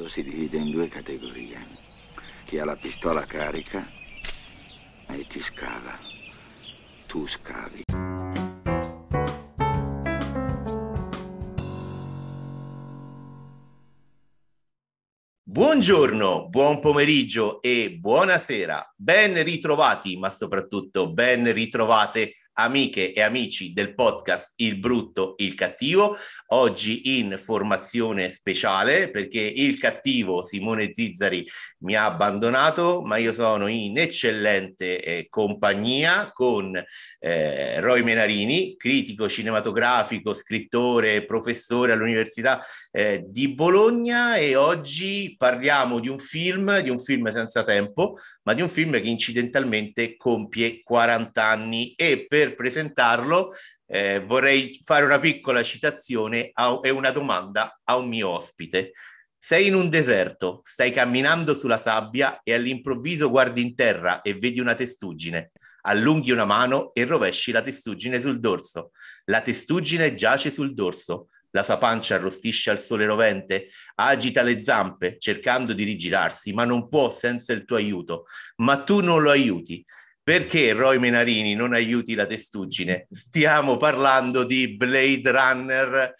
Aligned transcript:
mondo 0.00 0.08
si 0.08 0.22
divide 0.22 0.56
in 0.56 0.70
due 0.70 0.88
categorie. 0.88 1.58
Chi 2.46 2.58
ha 2.58 2.64
la 2.64 2.76
pistola 2.76 3.24
carica 3.24 3.86
e 5.08 5.26
chi 5.26 5.40
scava. 5.40 5.98
Tu 7.06 7.26
scavi. 7.26 7.82
Buongiorno, 15.42 16.48
buon 16.48 16.80
pomeriggio 16.80 17.60
e 17.60 17.98
buonasera. 17.98 18.94
Ben 18.96 19.42
ritrovati, 19.42 20.16
ma 20.16 20.30
soprattutto 20.30 21.12
ben 21.12 21.52
ritrovate 21.52 22.34
amiche 22.62 23.12
e 23.12 23.20
amici 23.20 23.72
del 23.72 23.94
podcast 23.94 24.54
Il 24.56 24.78
brutto, 24.78 25.34
il 25.38 25.54
cattivo, 25.54 26.16
oggi 26.48 27.18
in 27.18 27.36
formazione 27.38 28.28
speciale 28.28 29.10
perché 29.10 29.40
il 29.40 29.78
cattivo 29.78 30.44
Simone 30.44 30.92
Zizzari 30.92 31.46
mi 31.78 31.94
ha 31.94 32.04
abbandonato, 32.04 33.02
ma 33.02 33.16
io 33.16 33.32
sono 33.32 33.66
in 33.66 33.98
eccellente 33.98 35.02
eh, 35.02 35.26
compagnia 35.28 36.30
con 36.32 36.82
eh, 37.18 37.80
Roy 37.80 38.02
Menarini, 38.02 38.76
critico 38.76 39.28
cinematografico, 39.28 40.34
scrittore, 40.34 41.24
professore 41.24 41.92
all'Università 41.92 42.60
eh, 42.90 43.22
di 43.26 43.54
Bologna 43.54 44.36
e 44.36 44.56
oggi 44.56 45.34
parliamo 45.36 46.00
di 46.00 46.08
un 46.08 46.18
film, 46.18 46.80
di 46.80 46.90
un 46.90 46.98
film 46.98 47.30
senza 47.30 47.62
tempo, 47.62 48.16
ma 48.42 48.54
di 48.54 48.62
un 48.62 48.68
film 48.68 48.92
che 48.92 49.08
incidentalmente 49.08 50.16
compie 50.16 50.82
40 50.82 51.44
anni. 51.44 51.94
E 51.96 52.26
per 52.28 52.49
per 52.50 52.54
presentarlo 52.54 53.52
eh, 53.86 54.20
vorrei 54.20 54.78
fare 54.82 55.04
una 55.04 55.18
piccola 55.18 55.62
citazione 55.62 56.50
a, 56.52 56.78
e 56.82 56.90
una 56.90 57.10
domanda 57.10 57.80
a 57.84 57.96
un 57.96 58.08
mio 58.08 58.28
ospite. 58.28 58.92
Sei 59.36 59.68
in 59.68 59.74
un 59.74 59.88
deserto, 59.88 60.60
stai 60.62 60.92
camminando 60.92 61.54
sulla 61.54 61.78
sabbia 61.78 62.40
e 62.42 62.52
all'improvviso 62.52 63.30
guardi 63.30 63.62
in 63.62 63.74
terra 63.74 64.20
e 64.20 64.34
vedi 64.34 64.60
una 64.60 64.74
testuggine. 64.74 65.52
Allunghi 65.82 66.30
una 66.30 66.44
mano 66.44 66.92
e 66.92 67.06
rovesci 67.06 67.50
la 67.50 67.62
testuggine 67.62 68.20
sul 68.20 68.38
dorso. 68.38 68.90
La 69.24 69.40
testuggine 69.40 70.14
giace 70.14 70.50
sul 70.50 70.74
dorso. 70.74 71.28
La 71.52 71.62
sua 71.64 71.78
pancia 71.78 72.14
arrostisce 72.14 72.70
al 72.70 72.78
sole 72.78 73.06
rovente, 73.06 73.70
agita 73.96 74.42
le 74.42 74.60
zampe 74.60 75.16
cercando 75.18 75.72
di 75.72 75.82
rigirarsi, 75.82 76.52
ma 76.52 76.64
non 76.64 76.86
può 76.86 77.10
senza 77.10 77.52
il 77.52 77.64
tuo 77.64 77.74
aiuto. 77.74 78.26
Ma 78.58 78.84
tu 78.84 79.00
non 79.00 79.20
lo 79.20 79.30
aiuti. 79.30 79.84
Perché 80.22 80.72
Roy 80.72 80.98
Menarini 80.98 81.54
non 81.54 81.72
aiuti 81.72 82.14
la 82.14 82.26
testuggine? 82.26 83.06
Stiamo 83.10 83.76
parlando 83.76 84.44
di 84.44 84.76
Blade 84.76 85.30
Runner. 85.30 86.12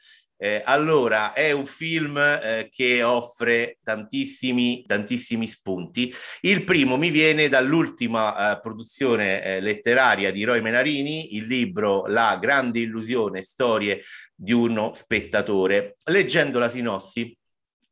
Eh, 0.42 0.62
allora, 0.64 1.34
è 1.34 1.50
un 1.52 1.66
film 1.66 2.16
eh, 2.16 2.70
che 2.72 3.02
offre 3.02 3.76
tantissimi, 3.84 4.84
tantissimi 4.86 5.46
spunti. 5.46 6.10
Il 6.40 6.64
primo 6.64 6.96
mi 6.96 7.10
viene 7.10 7.50
dall'ultima 7.50 8.56
eh, 8.56 8.60
produzione 8.60 9.44
eh, 9.44 9.60
letteraria 9.60 10.32
di 10.32 10.44
Roy 10.44 10.62
Menarini, 10.62 11.36
il 11.36 11.44
libro 11.44 12.06
La 12.06 12.38
grande 12.40 12.78
illusione, 12.80 13.42
storie 13.42 14.00
di 14.34 14.52
uno 14.52 14.94
spettatore. 14.94 15.96
Leggendo 16.06 16.58
la 16.58 16.70
sinossi, 16.70 17.36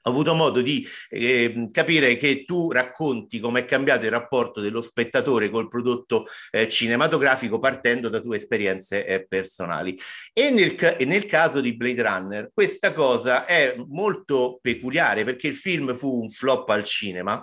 ho 0.09 0.11
avuto 0.11 0.35
modo 0.35 0.61
di 0.61 0.87
eh, 1.11 1.67
capire 1.71 2.17
che 2.17 2.45
tu 2.45 2.73
racconti 2.73 3.39
come 3.41 3.61
è 3.61 3.65
cambiato 3.65 4.07
il 4.07 4.11
rapporto 4.11 4.61
dello 4.61 4.81
spettatore 4.81 5.51
col 5.51 5.69
prodotto 5.69 6.27
eh, 6.51 6.67
cinematografico 6.67 7.59
partendo 7.59 8.09
da 8.09 8.21
tue 8.21 8.37
esperienze 8.37 9.07
eh, 9.07 9.27
personali. 9.27 9.99
E 10.33 10.51
nel, 10.51 10.77
nel, 11.07 11.27
caso 11.27 11.61
di 11.61 11.77
Blade 11.77 12.03
Runner 12.03 12.51
questa 12.53 12.93
cosa 12.93 13.45
è 13.45 13.77
molto 13.89 14.59
peculiare 14.63 15.25
perché 15.25 15.49
il 15.49 15.55
film 15.55 15.95
fu 15.95 16.23
un 16.23 16.31
flop 16.31 16.69
al 16.71 16.85
cinema, 16.85 17.43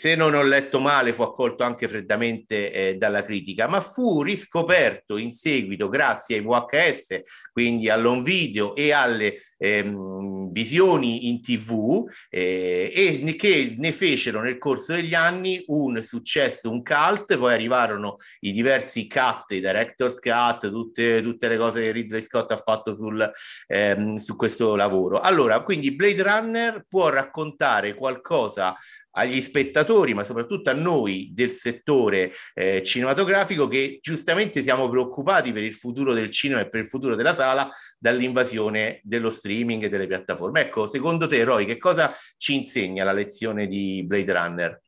se 0.00 0.14
non 0.14 0.32
ho 0.32 0.42
letto 0.42 0.80
male, 0.80 1.12
fu 1.12 1.20
accolto 1.20 1.62
anche 1.62 1.86
freddamente 1.86 2.72
eh, 2.72 2.94
dalla 2.94 3.22
critica, 3.22 3.68
ma 3.68 3.82
fu 3.82 4.22
riscoperto 4.22 5.18
in 5.18 5.30
seguito 5.30 5.90
grazie 5.90 6.38
ai 6.38 6.42
VHS, 6.42 7.20
quindi 7.52 7.90
all'on 7.90 8.22
video 8.22 8.74
e 8.74 8.92
alle 8.92 9.34
ehm, 9.58 10.52
visioni 10.52 11.28
in 11.28 11.42
tv, 11.42 12.08
eh, 12.30 12.90
e 13.22 13.36
che 13.36 13.74
ne 13.76 13.92
fecero 13.92 14.40
nel 14.40 14.56
corso 14.56 14.94
degli 14.94 15.12
anni 15.12 15.62
un 15.66 16.02
successo, 16.02 16.70
un 16.70 16.82
cult, 16.82 17.36
poi 17.36 17.52
arrivarono 17.52 18.14
i 18.38 18.52
diversi 18.52 19.06
cut, 19.06 19.50
i 19.50 19.60
director's 19.60 20.18
cut, 20.18 20.70
tutte, 20.70 21.20
tutte 21.20 21.46
le 21.46 21.58
cose 21.58 21.82
che 21.82 21.90
Ridley 21.90 22.22
Scott 22.22 22.50
ha 22.52 22.56
fatto 22.56 22.94
sul, 22.94 23.30
ehm, 23.66 24.14
su 24.14 24.34
questo 24.34 24.76
lavoro. 24.76 25.20
Allora, 25.20 25.60
quindi 25.60 25.94
Blade 25.94 26.22
Runner 26.22 26.86
può 26.88 27.10
raccontare 27.10 27.92
qualcosa 27.92 28.74
agli 29.12 29.40
spettatori, 29.40 29.88
ma 30.14 30.24
soprattutto 30.24 30.70
a 30.70 30.74
noi 30.74 31.30
del 31.32 31.50
settore 31.50 32.32
eh, 32.54 32.82
cinematografico 32.82 33.66
che 33.68 33.98
giustamente 34.00 34.62
siamo 34.62 34.88
preoccupati 34.88 35.52
per 35.52 35.62
il 35.62 35.74
futuro 35.74 36.12
del 36.12 36.30
cinema 36.30 36.60
e 36.60 36.68
per 36.68 36.80
il 36.80 36.86
futuro 36.86 37.14
della 37.14 37.34
sala 37.34 37.68
dall'invasione 37.98 39.00
dello 39.02 39.30
streaming 39.30 39.84
e 39.84 39.88
delle 39.88 40.06
piattaforme. 40.06 40.60
Ecco, 40.62 40.86
secondo 40.86 41.26
te, 41.26 41.42
Roy, 41.44 41.64
che 41.64 41.78
cosa 41.78 42.14
ci 42.36 42.54
insegna 42.54 43.04
la 43.04 43.12
lezione 43.12 43.66
di 43.66 44.04
Blade 44.06 44.32
Runner? 44.32 44.80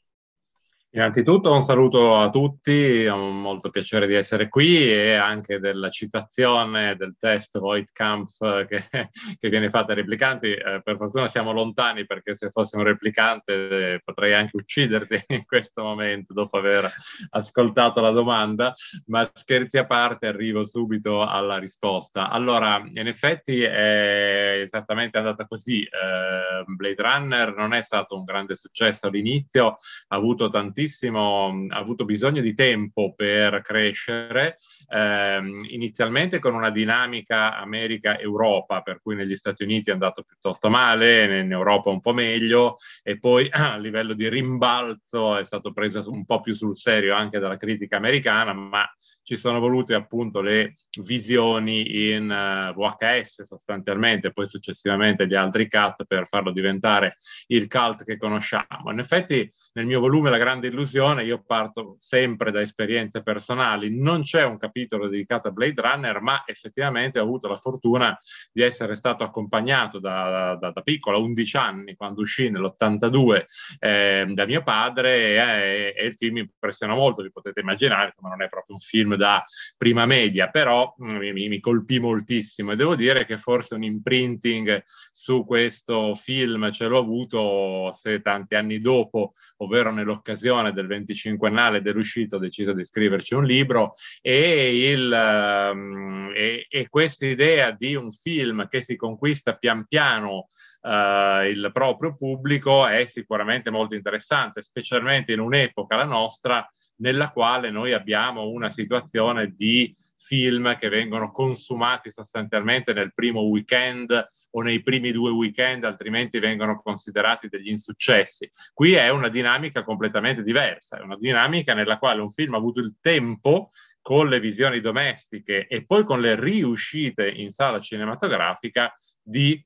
Innanzitutto 0.94 1.50
un 1.50 1.62
saluto 1.62 2.18
a 2.18 2.28
tutti, 2.28 3.06
ho 3.06 3.16
molto 3.16 3.70
piacere 3.70 4.06
di 4.06 4.12
essere 4.12 4.50
qui 4.50 4.76
e 4.92 5.14
anche 5.14 5.58
della 5.58 5.88
citazione 5.88 6.96
del 6.96 7.16
test 7.18 7.58
Voigtkampf 7.58 8.66
che, 8.66 8.84
che 9.40 9.48
viene 9.48 9.70
fatta 9.70 9.92
ai 9.92 9.96
replicanti. 9.96 10.48
Eh, 10.52 10.82
per 10.84 10.96
fortuna 10.96 11.28
siamo 11.28 11.52
lontani 11.52 12.04
perché 12.04 12.34
se 12.34 12.50
fossi 12.50 12.76
un 12.76 12.82
replicante 12.82 13.94
eh, 13.94 14.00
potrei 14.04 14.34
anche 14.34 14.58
ucciderti 14.58 15.18
in 15.32 15.46
questo 15.46 15.82
momento 15.82 16.34
dopo 16.34 16.58
aver 16.58 16.86
ascoltato 17.30 18.02
la 18.02 18.10
domanda, 18.10 18.74
ma 19.06 19.26
scherzi 19.32 19.78
a 19.78 19.86
parte 19.86 20.26
arrivo 20.26 20.62
subito 20.62 21.22
alla 21.22 21.56
risposta. 21.56 22.28
Allora, 22.28 22.82
in 22.92 23.06
effetti 23.06 23.62
è 23.62 24.60
esattamente 24.66 25.16
andata 25.16 25.46
così. 25.46 25.84
Eh, 25.84 26.64
Blade 26.66 27.02
Runner 27.02 27.54
non 27.54 27.72
è 27.72 27.80
stato 27.80 28.14
un 28.14 28.24
grande 28.24 28.56
successo 28.56 29.06
all'inizio, 29.06 29.78
ha 30.08 30.16
avuto 30.16 30.50
tantissimi 30.50 30.80
tantissimo, 30.82 31.66
ha 31.68 31.76
avuto 31.78 32.04
bisogno 32.04 32.40
di 32.40 32.54
tempo 32.54 33.14
per 33.14 33.60
crescere, 33.62 34.56
ehm, 34.88 35.64
inizialmente 35.68 36.38
con 36.38 36.54
una 36.54 36.70
dinamica 36.70 37.56
America-Europa, 37.56 38.80
per 38.82 39.00
cui 39.00 39.14
negli 39.14 39.36
Stati 39.36 39.62
Uniti 39.62 39.90
è 39.90 39.92
andato 39.92 40.22
piuttosto 40.22 40.68
male, 40.68 41.40
in 41.40 41.52
Europa 41.52 41.90
un 41.90 42.00
po' 42.00 42.12
meglio, 42.12 42.76
e 43.02 43.18
poi 43.18 43.48
a 43.50 43.76
livello 43.76 44.14
di 44.14 44.28
rimbalzo 44.28 45.36
è 45.36 45.44
stato 45.44 45.72
preso 45.72 46.02
un 46.10 46.24
po' 46.24 46.40
più 46.40 46.52
sul 46.52 46.76
serio 46.76 47.14
anche 47.14 47.38
dalla 47.38 47.56
critica 47.56 47.96
americana, 47.96 48.52
ma 48.52 48.84
ci 49.22 49.36
sono 49.36 49.60
volute 49.60 49.94
appunto 49.94 50.40
le 50.40 50.76
visioni 51.00 52.12
in 52.12 52.30
eh, 52.30 52.72
VHS 52.74 53.42
sostanzialmente, 53.42 54.32
poi 54.32 54.46
successivamente 54.46 55.26
gli 55.26 55.34
altri 55.34 55.68
cut 55.68 56.04
per 56.04 56.26
farlo 56.26 56.50
diventare 56.50 57.14
il 57.46 57.68
cult 57.68 58.04
che 58.04 58.16
conosciamo. 58.16 58.90
In 58.90 58.98
effetti 58.98 59.48
nel 59.74 59.86
mio 59.86 60.00
volume 60.00 60.30
La 60.30 60.38
grande 60.38 60.68
illusione 60.68 61.24
io 61.24 61.42
parto 61.44 61.96
sempre 61.98 62.50
da 62.50 62.60
esperienze 62.60 63.22
personali, 63.22 63.96
non 63.96 64.22
c'è 64.22 64.44
un 64.44 64.58
capitolo 64.58 65.08
dedicato 65.08 65.48
a 65.48 65.50
Blade 65.50 65.80
Runner, 65.80 66.20
ma 66.20 66.42
effettivamente 66.46 67.18
ho 67.18 67.22
avuto 67.22 67.48
la 67.48 67.56
fortuna 67.56 68.16
di 68.52 68.62
essere 68.62 68.94
stato 68.94 69.24
accompagnato 69.24 69.98
da, 69.98 70.56
da, 70.60 70.70
da 70.70 70.80
piccolo, 70.82 71.18
a 71.18 71.20
11 71.20 71.56
anni, 71.56 71.94
quando 71.94 72.22
uscì 72.22 72.50
nell'82 72.50 73.44
eh, 73.78 74.26
da 74.32 74.46
mio 74.46 74.62
padre 74.62 75.34
e, 75.34 75.94
e, 75.96 76.06
il 76.06 76.14
film 76.14 76.34
mi 76.34 76.40
impressiona 76.40 76.94
molto, 76.94 77.22
vi 77.22 77.30
potete 77.30 77.60
immaginare, 77.60 78.14
ma 78.20 78.30
non 78.30 78.42
è 78.42 78.48
proprio 78.48 78.74
un 78.74 78.80
film 78.80 79.11
da 79.16 79.42
prima 79.76 80.06
media, 80.06 80.48
però 80.48 80.94
mm, 81.06 81.16
mi, 81.16 81.48
mi 81.48 81.60
colpì 81.60 81.98
moltissimo. 81.98 82.72
E 82.72 82.76
devo 82.76 82.94
dire 82.94 83.24
che 83.24 83.36
forse 83.36 83.74
un 83.74 83.82
imprinting 83.82 84.82
su 85.12 85.44
questo 85.44 86.14
film 86.14 86.70
ce 86.70 86.86
l'ho 86.86 86.98
avuto 86.98 87.90
se 87.92 88.20
tanti 88.20 88.54
anni 88.54 88.80
dopo, 88.80 89.34
ovvero 89.58 89.92
nell'occasione 89.92 90.72
del 90.72 90.86
25ennale 90.86 91.80
dell'uscita 91.80 92.36
ho 92.36 92.38
deciso 92.38 92.72
di 92.72 92.84
scriverci 92.84 93.34
un 93.34 93.44
libro 93.44 93.94
e, 94.20 94.90
il, 94.90 95.70
um, 95.72 96.32
e, 96.34 96.66
e 96.68 96.88
questa 96.88 97.26
idea 97.26 97.70
di 97.70 97.94
un 97.94 98.10
film 98.10 98.66
che 98.68 98.80
si 98.80 98.96
conquista 98.96 99.56
pian 99.56 99.86
piano 99.86 100.48
Uh, 100.82 101.44
il 101.44 101.70
proprio 101.72 102.16
pubblico 102.16 102.88
è 102.88 103.04
sicuramente 103.04 103.70
molto 103.70 103.94
interessante, 103.94 104.62
specialmente 104.62 105.32
in 105.32 105.38
un'epoca, 105.38 105.94
la 105.94 106.04
nostra, 106.04 106.68
nella 106.96 107.30
quale 107.30 107.70
noi 107.70 107.92
abbiamo 107.92 108.48
una 108.48 108.70
situazione 108.70 109.54
di 109.56 109.94
film 110.16 110.76
che 110.76 110.88
vengono 110.88 111.32
consumati 111.32 112.12
sostanzialmente 112.12 112.92
nel 112.92 113.12
primo 113.12 113.42
weekend 113.42 114.28
o 114.50 114.62
nei 114.62 114.82
primi 114.82 115.10
due 115.10 115.30
weekend, 115.30 115.84
altrimenti 115.84 116.38
vengono 116.38 116.80
considerati 116.80 117.48
degli 117.48 117.68
insuccessi. 117.68 118.50
Qui 118.72 118.92
è 118.92 119.08
una 119.08 119.28
dinamica 119.28 119.82
completamente 119.82 120.42
diversa, 120.42 120.98
è 120.98 121.02
una 121.02 121.16
dinamica 121.16 121.74
nella 121.74 121.98
quale 121.98 122.20
un 122.20 122.30
film 122.30 122.54
ha 122.54 122.58
avuto 122.58 122.80
il 122.80 122.96
tempo 123.00 123.70
con 124.00 124.28
le 124.28 124.40
visioni 124.40 124.80
domestiche 124.80 125.66
e 125.66 125.84
poi 125.84 126.04
con 126.04 126.20
le 126.20 126.38
riuscite 126.38 127.28
in 127.28 127.50
sala 127.50 127.78
cinematografica 127.78 128.92
di 129.20 129.64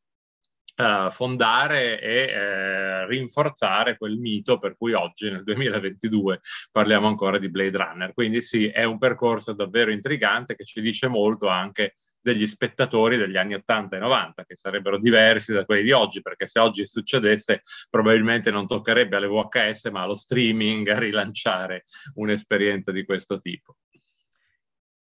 Uh, 0.77 1.09
fondare 1.09 1.99
e 1.99 3.05
uh, 3.05 3.09
rinforzare 3.09 3.97
quel 3.97 4.19
mito 4.19 4.59
per 4.59 4.77
cui 4.77 4.93
oggi 4.93 5.31
nel 5.31 5.43
2022 5.43 6.41
parliamo 6.71 7.07
ancora 7.07 7.39
di 7.39 7.49
Blade 7.49 7.79
Runner. 7.79 8.13
Quindi 8.13 8.43
sì, 8.43 8.69
è 8.69 8.85
un 8.85 8.99
percorso 8.99 9.55
davvero 9.55 9.91
intrigante 9.91 10.55
che 10.55 10.65
ci 10.65 10.83
dice 10.83 11.09
molto 11.09 11.49
anche 11.49 11.95
degli 12.27 12.47
spettatori 12.49 13.17
degli 13.17 13.37
anni 13.37 13.55
80 13.55 13.97
e 13.97 13.99
90, 14.01 14.45
che 14.45 14.57
sarebbero 14.57 14.99
diversi 14.99 15.53
da 15.53 15.65
quelli 15.65 15.85
di 15.85 15.93
oggi, 15.93 16.23
perché 16.23 16.49
se 16.49 16.59
oggi 16.59 16.85
succedesse 16.85 17.61
probabilmente 17.89 18.51
non 18.51 18.67
toccherebbe 18.67 19.15
alle 19.15 19.29
VHS, 19.29 19.91
ma 19.91 20.03
allo 20.03 20.17
streaming 20.17 20.89
a 20.89 20.99
rilanciare 20.99 21.85
un'esperienza 22.15 22.91
di 22.91 23.05
questo 23.05 23.41
tipo. 23.41 23.77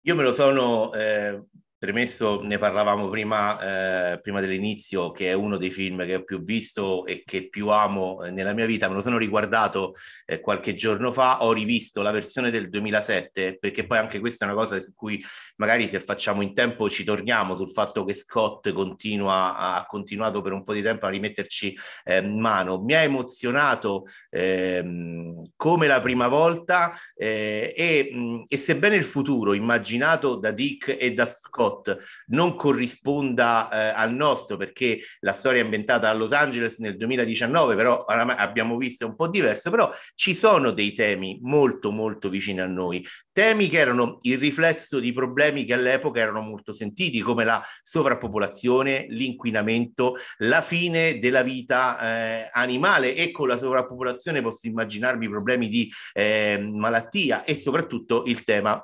Io 0.03 0.15
me 0.15 0.23
lo 0.23 0.33
sono 0.33 0.93
eh, 0.95 1.43
Premesso, 1.79 2.41
ne 2.43 2.57
parlavamo 2.57 3.11
prima, 3.11 4.13
eh, 4.13 4.21
prima, 4.23 4.41
dell'inizio, 4.41 5.11
che 5.11 5.29
è 5.29 5.35
uno 5.35 5.59
dei 5.59 5.71
film 5.71 6.07
che 6.07 6.15
ho 6.15 6.25
più 6.25 6.43
visto 6.43 7.05
e 7.05 7.23
che 7.23 7.51
più 7.51 7.69
amo 7.69 8.23
eh, 8.23 8.31
nella 8.31 8.55
mia 8.55 8.65
vita. 8.65 8.89
Me 8.89 8.95
lo 8.95 9.01
sono 9.01 9.19
riguardato 9.19 9.93
eh, 10.25 10.41
qualche 10.41 10.73
giorno 10.73 11.13
fa, 11.13 11.43
ho 11.43 11.53
rivisto 11.53 12.01
la 12.01 12.13
versione 12.13 12.51
del 12.51 12.71
2007, 12.71 13.59
perché 13.59 13.85
poi 13.85 13.99
anche 13.99 14.21
questa 14.21 14.47
è 14.47 14.49
una 14.49 14.57
cosa 14.57 14.81
su 14.81 14.95
cui 14.95 15.23
magari 15.57 15.87
se 15.87 16.01
facciamo 16.01 16.41
in 16.41 16.55
tempo 16.55 16.89
ci 16.89 17.05
torniamo 17.05 17.55
sul 17.55 17.69
fatto 17.69 18.05
che 18.05 18.15
Scott 18.15 18.73
continua, 18.73 19.55
ha 19.59 19.85
continuato 19.85 20.41
per 20.41 20.53
un 20.53 20.63
po' 20.63 20.73
di 20.73 20.81
tempo 20.81 21.05
a 21.05 21.11
rimetterci 21.11 21.77
eh, 22.05 22.23
mano. 22.23 22.81
Mi 22.81 22.95
ha 22.95 23.03
emozionato 23.03 24.05
ehm, 24.31 25.51
come 25.57 25.87
la 25.89 26.01
prima 26.01 26.29
volta 26.29 26.91
eh, 27.15 27.75
e, 27.77 28.09
mh, 28.11 28.45
e 28.49 28.57
sebbene 28.57 28.97
il 28.97 29.05
futuro 29.05 29.53
immaginato 29.53 30.37
da 30.37 30.53
Dick 30.53 30.97
e 30.99 31.13
da 31.13 31.27
Scott 31.27 31.65
Scott 31.67 31.97
non 32.29 32.55
corrisponda 32.55 33.69
eh, 33.71 33.93
al 33.97 34.15
nostro 34.15 34.57
perché 34.57 35.01
la 35.21 35.33
storia 35.33 35.61
è 35.61 35.65
inventata 35.65 36.09
a 36.09 36.15
Los 36.15 36.33
Angeles 36.33 36.79
nel 36.79 36.97
2019, 36.97 37.75
però 37.75 38.05
abbiamo 38.05 38.77
visto 38.77 39.07
un 39.07 39.17
po' 39.17 39.29
diverso, 39.29 39.71
però 39.71 39.91
ci 40.15 40.35
sono 40.35 40.71
dei 40.71 40.93
temi 40.93 41.39
molto 41.43 41.91
molto 41.91 42.29
vicini 42.29 42.61
a 42.61 42.67
noi, 42.67 43.05
temi 43.33 43.69
che 43.69 43.79
erano 43.79 44.19
il 44.23 44.39
riflesso 44.39 45.01
di 45.01 45.13
problemi 45.13 45.65
che 45.65 45.75
all'epoca 45.75 46.21
erano 46.21 46.41
molto 46.41 46.73
sentiti 46.73 47.21
come 47.21 47.45
la 47.45 47.63
sovrappopolazione, 47.83 49.07
l'inquinamento, 49.09 50.15
la 50.39 50.63
fine 50.63 51.19
della 51.19 51.43
vita 51.43 51.99
eh, 51.99 52.49
animale 52.53 53.15
e 53.15 53.31
con 53.33 53.49
la 53.49 53.57
sovrappopolazione 53.57 54.43
posso 54.43 54.67
immaginarmi 54.67 55.29
problemi 55.29 55.69
di 55.69 55.91
eh, 56.13 56.59
malattia 56.73 57.45
e 57.45 57.55
soprattutto 57.55 58.25
il 58.27 58.45
tema 58.45 58.83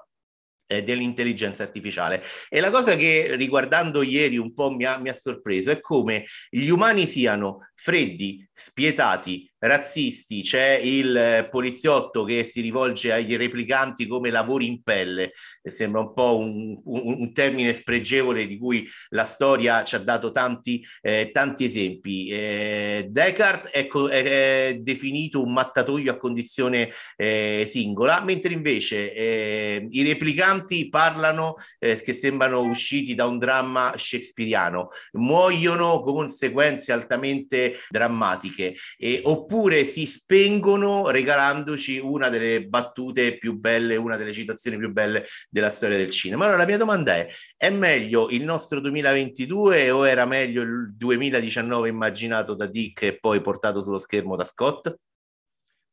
eh, 0.72 0.82
dell'intelligenza 0.82 1.62
artificiale. 1.62 2.22
E 2.48 2.60
la 2.60 2.70
cosa 2.70 2.96
che 2.96 3.34
riguardando 3.36 4.02
ieri 4.02 4.38
un 4.38 4.52
po' 4.52 4.70
mi 4.70 4.84
ha, 4.84 4.98
mi 4.98 5.08
ha 5.08 5.14
sorpreso 5.14 5.70
è 5.70 5.80
come 5.80 6.24
gli 6.48 6.69
umani 6.69 7.06
siano 7.06 7.60
freddi, 7.74 8.48
spietati, 8.52 9.50
razzisti, 9.58 10.42
c'è 10.42 10.78
il 10.80 11.16
eh, 11.16 11.48
poliziotto 11.50 12.22
che 12.24 12.44
si 12.44 12.60
rivolge 12.60 13.12
ai 13.12 13.34
replicanti 13.36 14.06
come 14.06 14.30
lavori 14.30 14.66
in 14.66 14.82
pelle, 14.82 15.32
sembra 15.62 16.00
un 16.00 16.12
po' 16.12 16.38
un, 16.38 16.80
un, 16.84 17.14
un 17.19 17.32
termine 17.32 17.72
spregevole 17.72 18.46
di 18.46 18.56
cui 18.56 18.88
la 19.10 19.24
storia 19.24 19.82
ci 19.82 19.96
ha 19.96 19.98
dato 19.98 20.30
tanti, 20.30 20.84
eh, 21.00 21.30
tanti 21.32 21.64
esempi. 21.64 22.28
Eh, 22.28 23.06
Descartes 23.08 23.72
è, 23.72 23.88
è, 23.88 24.76
definito 24.80 25.42
un 25.42 25.52
mattatoio 25.52 26.12
a 26.12 26.19
condizione 26.19 26.90
eh, 27.16 27.64
singola, 27.66 28.22
mentre 28.22 28.52
invece 28.52 29.12
eh, 29.12 29.86
i 29.90 30.04
replicanti 30.04 30.61
parlano 30.88 31.54
eh, 31.78 32.00
che 32.00 32.12
sembrano 32.12 32.60
usciti 32.60 33.14
da 33.14 33.26
un 33.26 33.38
dramma 33.38 33.94
shakespeariano, 33.96 34.88
muoiono 35.12 36.00
con 36.00 36.28
sequenze 36.28 36.92
altamente 36.92 37.76
drammatiche, 37.88 38.74
e, 38.96 39.20
oppure 39.24 39.84
si 39.84 40.06
spengono 40.06 41.10
regalandoci 41.10 41.98
una 41.98 42.28
delle 42.28 42.64
battute 42.66 43.38
più 43.38 43.58
belle, 43.58 43.96
una 43.96 44.16
delle 44.16 44.32
citazioni 44.32 44.76
più 44.76 44.90
belle 44.90 45.24
della 45.48 45.70
storia 45.70 45.96
del 45.96 46.10
cinema. 46.10 46.44
Allora 46.44 46.58
la 46.58 46.66
mia 46.66 46.78
domanda 46.78 47.16
è, 47.16 47.28
è 47.56 47.70
meglio 47.70 48.28
il 48.30 48.44
nostro 48.44 48.80
2022 48.80 49.90
o 49.90 50.06
era 50.06 50.26
meglio 50.26 50.62
il 50.62 50.94
2019 50.94 51.88
immaginato 51.88 52.54
da 52.54 52.66
Dick 52.66 53.02
e 53.02 53.18
poi 53.18 53.40
portato 53.40 53.82
sullo 53.82 53.98
schermo 53.98 54.36
da 54.36 54.44
Scott? 54.44 54.94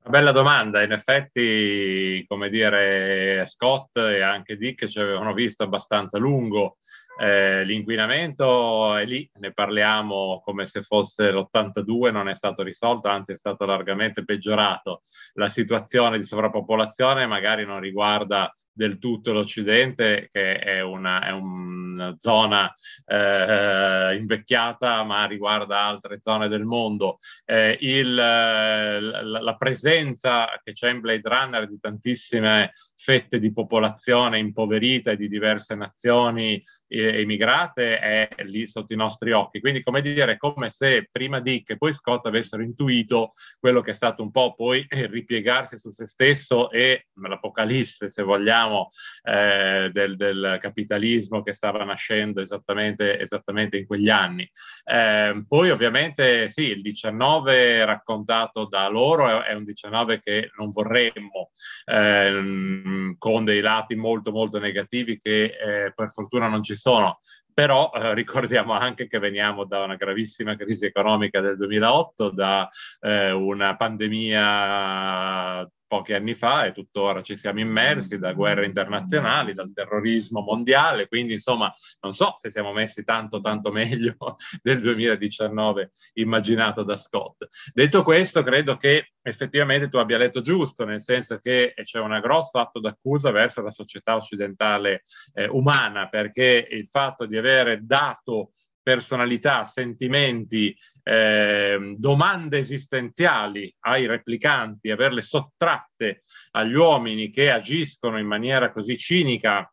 Bella 0.06 0.32
domanda, 0.32 0.82
in 0.82 0.92
effetti, 0.92 2.26
come 2.28 2.50
dire, 2.50 3.46
Scott 3.48 3.98
e 3.98 4.22
anche 4.22 4.58
Dick 4.58 4.88
ci 4.88 5.00
avevano 5.00 5.34
visto 5.34 5.64
abbastanza 5.64 6.18
lungo 6.18 6.78
eh, 7.22 7.66
l'inquinamento 7.66 8.96
è 8.96 9.04
lì, 9.04 9.30
ne 9.40 9.52
parliamo 9.52 10.40
come 10.42 10.66
se 10.66 10.82
fosse 10.82 11.34
l'82, 11.34 12.14
non 12.14 12.30
è 12.30 12.34
stato 12.34 12.64
risolto, 12.64 13.10
anzi 13.10 13.34
è 13.34 13.38
stato 13.38 13.66
largamente 13.66 14.24
peggiorato. 14.24 15.02
La 15.34 15.50
situazione 15.50 16.18
di 16.18 16.24
sovrappopolazione 16.24 17.28
magari 17.28 17.66
non 17.66 17.82
riguarda 17.82 18.50
del 18.80 18.98
tutto 18.98 19.34
l'Occidente, 19.34 20.30
che 20.32 20.58
è 20.58 20.80
una, 20.80 21.22
è 21.28 21.32
una 21.32 22.16
zona 22.18 22.74
eh, 23.06 24.16
invecchiata, 24.16 25.04
ma 25.04 25.26
riguarda 25.26 25.82
altre 25.82 26.22
zone 26.24 26.48
del 26.48 26.64
mondo. 26.64 27.18
Eh, 27.44 27.76
il, 27.82 28.16
la, 28.16 29.22
la, 29.22 29.56
presenza 29.58 30.48
che 30.64 30.72
c'è 30.72 30.92
in 30.92 31.02
Blade 31.02 31.28
Runner 31.28 31.68
di 31.68 31.78
tantissime 31.78 32.72
fette 32.96 33.38
di 33.38 33.52
popolazione 33.52 34.40
impoverita 34.40 35.12
e 35.12 35.18
di 35.18 35.28
diverse 35.28 35.76
nazioni 35.76 36.64
emigrate 36.88 38.00
è 38.00 38.30
lì 38.46 38.66
sotto 38.66 38.94
i 38.94 38.96
nostri 38.96 39.34
occhi. 39.34 39.60
Quindi, 39.60 39.84
come 39.84 40.02
dire, 40.02 40.38
come 40.38 40.70
se 40.70 41.10
prima 41.12 41.42
Dick 41.42 41.72
e 41.72 41.78
poi 41.78 41.92
Scott 41.92 42.26
avessero 42.28 42.64
intuito 42.64 43.32
quello 43.60 43.82
che 43.82 43.92
è 43.92 43.94
stato 43.94 44.24
un 44.24 44.32
po' 44.32 44.56
poi 44.56 44.86
ripiegarsi 44.90 45.78
su 45.78 45.92
se 45.92 46.08
stesso 46.08 46.72
e 46.72 47.08
l'apocalisse, 47.14 48.10
se 48.10 48.24
vogliamo, 48.24 48.69
eh, 49.24 49.90
del, 49.92 50.16
del, 50.16 50.58
capitalismo 50.60 51.42
che 51.42 51.54
stava 51.54 51.84
nascendo 51.84 52.42
esattamente, 52.42 53.20
esattamente 53.20 53.78
in 53.78 53.86
quegli 53.86 54.10
anni. 54.10 54.50
Eh, 54.84 55.44
poi, 55.48 55.70
ovviamente, 55.70 56.48
sì, 56.50 56.70
il 56.70 56.82
19 56.82 57.86
raccontato 57.86 58.66
da 58.68 58.88
loro 58.88 59.28
è, 59.28 59.52
è 59.52 59.54
un 59.54 59.64
19 59.64 60.20
che 60.20 60.52
non 60.58 60.70
vorremmo, 60.70 61.52
eh, 61.86 63.16
con 63.18 63.44
dei 63.44 63.62
lati 63.62 63.96
molto, 63.96 64.32
molto 64.32 64.60
negativi 64.60 65.18
che 65.18 65.44
eh, 65.44 65.94
per 65.94 66.12
fortuna 66.12 66.48
non 66.48 66.64
ci 66.64 66.76
sono, 66.76 67.20
però 67.60 67.92
eh, 67.94 68.14
ricordiamo 68.14 68.72
anche 68.72 69.08
che 69.08 69.20
veniamo 69.20 69.66
da 69.66 69.84
una 69.84 69.96
gravissima 69.96 70.56
crisi 70.56 70.86
economica 70.86 71.42
del 71.42 71.58
2008, 71.58 72.32
da 72.32 72.70
eh, 73.02 73.32
una 73.32 73.76
pandemia 73.76 75.70
pochi 75.90 76.14
anni 76.14 76.36
fa 76.36 76.66
e 76.66 76.72
tuttora 76.72 77.24
ci 77.24 77.36
siamo 77.36 77.60
immersi 77.60 78.20
da 78.20 78.34
guerre 78.34 78.68
internazionali, 78.68 79.54
dal 79.54 79.74
terrorismo 79.74 80.42
mondiale, 80.42 81.08
quindi 81.08 81.34
insomma 81.34 81.74
non 82.02 82.14
so 82.14 82.36
se 82.38 82.52
siamo 82.52 82.72
messi 82.74 83.04
tanto 83.04 83.40
tanto 83.40 83.72
meglio 83.74 84.16
del 84.62 84.80
2019 84.82 85.90
immaginato 86.14 86.84
da 86.84 86.96
Scott. 86.96 87.48
Detto 87.74 88.04
questo, 88.04 88.44
credo 88.44 88.78
che 88.78 89.14
effettivamente 89.24 89.90
tu 89.90 89.98
abbia 89.98 90.20
letto 90.20 90.42
giusto, 90.42 90.86
nel 90.86 91.02
senso 91.02 91.40
che 91.40 91.74
c'è 91.82 92.00
una 92.00 92.20
grossa 92.20 92.62
atto 92.62 92.80
d'accusa 92.80 93.32
verso 93.32 93.64
la 93.64 93.72
società 93.72 94.16
occidentale 94.16 95.02
eh, 95.34 95.48
umana, 95.48 96.08
perché 96.08 96.68
il 96.70 96.88
fatto 96.88 97.26
di 97.26 97.36
avere 97.36 97.80
dato 97.84 98.52
personalità, 98.82 99.66
sentimenti, 99.66 100.76
eh, 101.10 101.96
domande 101.98 102.60
esistenziali 102.60 103.74
ai 103.80 104.06
replicanti, 104.06 104.92
averle 104.92 105.22
sottratte 105.22 106.22
agli 106.52 106.76
uomini 106.76 107.32
che 107.32 107.50
agiscono 107.50 108.20
in 108.20 108.28
maniera 108.28 108.72
così 108.72 108.96
cinica 108.96 109.68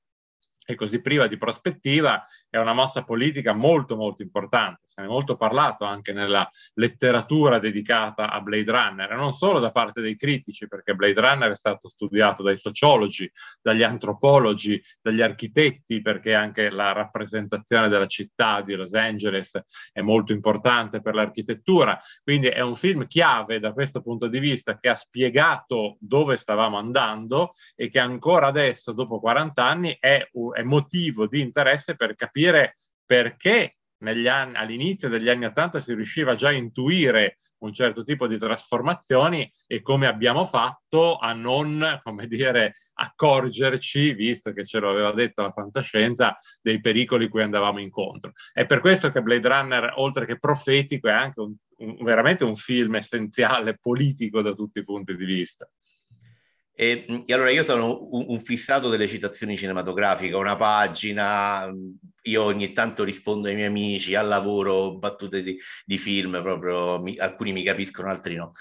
e 0.66 0.74
così 0.74 1.02
priva 1.02 1.26
di 1.26 1.36
prospettiva, 1.36 2.22
è 2.56 2.60
una 2.60 2.72
mossa 2.72 3.02
politica 3.02 3.52
molto 3.52 3.96
molto 3.96 4.22
importante, 4.22 4.82
se 4.86 5.00
ne 5.00 5.06
è 5.06 5.10
molto 5.10 5.36
parlato 5.36 5.84
anche 5.84 6.12
nella 6.12 6.48
letteratura 6.74 7.58
dedicata 7.58 8.30
a 8.30 8.40
Blade 8.40 8.70
Runner, 8.70 9.14
non 9.14 9.32
solo 9.32 9.58
da 9.58 9.70
parte 9.70 10.00
dei 10.00 10.16
critici, 10.16 10.66
perché 10.66 10.94
Blade 10.94 11.20
Runner 11.20 11.50
è 11.50 11.56
stato 11.56 11.86
studiato 11.88 12.42
dai 12.42 12.56
sociologi, 12.56 13.30
dagli 13.60 13.82
antropologi, 13.82 14.82
dagli 15.02 15.20
architetti, 15.20 16.00
perché 16.00 16.34
anche 16.34 16.70
la 16.70 16.92
rappresentazione 16.92 17.88
della 17.88 18.06
città 18.06 18.62
di 18.62 18.74
Los 18.74 18.94
Angeles 18.94 19.60
è 19.92 20.00
molto 20.00 20.32
importante 20.32 21.00
per 21.02 21.14
l'architettura, 21.14 21.98
quindi 22.22 22.48
è 22.48 22.60
un 22.60 22.74
film 22.74 23.06
chiave 23.06 23.58
da 23.58 23.72
questo 23.72 24.00
punto 24.00 24.28
di 24.28 24.38
vista 24.38 24.78
che 24.78 24.88
ha 24.88 24.94
spiegato 24.94 25.96
dove 26.00 26.36
stavamo 26.36 26.78
andando 26.78 27.52
e 27.74 27.90
che 27.90 27.98
ancora 27.98 28.46
adesso, 28.46 28.92
dopo 28.92 29.20
40 29.20 29.64
anni, 29.64 29.96
è, 30.00 30.26
è 30.54 30.62
motivo 30.62 31.26
di 31.26 31.40
interesse 31.40 31.96
per 31.96 32.14
capire 32.14 32.44
capire 32.46 32.76
perché 33.04 33.72
anni, 33.98 34.56
all'inizio 34.56 35.08
degli 35.08 35.28
anni 35.28 35.46
Ottanta 35.46 35.80
si 35.80 35.94
riusciva 35.94 36.34
già 36.34 36.48
a 36.48 36.52
intuire 36.52 37.36
un 37.58 37.72
certo 37.72 38.04
tipo 38.04 38.26
di 38.26 38.38
trasformazioni 38.38 39.50
e 39.66 39.80
come 39.80 40.06
abbiamo 40.06 40.44
fatto 40.44 41.16
a 41.16 41.32
non, 41.32 41.98
come 42.02 42.26
dire, 42.26 42.74
accorgerci, 42.94 44.12
visto 44.12 44.52
che 44.52 44.66
ce 44.66 44.80
lo 44.80 44.90
aveva 44.90 45.12
detto 45.12 45.42
la 45.42 45.50
fantascienza, 45.50 46.36
dei 46.60 46.80
pericoli 46.80 47.28
cui 47.28 47.42
andavamo 47.42 47.80
incontro. 47.80 48.32
È 48.52 48.66
per 48.66 48.80
questo 48.80 49.10
che 49.10 49.22
Blade 49.22 49.48
Runner, 49.48 49.92
oltre 49.96 50.26
che 50.26 50.38
profetico, 50.38 51.08
è 51.08 51.12
anche 51.12 51.40
un, 51.40 51.54
un, 51.78 51.96
veramente 52.02 52.44
un 52.44 52.54
film 52.54 52.96
essenziale, 52.96 53.78
politico 53.78 54.42
da 54.42 54.52
tutti 54.52 54.78
i 54.78 54.84
punti 54.84 55.16
di 55.16 55.24
vista. 55.24 55.68
E, 56.78 57.22
e, 57.24 57.32
allora 57.32 57.50
io 57.50 57.64
sono 57.64 58.06
un, 58.10 58.26
un, 58.28 58.38
fissato 58.38 58.90
delle 58.90 59.08
citazioni 59.08 59.56
cinematografiche, 59.56 60.34
una 60.34 60.56
pagina, 60.56 61.72
io 62.22 62.42
ogni 62.42 62.74
tanto 62.74 63.02
rispondo 63.02 63.48
ai 63.48 63.54
miei 63.54 63.68
amici, 63.68 64.14
al 64.14 64.28
lavoro, 64.28 64.98
battute 64.98 65.42
di, 65.42 65.58
di 65.86 65.96
film, 65.96 66.42
proprio 66.42 67.00
mi, 67.00 67.16
alcuni 67.16 67.52
mi 67.52 67.62
capiscono, 67.62 68.10
altri 68.10 68.34
no. 68.34 68.52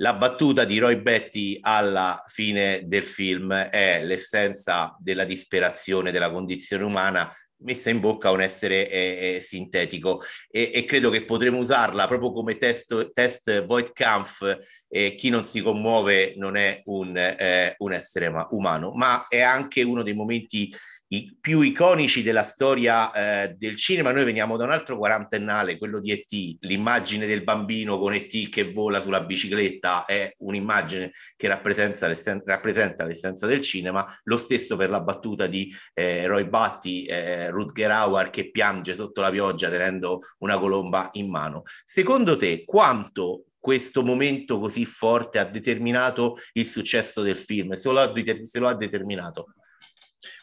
La 0.00 0.14
battuta 0.14 0.64
di 0.64 0.78
Roy 0.78 0.96
Betty 0.96 1.58
alla 1.60 2.22
fine 2.28 2.82
del 2.86 3.02
film 3.02 3.52
è 3.52 4.02
l'essenza 4.02 4.96
della 4.98 5.24
disperazione 5.24 6.10
della 6.10 6.30
condizione 6.30 6.84
umana 6.84 7.30
messa 7.60 7.90
in 7.90 8.00
bocca 8.00 8.28
a 8.28 8.32
un 8.32 8.40
essere 8.40 8.88
eh, 8.88 9.34
eh, 9.36 9.40
sintetico. 9.40 10.22
E, 10.50 10.70
e, 10.74 10.84
credo 10.84 11.10
che 11.10 11.24
potremo 11.24 11.58
usarla 11.58 12.06
proprio 12.06 12.32
come 12.32 12.56
test, 12.58 13.12
test 13.12 13.64
Voigtkampf 13.64 14.58
eh, 14.88 15.14
chi 15.14 15.28
non 15.28 15.44
si 15.44 15.62
commuove 15.62 16.34
non 16.36 16.56
è 16.56 16.82
un, 16.84 17.16
eh, 17.16 17.74
un 17.78 17.92
essere 17.92 18.32
umano. 18.50 18.92
Ma 18.92 19.26
è 19.28 19.40
anche 19.40 19.82
uno 19.82 20.02
dei 20.02 20.14
momenti 20.14 20.72
i 21.08 21.36
più 21.40 21.60
iconici 21.60 22.22
della 22.22 22.42
storia 22.42 23.12
eh, 23.12 23.54
del 23.56 23.76
cinema. 23.76 24.12
Noi 24.12 24.24
veniamo 24.24 24.56
da 24.56 24.64
un 24.64 24.72
altro 24.72 24.98
quarantennale, 24.98 25.78
quello 25.78 26.00
di 26.00 26.12
E.T., 26.12 26.58
l'immagine 26.60 27.26
del 27.26 27.44
bambino 27.44 27.98
con 27.98 28.12
E.T. 28.12 28.48
che 28.48 28.72
vola 28.72 29.00
sulla 29.00 29.22
bicicletta 29.22 30.04
è 30.04 30.34
un'immagine 30.38 31.10
che 31.36 31.48
rappresenta, 31.48 32.08
l'essen- 32.08 32.42
rappresenta 32.44 33.04
l'essenza 33.04 33.46
del 33.46 33.60
cinema, 33.60 34.04
lo 34.24 34.36
stesso 34.36 34.76
per 34.76 34.90
la 34.90 35.00
battuta 35.00 35.46
di 35.46 35.74
eh, 35.94 36.26
Roy 36.26 36.46
Batty, 36.48 37.04
eh, 37.04 37.50
Rutger 37.50 37.90
Hauer 37.90 38.30
che 38.30 38.50
piange 38.50 38.94
sotto 38.94 39.20
la 39.20 39.30
pioggia 39.30 39.70
tenendo 39.70 40.20
una 40.38 40.58
colomba 40.58 41.08
in 41.12 41.30
mano. 41.30 41.62
Secondo 41.84 42.36
te 42.36 42.64
quanto 42.64 43.44
questo 43.58 44.02
momento 44.02 44.58
così 44.60 44.84
forte 44.84 45.38
ha 45.38 45.44
determinato 45.44 46.36
il 46.52 46.66
successo 46.66 47.22
del 47.22 47.36
film, 47.36 47.72
se 47.72 47.90
lo 47.90 47.98
ha, 47.98 48.12
se 48.44 48.58
lo 48.58 48.68
ha 48.68 48.74
determinato? 48.74 49.52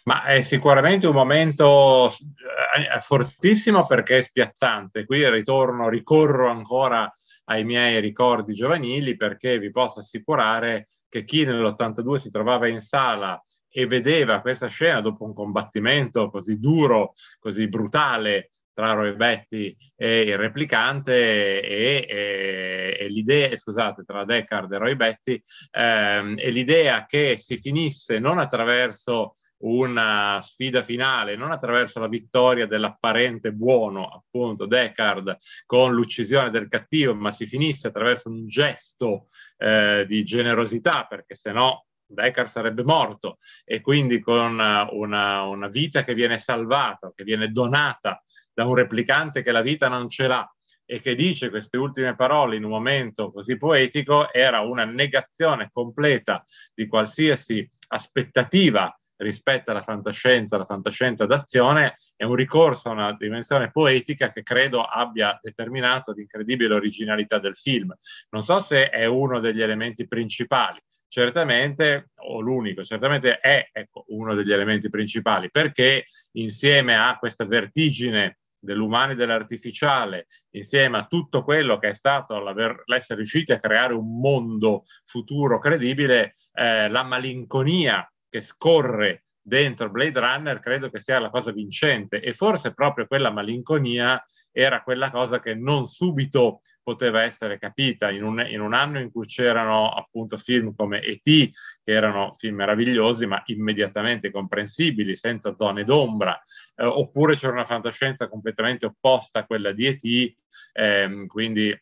Ma 0.07 0.23
è 0.23 0.41
sicuramente 0.41 1.07
un 1.07 1.15
momento 1.15 2.07
eh, 2.07 2.99
fortissimo 2.99 3.87
perché 3.87 4.19
è 4.19 4.21
spiazzante. 4.21 5.03
Qui 5.03 5.27
ritorno, 5.29 5.89
ricorro 5.89 6.47
ancora 6.47 7.11
ai 7.45 7.63
miei 7.63 7.99
ricordi 7.99 8.53
giovanili 8.53 9.15
perché 9.15 9.57
vi 9.57 9.71
posso 9.71 9.99
assicurare 9.99 10.87
che 11.09 11.23
chi 11.25 11.43
nell'82 11.43 12.15
si 12.15 12.29
trovava 12.29 12.67
in 12.67 12.81
sala 12.81 13.41
e 13.67 13.87
vedeva 13.87 14.41
questa 14.41 14.67
scena 14.67 15.01
dopo 15.01 15.25
un 15.25 15.33
combattimento 15.33 16.29
così 16.29 16.59
duro, 16.59 17.13
così 17.39 17.67
brutale 17.67 18.51
tra 18.73 18.91
Roy 18.93 19.15
Betty 19.15 19.75
e 19.95 20.21
il 20.21 20.37
replicante 20.37 21.61
e, 21.61 22.05
e, 22.07 22.97
e 22.99 23.07
l'idea, 23.07 23.55
scusate, 23.55 24.03
tra 24.03 24.23
Deckard 24.23 24.71
e 24.71 24.77
Roy 24.77 24.95
Betty, 24.95 25.41
ehm, 25.71 26.35
e 26.37 26.49
l'idea 26.51 27.05
che 27.05 27.37
si 27.37 27.57
finisse 27.57 28.19
non 28.19 28.37
attraverso 28.37 29.33
una 29.65 30.39
sfida 30.41 30.83
finale, 30.83 31.35
non 31.35 31.51
attraverso 31.51 31.99
la 31.99 32.07
vittoria 32.07 32.67
dell'apparente 32.67 33.51
buono, 33.51 34.07
appunto 34.07 34.65
Deckard, 34.65 35.37
con 35.65 35.93
l'uccisione 35.93 36.49
del 36.49 36.67
cattivo, 36.67 37.15
ma 37.15 37.31
si 37.31 37.45
finisse 37.45 37.87
attraverso 37.87 38.29
un 38.29 38.47
gesto 38.47 39.25
eh, 39.57 40.05
di 40.07 40.23
generosità, 40.23 41.05
perché 41.09 41.35
se 41.35 41.51
no 41.51 41.85
Deckard 42.05 42.47
sarebbe 42.47 42.83
morto. 42.83 43.37
E 43.63 43.81
quindi 43.81 44.19
con 44.19 44.53
una, 44.53 44.87
una, 44.91 45.67
vita 45.67 46.03
che 46.03 46.13
viene 46.13 46.37
salvata, 46.37 47.11
che 47.15 47.23
viene 47.23 47.49
donata 47.49 48.21
da 48.53 48.65
un 48.65 48.75
replicante 48.75 49.41
che 49.41 49.51
la 49.51 49.61
vita 49.61 49.87
non 49.87 50.09
ce 50.09 50.27
l'ha 50.27 50.47
e 50.87 51.01
che 51.01 51.15
dice 51.15 51.49
queste 51.49 51.77
ultime 51.77 52.15
parole 52.15 52.55
in 52.55 52.63
un 52.63 52.69
momento 52.69 53.31
così 53.31 53.57
poetico, 53.57 54.31
era 54.31 54.59
una 54.59 54.85
negazione 54.85 55.69
completa 55.71 56.45
di 56.75 56.85
qualsiasi 56.85 57.67
aspettativa 57.87 58.95
rispetto 59.17 59.71
alla 59.71 59.81
fantascienza, 59.81 60.55
alla 60.55 60.65
fantascienza 60.65 61.25
d'azione, 61.25 61.95
è 62.15 62.23
un 62.23 62.35
ricorso 62.35 62.89
a 62.89 62.93
una 62.93 63.15
dimensione 63.17 63.71
poetica 63.71 64.31
che 64.31 64.43
credo 64.43 64.83
abbia 64.83 65.39
determinato 65.41 66.11
l'incredibile 66.11 66.73
originalità 66.73 67.39
del 67.39 67.55
film. 67.55 67.93
Non 68.29 68.43
so 68.43 68.59
se 68.59 68.89
è 68.89 69.05
uno 69.05 69.39
degli 69.39 69.61
elementi 69.61 70.07
principali, 70.07 70.81
certamente, 71.07 72.09
o 72.15 72.39
l'unico, 72.41 72.83
certamente 72.83 73.39
è 73.39 73.69
ecco, 73.71 74.05
uno 74.09 74.33
degli 74.35 74.51
elementi 74.51 74.89
principali, 74.89 75.49
perché 75.49 76.05
insieme 76.33 76.95
a 76.97 77.17
questa 77.17 77.45
vertigine 77.45 78.39
dell'umano 78.65 79.11
e 79.13 79.15
dell'artificiale, 79.15 80.25
insieme 80.55 80.97
a 80.97 81.05
tutto 81.05 81.43
quello 81.43 81.77
che 81.77 81.89
è 81.89 81.93
stato 81.93 82.41
l'essere 82.85 83.19
riusciti 83.19 83.51
a 83.51 83.59
creare 83.59 83.93
un 83.93 84.19
mondo 84.19 84.85
futuro 85.03 85.59
credibile, 85.59 86.33
eh, 86.51 86.89
la 86.89 87.03
malinconia 87.03 88.09
che 88.35 88.41
scorre 88.41 89.23
dentro 89.41 89.89
Blade 89.89 90.19
Runner 90.19 90.59
credo 90.59 90.89
che 90.89 90.99
sia 90.99 91.19
la 91.19 91.29
cosa 91.29 91.51
vincente 91.51 92.19
e 92.19 92.33
forse 92.33 92.73
proprio 92.73 93.05
quella 93.05 93.29
malinconia 93.29 94.21
era 94.51 94.81
quella 94.81 95.11
cosa 95.11 95.39
che 95.39 95.53
non 95.53 95.85
subito 95.87 96.61
poteva 96.81 97.21
essere 97.21 97.57
capita 97.59 98.09
in 98.09 98.23
un, 98.23 98.45
in 98.49 98.59
un 98.59 98.73
anno 98.73 98.99
in 98.99 99.11
cui 99.11 99.25
c'erano 99.25 99.89
appunto 99.89 100.35
film 100.35 100.73
come 100.73 100.99
E.T. 100.99 101.49
che 101.83 101.91
erano 101.91 102.33
film 102.33 102.55
meravigliosi 102.55 103.27
ma 103.27 103.41
immediatamente 103.45 104.31
comprensibili 104.31 105.15
senza 105.15 105.55
zone 105.55 105.85
d'ombra 105.85 106.41
eh, 106.75 106.85
oppure 106.85 107.35
c'era 107.35 107.53
una 107.53 107.65
fantascienza 107.65 108.27
completamente 108.27 108.87
opposta 108.87 109.39
a 109.39 109.45
quella 109.45 109.71
di 109.71 109.85
E.T. 109.85 110.35
Ehm, 110.73 111.27
quindi 111.27 111.73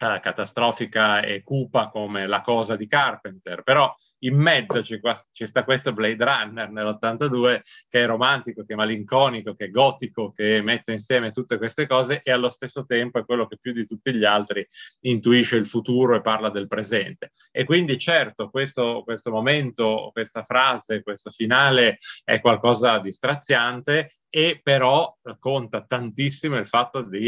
eh, 0.00 0.20
catastrofica 0.20 1.20
e 1.20 1.42
cupa 1.42 1.88
come 1.88 2.26
la 2.26 2.40
cosa 2.40 2.76
di 2.76 2.86
Carpenter 2.86 3.62
però 3.62 3.94
in 4.20 4.36
mezzo 4.36 4.80
c'è, 4.80 5.00
c'è 5.32 5.46
sta 5.46 5.64
questo 5.64 5.92
Blade 5.92 6.24
Runner 6.24 6.70
nell'82 6.70 7.60
che 7.88 8.02
è 8.02 8.06
romantico, 8.06 8.64
che 8.64 8.72
è 8.72 8.76
malinconico, 8.76 9.54
che 9.54 9.66
è 9.66 9.70
gotico, 9.70 10.32
che 10.32 10.60
mette 10.62 10.92
insieme 10.92 11.30
tutte 11.30 11.58
queste 11.58 11.86
cose 11.86 12.20
e 12.22 12.32
allo 12.32 12.50
stesso 12.50 12.84
tempo 12.84 13.18
è 13.18 13.24
quello 13.24 13.46
che 13.46 13.58
più 13.60 13.72
di 13.72 13.86
tutti 13.86 14.14
gli 14.14 14.24
altri 14.24 14.66
intuisce 15.00 15.56
il 15.56 15.66
futuro 15.66 16.16
e 16.16 16.20
parla 16.20 16.50
del 16.50 16.66
presente. 16.66 17.30
E 17.50 17.64
quindi 17.64 17.96
certo 17.98 18.50
questo, 18.50 19.02
questo 19.04 19.30
momento, 19.30 20.10
questa 20.12 20.42
frase, 20.42 21.02
questo 21.02 21.30
finale 21.30 21.96
è 22.24 22.40
qualcosa 22.40 22.98
di 22.98 23.12
straziante 23.12 24.12
e 24.28 24.60
però 24.62 25.16
conta 25.38 25.84
tantissimo 25.84 26.56
il 26.56 26.66
fatto 26.66 27.02
di 27.02 27.18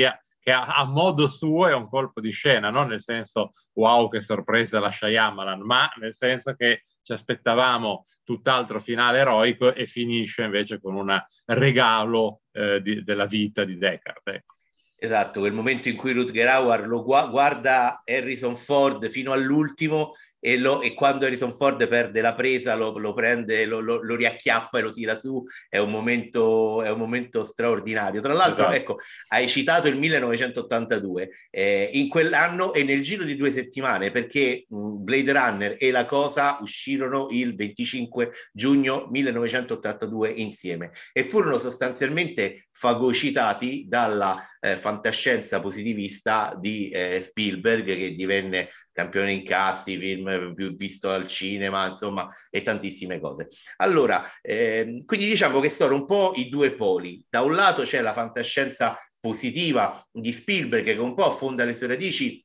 che 0.42 0.50
a, 0.50 0.64
a, 0.64 0.84
modo 0.84 1.28
suo 1.28 1.68
è 1.68 1.74
un 1.74 1.88
colpo 1.88 2.20
di 2.20 2.30
scena, 2.30 2.68
non 2.68 2.88
nel 2.88 3.02
senso 3.02 3.52
wow 3.74 4.08
che 4.08 4.20
sorpresa 4.20 4.80
la 4.80 4.90
Shyamalan, 4.90 5.60
ma 5.60 5.88
nel 6.00 6.14
senso 6.14 6.54
che 6.54 6.84
ci 7.00 7.12
aspettavamo 7.12 8.02
tutt'altro 8.24 8.80
finale 8.80 9.18
eroico 9.18 9.72
e 9.72 9.86
finisce 9.86 10.42
invece 10.42 10.80
con 10.80 10.96
un 10.96 11.16
regalo 11.46 12.42
eh, 12.52 12.80
di, 12.80 13.04
della 13.04 13.26
vita 13.26 13.64
di 13.64 13.78
Deckard. 13.78 14.22
Ecco. 14.24 14.54
Esatto, 14.96 15.40
quel 15.40 15.52
momento 15.52 15.88
in 15.88 15.96
cui 15.96 16.12
Rutger 16.12 16.48
Hauer 16.48 16.86
lo 16.86 17.02
gu- 17.02 17.28
guarda 17.30 18.02
Harrison 18.04 18.56
Ford 18.56 19.08
fino 19.08 19.32
all'ultimo 19.32 20.12
e, 20.44 20.58
lo, 20.58 20.82
e, 20.82 20.92
quando 20.92 21.24
Harrison 21.24 21.52
Ford 21.52 21.86
perde 21.86 22.20
la 22.20 22.34
presa 22.34 22.74
lo, 22.74 22.98
lo 22.98 23.14
prende, 23.14 23.64
lo, 23.64 23.78
lo, 23.78 24.16
riacchiappa 24.16 24.80
e 24.80 24.82
lo 24.82 24.90
tira 24.90 25.14
su, 25.14 25.44
è 25.68 25.78
un 25.78 25.88
momento, 25.88 26.82
è 26.82 26.90
un 26.90 26.98
momento 26.98 27.44
straordinario. 27.44 28.20
Tra 28.20 28.32
l'altro, 28.32 28.64
esatto. 28.64 28.76
ecco, 28.76 28.98
hai 29.28 29.46
citato 29.46 29.86
il 29.86 29.96
1982, 29.96 31.30
eh, 31.48 31.90
in 31.92 32.08
quell'anno 32.08 32.74
e 32.74 32.82
nel 32.82 33.02
giro 33.02 33.22
di 33.22 33.36
due 33.36 33.52
settimane, 33.52 34.10
perché 34.10 34.64
Blade 34.68 35.32
Runner 35.32 35.76
e 35.78 35.92
La 35.92 36.06
Cosa 36.06 36.58
uscirono 36.60 37.28
il 37.30 37.54
25 37.54 38.32
giugno 38.52 39.06
1982 39.12 40.28
insieme 40.28 40.90
e 41.12 41.22
furono 41.22 41.58
sostanzialmente 41.58 42.66
fagocitati 42.72 43.84
dalla 43.86 44.36
eh, 44.58 44.76
fantascienza 44.76 45.60
positivista 45.60 46.56
di 46.58 46.88
eh, 46.88 47.20
Spielberg 47.20 47.84
che 47.84 48.14
divenne 48.14 48.70
campione 48.92 49.32
in 49.32 49.44
cassi, 49.44 49.96
film 49.96 50.31
più 50.54 50.74
visto 50.74 51.10
al 51.10 51.26
cinema, 51.26 51.86
insomma, 51.86 52.28
e 52.50 52.62
tantissime 52.62 53.20
cose. 53.20 53.48
Allora, 53.76 54.22
eh, 54.40 55.02
quindi 55.04 55.26
diciamo 55.26 55.60
che 55.60 55.68
sono 55.68 55.94
un 55.94 56.06
po' 56.06 56.32
i 56.36 56.48
due 56.48 56.72
poli. 56.74 57.24
Da 57.28 57.42
un 57.42 57.54
lato 57.54 57.82
c'è 57.82 58.00
la 58.00 58.12
fantascienza 58.12 58.96
positiva 59.18 60.00
di 60.10 60.32
Spielberg 60.32 60.84
che 60.84 60.98
un 60.98 61.14
po' 61.14 61.26
affonda 61.26 61.64
le 61.64 61.74
sue 61.74 61.86
radici 61.86 62.44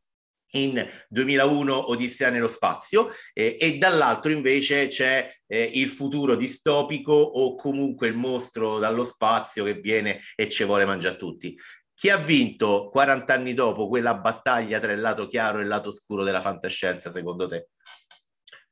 in 0.52 0.88
2001 1.10 1.90
Odissea 1.92 2.30
nello 2.30 2.48
spazio 2.48 3.10
eh, 3.34 3.58
e 3.60 3.78
dall'altro 3.78 4.32
invece 4.32 4.88
c'è 4.88 5.30
eh, 5.46 5.72
il 5.74 5.90
futuro 5.90 6.36
distopico 6.36 7.14
o 7.14 7.56
comunque 7.56 8.08
il 8.08 8.16
mostro 8.16 8.80
dallo 8.80 9.04
spazio 9.04 9.64
che 9.66 9.74
viene 9.76 10.22
e 10.36 10.48
ci 10.48 10.64
vuole 10.64 10.86
mangiare 10.86 11.18
tutti. 11.18 11.58
Chi 11.98 12.12
ha 12.12 12.18
vinto 12.18 12.90
40 12.92 13.34
anni 13.34 13.56
dopo 13.56 13.88
quella 13.88 14.14
battaglia 14.14 14.78
tra 14.78 14.92
il 14.92 15.02
lato 15.02 15.28
chiaro 15.28 15.58
e 15.58 15.62
il 15.64 15.68
lato 15.68 15.92
scuro 15.92 16.24
della 16.24 16.42
fantascienza, 16.42 17.10
secondo 17.10 17.48
te? 17.48 17.70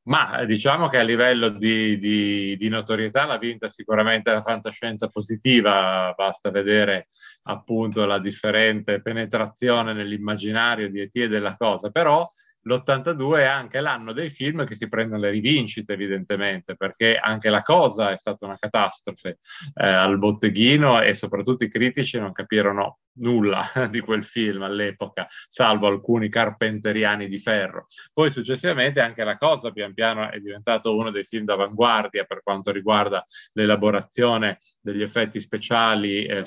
Ma 0.04 0.38
eh, 0.38 0.46
diciamo 0.46 0.88
che 0.90 1.00
a 1.00 1.02
livello 1.02 1.50
di, 1.50 1.98
di, 1.98 2.56
di, 2.56 2.70
notorietà 2.70 3.26
l'ha 3.26 3.40
vinta 3.40 3.68
sicuramente 3.68 4.32
la 4.32 4.44
fantascienza 4.44 5.08
positiva, 5.08 6.14
basta 6.16 6.52
vedere 6.52 7.08
appunto 7.46 8.06
la 8.06 8.20
differente 8.20 9.02
penetrazione 9.02 9.94
nell'immaginario 9.94 10.92
di 10.92 11.02
E.T. 11.02 11.16
e 11.16 11.28
della 11.28 11.56
cosa, 11.58 11.90
però 11.90 12.24
l'82 12.62 13.38
è 13.38 13.46
anche 13.46 13.80
l'anno 13.80 14.14
dei 14.14 14.30
film 14.30 14.66
che 14.66 14.76
si 14.76 14.88
prendono 14.88 15.22
le 15.22 15.32
rivincite, 15.32 15.94
evidentemente, 15.94 16.76
perché 16.76 17.18
anche 17.18 17.50
la 17.50 17.64
cosa 17.64 18.12
è 18.12 18.18
stata 18.18 18.46
una 18.46 18.60
catastrofe 18.60 19.40
eh, 19.74 19.88
al 19.88 20.20
botteghino 20.20 21.02
e 21.02 21.16
soprattutto 21.16 21.64
i 21.64 21.72
critici 21.72 22.20
non 22.20 22.32
capirono 22.32 23.00
nulla 23.18 23.64
di 23.90 24.00
quel 24.00 24.24
film 24.24 24.64
all'epoca, 24.64 25.28
salvo 25.48 25.88
alcuni 25.88 26.30
carpenteriani 26.30 27.28
di 27.28 27.40
ferro. 27.40 27.86
Poi 28.14 28.30
successivamente 28.32 29.02
anche 29.02 29.24
la 29.24 29.38
cosa 29.38 29.72
pian 29.72 29.94
piano 29.94 30.30
è 30.30 30.40
diventato 30.40 30.96
uno 30.96 31.12
dei 31.12 31.24
film 31.24 31.46
d'avanguardia 31.46 32.26
per 32.26 32.42
quanto 32.44 32.72
riguarda 32.72 33.24
l'elaborazione 33.54 34.60
degli 34.80 35.02
effetti 35.02 35.40
speciali 35.40 36.26
eh, 36.26 36.46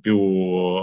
più 0.00 0.18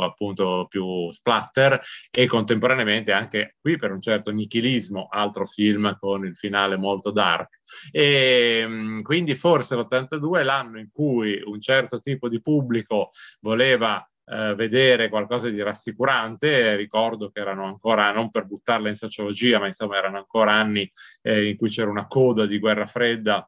appunto 0.01 0.67
più 0.69 1.11
splatter 1.11 1.81
e 2.09 2.25
contemporaneamente 2.27 3.11
anche 3.11 3.57
qui 3.59 3.77
per 3.77 3.91
un 3.91 4.01
certo 4.01 4.31
nichilismo, 4.31 5.07
altro 5.09 5.45
film 5.45 5.97
con 5.99 6.25
il 6.25 6.35
finale 6.35 6.77
molto 6.77 7.11
dark. 7.11 7.59
E 7.91 8.91
quindi 9.01 9.35
forse 9.35 9.75
l'82 9.75 10.39
è 10.39 10.43
l'anno 10.43 10.79
in 10.79 10.89
cui 10.91 11.41
un 11.43 11.59
certo 11.59 11.99
tipo 11.99 12.29
di 12.29 12.39
pubblico 12.39 13.09
voleva 13.41 14.05
eh, 14.25 14.55
vedere 14.55 15.09
qualcosa 15.09 15.49
di 15.49 15.61
rassicurante. 15.61 16.75
Ricordo 16.75 17.29
che 17.29 17.39
erano 17.39 17.65
ancora, 17.65 18.11
non 18.11 18.29
per 18.29 18.45
buttarla 18.45 18.89
in 18.89 18.95
sociologia, 18.95 19.59
ma 19.59 19.67
insomma 19.67 19.97
erano 19.97 20.17
ancora 20.17 20.53
anni 20.53 20.89
eh, 21.21 21.49
in 21.49 21.57
cui 21.57 21.69
c'era 21.69 21.89
una 21.89 22.07
coda 22.07 22.45
di 22.45 22.59
guerra 22.59 22.85
fredda 22.85 23.47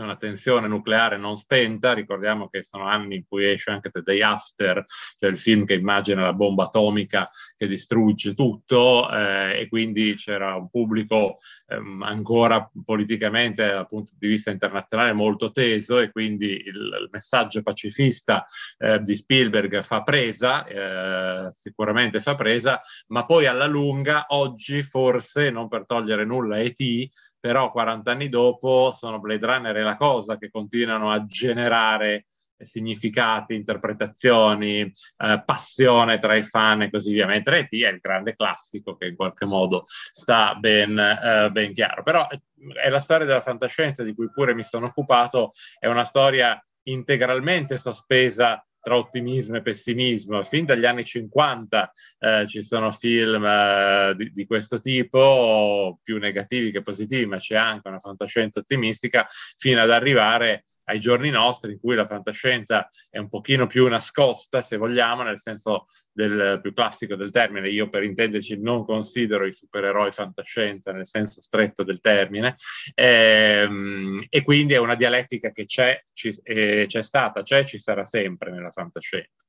una 0.00 0.16
tensione 0.16 0.68
nucleare 0.68 1.16
non 1.16 1.36
spenta, 1.36 1.92
ricordiamo 1.92 2.48
che 2.48 2.62
sono 2.62 2.86
anni 2.86 3.16
in 3.16 3.24
cui 3.26 3.50
esce 3.50 3.70
anche 3.70 3.90
The 3.90 4.02
Day 4.02 4.20
After, 4.20 4.84
cioè 5.18 5.30
il 5.30 5.38
film 5.38 5.64
che 5.64 5.74
immagina 5.74 6.22
la 6.22 6.32
bomba 6.32 6.64
atomica 6.64 7.28
che 7.56 7.66
distrugge 7.66 8.34
tutto 8.34 9.10
eh, 9.10 9.60
e 9.60 9.68
quindi 9.68 10.14
c'era 10.14 10.54
un 10.54 10.68
pubblico 10.68 11.38
ehm, 11.68 12.02
ancora 12.02 12.70
politicamente 12.84 13.66
dal 13.66 13.86
punto 13.86 14.12
di 14.18 14.28
vista 14.28 14.50
internazionale 14.50 15.12
molto 15.12 15.50
teso 15.50 15.98
e 15.98 16.10
quindi 16.10 16.46
il, 16.46 16.66
il 16.66 17.08
messaggio 17.10 17.62
pacifista 17.62 18.46
eh, 18.78 19.00
di 19.00 19.16
Spielberg 19.16 19.82
fa 19.82 20.02
presa, 20.02 20.66
eh, 20.66 21.50
sicuramente 21.52 22.20
fa 22.20 22.34
presa, 22.34 22.80
ma 23.08 23.24
poi 23.24 23.46
alla 23.46 23.66
lunga 23.66 24.26
oggi 24.28 24.82
forse, 24.82 25.50
non 25.50 25.68
per 25.68 25.84
togliere 25.84 26.24
nulla 26.24 26.56
a 26.56 26.60
E.T., 26.60 27.10
però 27.46 27.70
40 27.70 28.10
anni 28.10 28.28
dopo 28.28 28.92
sono 28.92 29.20
Blade 29.20 29.46
Runner 29.46 29.76
e 29.76 29.82
la 29.82 29.94
cosa 29.94 30.36
che 30.36 30.50
continuano 30.50 31.12
a 31.12 31.24
generare 31.26 32.26
significati, 32.58 33.54
interpretazioni, 33.54 34.80
eh, 34.80 35.42
passione 35.44 36.18
tra 36.18 36.34
i 36.34 36.42
fan 36.42 36.82
e 36.82 36.90
così 36.90 37.12
via, 37.12 37.24
mentre 37.24 37.60
E.T. 37.60 37.84
è 37.84 37.88
il 37.88 38.00
grande 38.00 38.34
classico 38.34 38.96
che 38.96 39.06
in 39.06 39.14
qualche 39.14 39.44
modo 39.44 39.84
sta 39.86 40.56
ben, 40.56 40.98
eh, 40.98 41.50
ben 41.52 41.72
chiaro. 41.72 42.02
Però 42.02 42.26
è 42.26 42.88
la 42.88 42.98
storia 42.98 43.26
della 43.26 43.38
fantascienza 43.38 44.02
di 44.02 44.12
cui 44.12 44.28
pure 44.28 44.52
mi 44.52 44.64
sono 44.64 44.86
occupato, 44.86 45.52
è 45.78 45.86
una 45.86 46.02
storia 46.02 46.60
integralmente 46.88 47.76
sospesa 47.76 48.60
tra 48.86 48.96
ottimismo 48.96 49.56
e 49.56 49.62
pessimismo. 49.62 50.44
Fin 50.44 50.64
dagli 50.64 50.84
anni 50.84 51.04
50 51.04 51.92
eh, 52.20 52.46
ci 52.46 52.62
sono 52.62 52.92
film 52.92 53.44
eh, 53.44 54.14
di, 54.16 54.30
di, 54.30 54.46
questo 54.46 54.78
tipo, 54.78 55.98
più 56.04 56.18
negativi 56.18 56.70
che 56.70 56.82
positivi, 56.82 57.26
ma 57.26 57.38
c'è 57.38 57.56
anche 57.56 57.88
una 57.88 57.98
fantascienza 57.98 58.60
ottimistica, 58.60 59.26
fino 59.56 59.80
ad 59.82 59.90
arrivare 59.90 60.66
ai 60.86 61.00
giorni 61.00 61.30
nostri 61.30 61.72
in 61.72 61.78
cui 61.78 61.94
la 61.94 62.06
fantascienza 62.06 62.88
è 63.10 63.18
un 63.18 63.28
pochino 63.28 63.66
più 63.66 63.86
nascosta, 63.88 64.62
se 64.62 64.76
vogliamo, 64.76 65.22
nel 65.22 65.40
senso 65.40 65.86
del, 66.12 66.60
più 66.60 66.72
classico 66.72 67.16
del 67.16 67.30
termine. 67.30 67.68
Io 67.68 67.88
per 67.88 68.02
intenderci 68.02 68.60
non 68.60 68.84
considero 68.84 69.46
i 69.46 69.52
supereroi 69.52 70.10
fantascienza 70.10 70.92
nel 70.92 71.06
senso 71.06 71.40
stretto 71.40 71.82
del 71.82 72.00
termine 72.00 72.56
ehm, 72.94 74.26
e 74.28 74.42
quindi 74.42 74.74
è 74.74 74.78
una 74.78 74.94
dialettica 74.94 75.50
che 75.50 75.64
c'è, 75.64 76.00
ci, 76.12 76.36
eh, 76.42 76.84
c'è 76.86 77.02
stata, 77.02 77.42
c'è 77.42 77.58
e 77.58 77.66
ci 77.66 77.78
sarà 77.78 78.04
sempre 78.04 78.50
nella 78.50 78.70
fantascienza. 78.70 79.44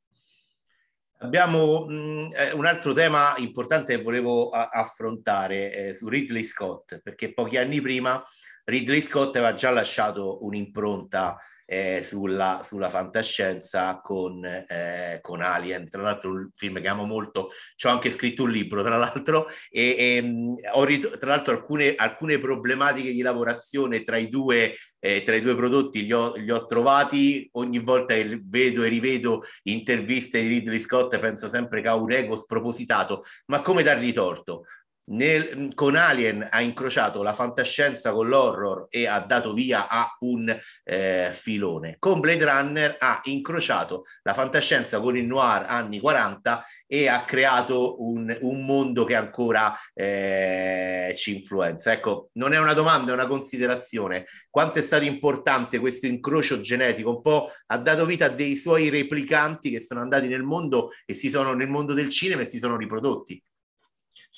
Abbiamo 1.20 1.86
mh, 1.86 1.94
mm, 1.94 2.28
eh, 2.36 2.52
un 2.52 2.66
altro 2.66 2.94
tema 2.94 3.34
importante 3.38 3.96
che 3.98 4.04
volevo 4.04 4.50
a- 4.50 4.70
affrontare 4.72 5.74
eh, 5.74 5.94
su 5.94 6.08
Ridley 6.08 6.44
Scott, 6.44 7.00
perché 7.02 7.34
pochi 7.34 7.58
anni 7.58 7.82
prima 7.82 8.24
Ridley 8.70 9.02
Scott 9.02 9.34
aveva 9.38 9.54
già 9.54 9.70
lasciato 9.70 10.44
un'impronta 10.44 11.38
eh, 11.70 12.02
sulla, 12.04 12.62
sulla, 12.64 12.90
fantascienza 12.90 14.02
con, 14.02 14.44
eh, 14.44 15.20
con, 15.22 15.42
Alien, 15.42 15.90
tra 15.90 16.02
l'altro 16.02 16.32
un 16.32 16.50
film 16.54 16.82
che 16.82 16.88
amo 16.90 17.06
molto, 17.06 17.48
ci 17.76 17.88
ho 17.88 17.92
anche 17.92 18.10
scritto 18.10 18.44
un 18.44 18.52
libro 18.52 18.84
tra 18.84 18.98
l'altro 18.98 19.48
e, 19.70 19.96
e 19.98 20.22
mm, 20.22 20.54
ho 20.74 20.84
rit- 20.84 21.18
tra 21.18 21.30
l'altro 21.30 21.54
alcune, 21.54 21.96
alcune, 21.96 22.40
problematiche 22.40 23.12
di 23.12 23.22
lavorazione 23.22 24.04
tra 24.04 24.18
i 24.18 24.28
due, 24.28 24.74
eh, 25.00 25.22
tra 25.24 25.36
i 25.36 25.42
due 25.42 25.56
prodotti 25.56 26.04
li 26.04 26.12
ho, 26.12 26.36
li 26.36 26.52
ho, 26.52 26.66
trovati, 26.66 27.50
ogni 27.54 27.80
volta 27.80 28.16
che 28.16 28.42
vedo 28.44 28.84
e 28.84 28.90
rivedo 28.90 29.44
interviste 29.64 30.42
di 30.42 30.48
Ridley 30.48 30.80
Scott 30.80 31.18
penso 31.20 31.48
sempre 31.48 31.82
che 31.82 31.88
ha 31.88 31.96
un 31.96 32.12
ego 32.12 32.36
spropositato, 32.36 33.24
ma 33.46 33.62
come 33.62 33.84
dargli 33.84 34.12
torto? 34.12 34.64
Nel, 35.10 35.72
con 35.74 35.96
Alien 35.96 36.46
ha 36.50 36.62
incrociato 36.62 37.24
la 37.24 37.32
fantascienza 37.32 38.12
con 38.12 38.28
l'horror 38.28 38.88
e 38.90 39.08
ha 39.08 39.22
dato 39.22 39.54
via 39.54 39.88
a 39.88 40.16
un 40.20 40.54
eh, 40.84 41.30
filone. 41.32 41.96
Con 41.98 42.20
Blade 42.20 42.44
Runner 42.44 42.96
ha 43.00 43.22
incrociato 43.24 44.04
la 44.24 44.34
fantascienza 44.34 45.00
con 45.00 45.16
il 45.16 45.26
noir 45.26 45.66
anni 45.68 46.00
40 46.00 46.62
e 46.86 47.08
ha 47.08 47.24
creato 47.24 48.04
un, 48.04 48.36
un 48.42 48.66
mondo 48.66 49.06
che 49.06 49.16
ancora 49.16 49.74
eh, 49.94 51.14
ci 51.16 51.38
influenza. 51.38 51.94
Ecco, 51.94 52.30
non 52.34 52.54
è 52.54 52.60
una 52.60 52.74
domanda, 52.74 53.12
è 53.12 53.14
una 53.14 53.28
considerazione. 53.28 54.26
Quanto 54.50 54.80
è 54.80 54.82
stato 54.82 55.06
importante 55.06 55.80
questo 55.80 56.08
incrocio 56.08 56.60
genetico? 56.60 57.12
Un 57.12 57.22
po' 57.22 57.50
ha 57.68 57.78
dato 57.78 58.06
vita 58.06 58.26
a 58.26 58.30
dei 58.30 58.58
suoi 58.58 58.90
replicanti 58.90 59.70
che 59.70 59.80
sono 59.80 60.02
andati 60.02 60.28
nel 60.28 60.44
mondo 60.44 60.90
e 61.06 61.14
si 61.14 61.30
sono 61.30 61.54
nel 61.54 61.70
mondo 61.70 61.94
del 61.94 62.10
cinema 62.10 62.42
e 62.42 62.46
si 62.46 62.60
sono 62.60 62.76
riprodotti. 62.76 63.42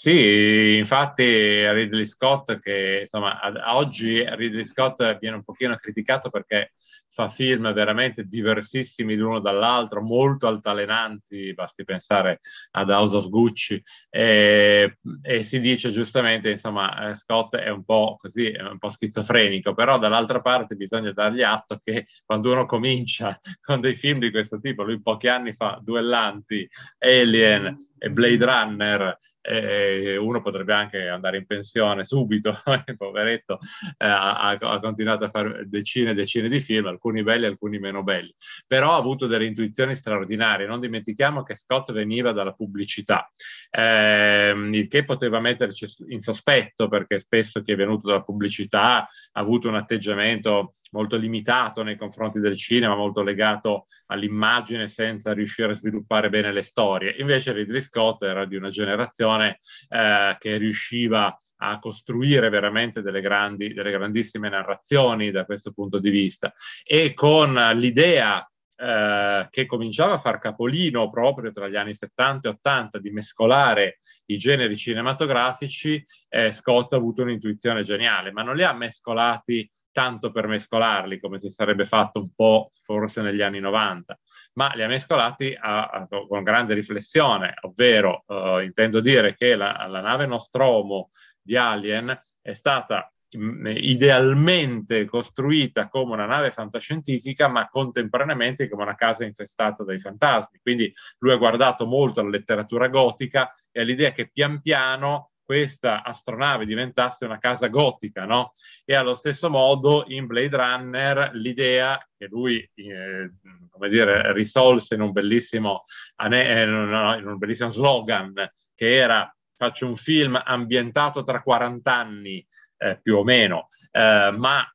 Sì, 0.02 0.78
infatti 0.78 1.70
Ridley 1.70 2.06
Scott, 2.06 2.58
che 2.60 3.00
insomma 3.02 3.38
oggi 3.76 4.24
Ridley 4.26 4.64
Scott 4.64 5.18
viene 5.20 5.36
un 5.36 5.44
pochino 5.44 5.76
criticato 5.76 6.30
perché 6.30 6.72
fa 7.10 7.28
film 7.28 7.74
veramente 7.74 8.24
diversissimi 8.24 9.18
l'uno 9.18 9.42
dall'altro, 9.42 10.02
molto 10.02 10.48
altalenanti, 10.48 11.54
basti 11.54 11.84
pensare 11.84 12.40
ad 12.72 12.90
House 12.90 13.18
of 13.18 13.28
Gucci, 13.28 13.84
e, 14.10 15.00
e 15.22 15.44
si 15.44 15.60
dice 15.60 15.92
giustamente, 15.92 16.50
insomma, 16.50 17.10
eh, 17.10 17.16
Scott 17.16 17.58
è 17.58 17.68
un 17.68 17.84
po' 17.84 18.16
così, 18.18 18.54
un 18.58 18.78
po' 18.78 18.90
schizofrenico, 18.90 19.74
però 19.74 20.00
dall'altra 20.00 20.40
parte 20.40 20.76
bisogna 20.76 21.12
dargli 21.12 21.42
atto 21.42 21.78
che 21.84 22.06
quando 22.24 22.54
uno 22.54 22.66
comincia 22.66 23.38
con 23.60 23.82
dei 23.82 23.96
film 23.96 24.20
di 24.20 24.32
questo 24.32 24.62
tipo, 24.62 24.84
lui 24.84 25.02
pochi 25.02 25.28
anni 25.28 25.52
fa, 25.52 25.78
Duellanti, 25.84 26.66
Alien 27.00 27.88
Blade 28.08 28.46
Runner, 28.46 29.18
eh, 29.42 29.89
uno 30.18 30.42
potrebbe 30.42 30.74
anche 30.74 31.08
andare 31.08 31.38
in 31.38 31.46
pensione 31.46 32.04
subito, 32.04 32.58
poveretto, 32.98 33.60
eh, 33.98 34.08
ha, 34.08 34.50
ha, 34.50 34.80
continuato 34.80 35.26
a 35.26 35.30
fare 35.30 35.68
decine 35.68 36.12
e 36.12 36.14
decine 36.14 36.50
di 36.50 36.60
film, 36.60 36.88
alcuni 36.88 37.24
belli, 37.24 37.46
alcuni 37.46 37.80
meno 37.80 38.04
belli, 38.04 38.34
però 38.68 38.94
ha 38.94 38.98
avuto 38.98 39.28
delle 39.28 39.46
intuizioni 39.46 39.96
straordinarie. 39.96 40.68
Non 40.68 40.80
dimentichiamo 40.80 41.44
che 41.44 41.56
Scott 41.56 41.92
veniva 41.92 42.32
dalla 42.32 42.54
pubblicità, 42.54 43.32
eh, 43.72 44.54
il 44.72 44.88
che 44.88 45.06
poteva 45.06 45.40
metterci 45.40 45.86
in 46.08 46.20
sospetto 46.20 46.88
perché 46.88 47.20
spesso 47.20 47.62
chi 47.62 47.72
è 47.72 47.76
venuto 47.76 48.08
dalla 48.08 48.24
pubblicità 48.24 49.02
ha 49.02 49.08
avuto 49.34 49.68
un 49.68 49.76
atteggiamento 49.76 50.74
molto 50.92 51.18
limitato 51.18 51.84
nei 51.84 51.98
confronti 51.98 52.40
del 52.40 52.56
cinema, 52.56 52.96
molto 52.96 53.22
legato 53.22 53.86
all'immagine 54.08 54.88
senza 54.88 55.34
riuscire 55.34 55.72
a 55.72 55.76
sviluppare 55.76 56.30
bene 56.30 56.52
le 56.52 56.62
storie. 56.62 57.16
Invece 57.20 57.52
Ridley 57.52 57.82
Scott 57.82 58.24
era 58.24 58.46
di 58.46 58.56
una 58.56 58.70
generazione 58.70 59.60
eh, 59.88 60.36
che 60.38 60.58
riusciva 60.58 61.40
a 61.62 61.80
costruire 61.80 62.50
veramente 62.50 63.02
delle, 63.02 63.22
grandi, 63.22 63.74
delle 63.74 63.92
grandissime 63.92 64.50
narrazioni 64.50 65.32
da 65.32 65.46
questo 65.46 65.72
punto 65.72 66.00
di 66.00 66.10
vista. 66.10 66.54
E 66.84 67.14
con 67.14 67.54
l'idea 67.76 68.50
eh, 68.82 69.48
che 69.50 69.66
cominciava 69.66 70.14
a 70.14 70.18
far 70.18 70.40
capolino 70.40 71.10
proprio 71.10 71.52
tra 71.52 71.68
gli 71.68 71.76
anni 71.76 71.94
70 71.94 72.48
e 72.48 72.52
80 72.52 73.00
di 73.00 73.12
mescolare 73.12 73.98
i 74.28 74.38
generi 74.38 74.76
cinematografici, 74.78 76.04
eh, 76.30 76.52
Scott 76.52 76.94
ha 76.94 76.96
avuto 76.96 77.24
un'intuizione 77.24 77.84
geniale, 77.84 78.32
ma 78.32 78.42
non 78.42 78.56
li 78.56 78.64
ha 78.64 78.72
mescolati 78.72 79.70
tanto 79.92 80.32
per 80.32 80.48
mescolarli 80.48 81.20
come 81.20 81.40
si 81.40 81.50
sarebbe 81.50 81.86
fatto 81.86 82.20
un 82.20 82.32
po' 82.34 82.70
forse 82.72 83.22
negli 83.22 83.42
anni 83.42 83.60
90, 83.60 84.20
ma 84.54 84.72
li 84.76 84.84
ha 84.84 84.88
mescolati 84.88 85.56
a, 85.60 85.88
a, 85.88 86.08
con 86.08 86.44
grande 86.44 86.74
riflessione, 86.74 87.54
ovvero 87.62 88.24
eh, 88.28 88.64
intendo 88.64 89.00
dire 89.00 89.36
che 89.36 89.56
la, 89.56 89.86
la 89.88 90.02
nave 90.02 90.26
Nostromo 90.26 91.10
di 91.42 91.56
Alien 91.56 92.20
è 92.42 92.54
stata 92.54 93.12
idealmente 93.32 95.06
costruita 95.06 95.88
come 95.88 96.14
una 96.14 96.26
nave 96.26 96.50
fantascientifica, 96.50 97.48
ma 97.48 97.68
contemporaneamente 97.68 98.68
come 98.68 98.84
una 98.84 98.96
casa 98.96 99.24
infestata 99.24 99.84
dai 99.84 100.00
fantasmi. 100.00 100.60
Quindi 100.62 100.92
lui 101.20 101.34
ha 101.34 101.38
guardato 101.38 101.86
molto 101.86 102.22
alla 102.22 102.30
letteratura 102.30 102.88
gotica 102.88 103.54
e 103.72 103.82
all'idea 103.82 104.12
che 104.12 104.30
pian 104.32 104.62
piano 104.62 105.32
questa 105.50 106.04
astronave 106.04 106.68
diventasse 106.68 107.26
una 107.26 107.40
casa 107.40 107.70
gotica, 107.70 108.26
no? 108.26 108.52
E 108.86 108.94
allo 108.94 109.16
stesso 109.16 109.50
modo 109.50 110.04
in 110.10 110.28
Blade 110.28 110.56
Runner 110.56 111.32
l'idea 111.34 111.98
che 112.16 112.28
lui, 112.28 112.60
eh, 112.76 113.32
come 113.68 113.90
dire, 113.90 114.32
risolse 114.32 114.94
in 114.94 115.02
un 115.02 115.12
bellissimo, 115.12 115.86
eh, 116.18 116.62
in 116.62 117.24
un 117.26 117.38
bellissimo 117.40 117.72
slogan 117.72 118.32
che 118.76 118.94
era 118.94 119.36
faccio 119.56 119.88
un 119.88 119.96
film 119.96 120.40
ambientato 120.40 121.24
tra 121.24 121.42
40 121.42 121.96
anni 121.96 122.46
eh, 122.78 123.00
più 123.02 123.18
o 123.18 123.24
meno, 123.24 123.70
eh, 123.90 124.30
ma 124.32 124.72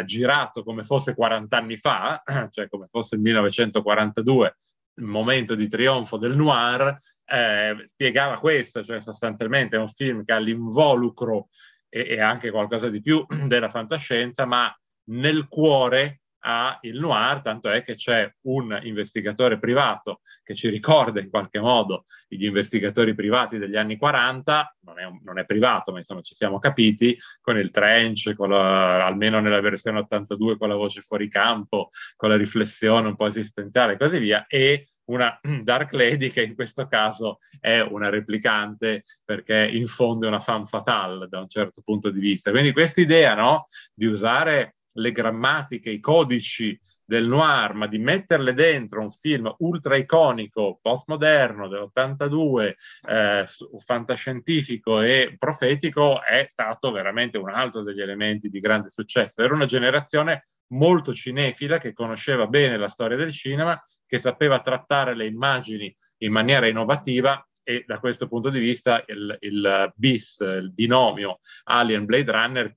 eh, 0.00 0.04
girato 0.06 0.62
come 0.62 0.84
fosse 0.84 1.14
40 1.14 1.54
anni 1.54 1.76
fa, 1.76 2.22
cioè 2.48 2.66
come 2.66 2.86
fosse 2.90 3.16
il 3.16 3.20
1942, 3.20 4.56
il 4.94 5.04
momento 5.04 5.54
di 5.54 5.68
trionfo 5.68 6.16
del 6.16 6.34
noir, 6.34 6.96
eh, 7.28 7.82
spiegava 7.84 8.38
questo, 8.38 8.82
cioè 8.82 9.00
sostanzialmente 9.00 9.76
è 9.76 9.78
un 9.78 9.88
film 9.88 10.24
che 10.24 10.32
ha 10.32 10.38
l'involucro 10.38 11.48
e, 11.88 12.06
e 12.08 12.20
anche 12.20 12.50
qualcosa 12.50 12.88
di 12.88 13.00
più 13.00 13.24
della 13.46 13.68
fantascienza, 13.68 14.46
ma 14.46 14.74
nel 15.10 15.48
cuore 15.48 16.20
ha 16.50 16.78
il 16.82 16.98
noir, 16.98 17.42
tanto 17.42 17.68
è 17.68 17.82
che 17.82 17.94
c'è 17.94 18.32
un 18.42 18.78
investigatore 18.82 19.58
privato 19.58 20.22
che 20.42 20.54
ci 20.54 20.70
ricorda 20.70 21.20
in 21.20 21.28
qualche 21.28 21.60
modo 21.60 22.04
gli 22.26 22.46
investigatori 22.46 23.14
privati 23.14 23.58
degli 23.58 23.76
anni 23.76 23.98
40, 23.98 24.76
non 24.80 24.98
è, 24.98 25.04
un, 25.04 25.20
non 25.22 25.38
è 25.38 25.44
privato, 25.44 25.92
ma 25.92 25.98
insomma 25.98 26.22
ci 26.22 26.34
siamo 26.34 26.58
capiti, 26.58 27.14
con 27.42 27.58
il 27.58 27.70
trench, 27.70 28.34
con 28.34 28.48
la, 28.48 29.04
almeno 29.04 29.40
nella 29.40 29.60
versione 29.60 29.98
82 29.98 30.56
con 30.56 30.70
la 30.70 30.74
voce 30.74 31.02
fuori 31.02 31.28
campo, 31.28 31.88
con 32.16 32.30
la 32.30 32.36
riflessione 32.36 33.08
un 33.08 33.16
po' 33.16 33.26
esistenziale 33.26 33.92
e 33.92 33.96
così 33.98 34.18
via, 34.18 34.46
e 34.46 34.86
una 35.10 35.38
Dark 35.62 35.92
Lady 35.92 36.30
che 36.30 36.42
in 36.42 36.54
questo 36.54 36.86
caso 36.86 37.40
è 37.60 37.80
una 37.80 38.08
replicante 38.08 39.04
perché 39.22 39.68
infonde 39.70 40.26
una 40.26 40.40
femme 40.40 40.64
fatale 40.64 41.28
da 41.28 41.40
un 41.40 41.48
certo 41.48 41.82
punto 41.82 42.08
di 42.08 42.20
vista. 42.20 42.50
Quindi 42.50 42.72
questa 42.72 43.02
idea 43.02 43.34
no, 43.34 43.66
di 43.92 44.06
usare 44.06 44.76
le 44.98 45.12
grammatiche, 45.12 45.90
i 45.90 46.00
codici 46.00 46.78
del 47.04 47.26
noir, 47.26 47.74
ma 47.74 47.86
di 47.86 47.98
metterle 47.98 48.52
dentro 48.52 49.00
un 49.00 49.10
film 49.10 49.52
ultra 49.58 49.96
iconico, 49.96 50.78
postmoderno 50.80 51.68
dell'82, 51.68 52.74
eh, 53.08 53.46
fantascientifico 53.78 55.00
e 55.00 55.34
profetico, 55.38 56.22
è 56.22 56.46
stato 56.48 56.90
veramente 56.90 57.38
un 57.38 57.48
altro 57.48 57.82
degli 57.82 58.00
elementi 58.00 58.48
di 58.48 58.60
grande 58.60 58.90
successo. 58.90 59.42
Era 59.42 59.54
una 59.54 59.66
generazione 59.66 60.44
molto 60.68 61.14
cinefila 61.14 61.78
che 61.78 61.92
conosceva 61.92 62.46
bene 62.46 62.76
la 62.76 62.88
storia 62.88 63.16
del 63.16 63.32
cinema, 63.32 63.80
che 64.06 64.18
sapeva 64.18 64.60
trattare 64.60 65.14
le 65.14 65.26
immagini 65.26 65.94
in 66.18 66.32
maniera 66.32 66.66
innovativa 66.66 67.42
e 67.62 67.84
da 67.86 67.98
questo 67.98 68.26
punto 68.28 68.48
di 68.48 68.60
vista 68.60 69.04
il, 69.06 69.36
il 69.40 69.92
bis, 69.94 70.38
il 70.40 70.72
binomio 70.72 71.38
Alien 71.64 72.06
Blade 72.06 72.32
Runner 72.32 72.74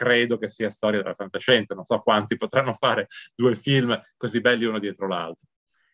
credo 0.00 0.38
che 0.38 0.48
sia 0.48 0.70
storia 0.70 1.02
della 1.02 1.12
fantascienza. 1.12 1.74
Non 1.74 1.84
so 1.84 2.00
quanti 2.00 2.36
potranno 2.36 2.72
fare 2.72 3.06
due 3.34 3.54
film 3.54 3.98
così 4.16 4.40
belli 4.40 4.64
uno 4.64 4.78
dietro 4.78 5.06
l'altro. 5.06 5.46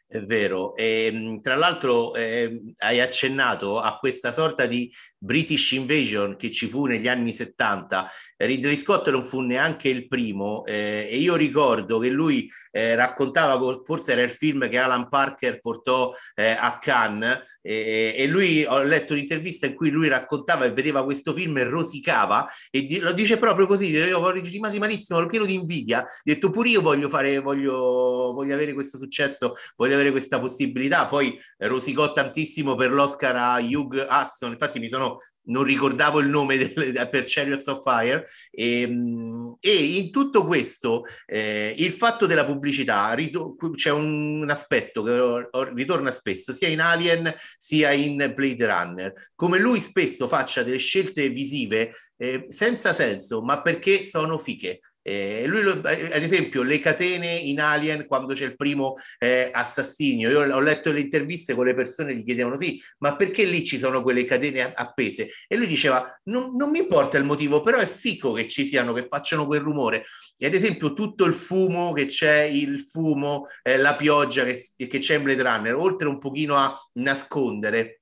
È 0.09 0.21
vero, 0.21 0.77
e, 0.77 1.11
ehm, 1.13 1.41
tra 1.41 1.57
l'altro 1.57 2.15
eh, 2.15 2.75
hai 2.79 3.01
accennato 3.01 3.81
a 3.81 3.99
questa 3.99 4.31
sorta 4.31 4.67
di 4.67 4.89
British 5.19 5.73
Invasion 5.73 6.37
che 6.37 6.53
ci 6.53 6.69
fu 6.69 6.87
negli 6.87 7.09
anni 7.09 7.33
70. 7.33 8.09
Ridley 8.37 8.77
Scott 8.77 9.11
non 9.11 9.25
fu 9.25 9.41
neanche 9.41 9.89
il 9.89 10.07
primo 10.07 10.65
eh, 10.65 11.09
e 11.11 11.17
io 11.17 11.35
ricordo 11.35 11.99
che 11.99 12.11
lui 12.11 12.49
eh, 12.77 12.95
raccontava, 12.95 13.59
forse 13.83 14.13
era 14.13 14.23
il 14.23 14.31
film 14.31 14.69
che 14.69 14.79
Alan 14.79 15.09
Parker 15.09 15.61
portò 15.61 16.13
eh, 16.35 16.51
a 16.51 16.79
Cannes 16.79 17.59
e 17.63 18.27
lui, 18.29 18.65
ho 18.65 18.83
letto 18.83 19.15
un'intervista 19.15 19.67
in 19.67 19.75
cui 19.75 19.91
lui 19.91 20.09
raccontava 20.09 20.65
e 20.65 20.73
vedeva 20.73 21.05
questo 21.05 21.33
film 21.33 21.57
e 21.57 21.65
rosicava 21.65 22.47
e 22.71 22.85
di, 22.85 22.99
lo 22.99 23.13
dice 23.13 23.39
proprio 23.39 23.67
così, 23.67 23.91
io 23.91 24.31
rimasi 24.31 24.79
malissimo, 24.79 25.19
ero 25.19 25.29
pieno 25.29 25.47
di 25.47 25.55
invidia, 25.55 26.03
ho 26.03 26.07
detto 26.23 26.51
pure 26.51 26.69
io 26.69 26.83
voglio 26.83 27.09
fare, 27.09 27.39
voglio, 27.39 28.33
voglio 28.35 28.55
avere 28.55 28.75
questo 28.75 28.99
successo, 28.99 29.55
voglio 29.77 29.95
avere 29.95 30.11
questa 30.11 30.39
possibilità. 30.39 31.09
Poi 31.09 31.39
rosicò 31.59 32.13
tantissimo 32.13 32.75
per 32.75 32.91
l'Oscar 32.93 33.37
a 33.37 33.59
Hugh 33.59 34.07
Hudson, 34.09 34.53
infatti 34.53 34.79
mi 34.79 34.89
sono 34.89 35.19
non 35.47 35.65
ricordavo 35.65 36.21
il 36.21 36.29
nome 36.29 36.57
del, 36.57 36.73
per 37.11 37.25
Chariots 37.27 37.67
of 37.67 37.83
Fire 37.83 38.27
e, 38.51 38.81
ehm, 38.83 39.57
e 39.61 39.75
in 39.75 40.11
tutto 40.11 40.45
questo 40.45 41.05
eh, 41.27 41.75
il 41.79 41.93
fatto 41.93 42.27
della 42.27 42.45
pubblicità 42.45 43.15
c'è 43.75 43.91
un, 43.91 44.47
aspetto 44.49 45.03
che 45.03 45.49
ritorna 45.75 46.11
spesso 46.11 46.53
sia 46.53 46.69
in 46.69 46.81
Alien 46.81 47.35
sia 47.59 47.93
in 47.93 48.33
Blade 48.35 48.67
Runner. 48.67 49.13
Come 49.35 49.59
lui 49.59 49.81
spesso 49.81 50.27
faccia 50.27 50.63
delle 50.63 50.79
scelte 50.79 51.29
visive 51.29 51.93
eh, 52.17 52.47
senza 52.49 52.93
senso 52.93 53.43
ma 53.43 53.61
perché 53.61 54.05
sono 54.05 54.39
fiche 54.39 54.81
eh, 55.09 55.45
lui, 55.47 55.63
lo, 55.63 55.71
ad 55.73 55.85
esempio, 55.85 56.65
le 56.65 56.81
catene 56.81 57.33
in 57.33 57.61
Alien, 57.61 58.07
quando 58.07 58.35
c'è 58.35 58.45
il 58.45 58.57
primo 58.57 58.95
eh, 59.21 59.51
assassinio, 59.53 60.29
io 60.29 60.53
ho 60.53 60.59
letto 60.59 60.91
le 60.91 60.99
interviste 60.99 61.55
con 61.55 61.65
le 61.65 61.75
persone 61.75 62.13
che 62.13 62.19
gli 62.19 62.25
chiedevano 62.25 62.59
sì, 62.59 62.83
ma 62.99 63.15
perché 63.15 63.45
lì 63.45 63.65
ci 63.65 63.79
sono 63.79 64.03
quelle 64.03 64.25
catene 64.25 64.73
appese? 64.75 65.29
E 65.47 65.55
lui 65.55 65.69
diceva, 65.69 66.21
non, 66.25 66.57
non 66.57 66.71
mi 66.71 66.81
importa 66.81 67.19
il 67.19 67.25
motivo, 67.25 67.61
però 67.61 67.79
è 67.79 67.87
fico 67.87 68.33
che 68.33 68.49
ci 68.49 68.67
siano, 68.67 68.93
che 68.93 69.07
facciano 69.09 69.47
quel 69.47 69.61
rumore. 69.61 70.05
E 70.37 70.47
ad 70.47 70.55
esempio 70.55 70.93
tutto 70.93 71.25
il 71.25 71.35
fumo 71.35 71.93
che 71.93 72.07
c'è, 72.07 72.41
il 72.43 72.81
fumo, 72.81 73.47
eh, 73.63 73.77
la 73.77 73.95
pioggia 73.95 74.45
che, 74.45 74.61
che 74.77 74.99
c'è 74.99 75.17
in 75.17 75.23
Blade 75.23 75.43
Runner, 75.43 75.75
oltre 75.77 76.09
un 76.09 76.19
pochino 76.19 76.57
a 76.57 76.77
nascondere, 76.95 77.96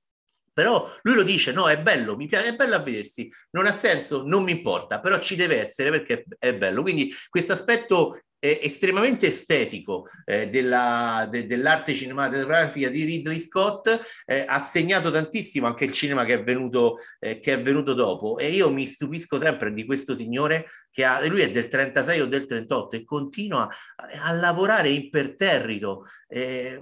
però 0.55 0.89
lui 1.01 1.15
lo 1.15 1.23
dice, 1.23 1.51
no, 1.51 1.67
è 1.67 1.81
bello, 1.81 2.15
mi 2.15 2.27
piace, 2.27 2.47
è 2.47 2.55
bello 2.55 2.75
a 2.75 2.79
vedersi, 2.79 3.29
non 3.51 3.65
ha 3.65 3.73
senso, 3.73 4.23
non 4.25 4.43
mi 4.43 4.51
importa, 4.51 5.01
però 5.01 5.19
ci 5.19 5.35
deve 5.35 5.59
essere 5.59 5.89
perché 5.91 6.23
è 6.39 6.55
bello. 6.55 6.81
Quindi 6.81 7.13
questo 7.27 7.51
aspetto 7.51 8.21
è 8.45 8.59
estremamente 8.63 9.27
estetico 9.27 10.07
eh, 10.25 10.49
della, 10.49 11.27
de, 11.29 11.45
dell'arte 11.45 11.93
cinematografica 11.93 12.89
di 12.89 13.03
Ridley 13.03 13.39
Scott 13.39 14.23
eh, 14.25 14.45
ha 14.47 14.59
segnato 14.59 15.09
tantissimo 15.09 15.67
anche 15.67 15.85
il 15.85 15.91
cinema 15.91 16.25
che 16.25 16.35
è, 16.35 16.43
venuto, 16.43 16.97
eh, 17.19 17.39
che 17.39 17.53
è 17.53 17.61
venuto 17.61 17.93
dopo 17.93 18.37
e 18.37 18.49
io 18.49 18.69
mi 18.69 18.85
stupisco 18.85 19.37
sempre 19.37 19.73
di 19.73 19.85
questo 19.85 20.15
signore 20.15 20.67
che 20.91 21.03
ha, 21.03 21.25
lui 21.27 21.41
è 21.41 21.49
del 21.49 21.67
36 21.67 22.21
o 22.21 22.25
del 22.27 22.45
38 22.45 22.95
e 22.95 23.03
continua 23.03 23.67
a, 23.67 24.29
a 24.29 24.31
lavorare 24.31 24.89
imperterrito 24.89 26.05
eh, 26.27 26.79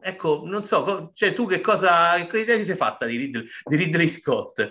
ecco, 0.00 0.42
non 0.44 0.62
so, 0.62 1.10
cioè 1.14 1.32
tu 1.32 1.46
che 1.46 1.60
cosa, 1.60 2.14
che 2.16 2.26
cosa 2.26 2.56
ti 2.56 2.64
sei 2.64 2.76
fatta 2.76 3.06
di 3.06 3.16
Ridley, 3.16 3.46
di 3.64 3.76
Ridley 3.76 4.08
Scott? 4.08 4.70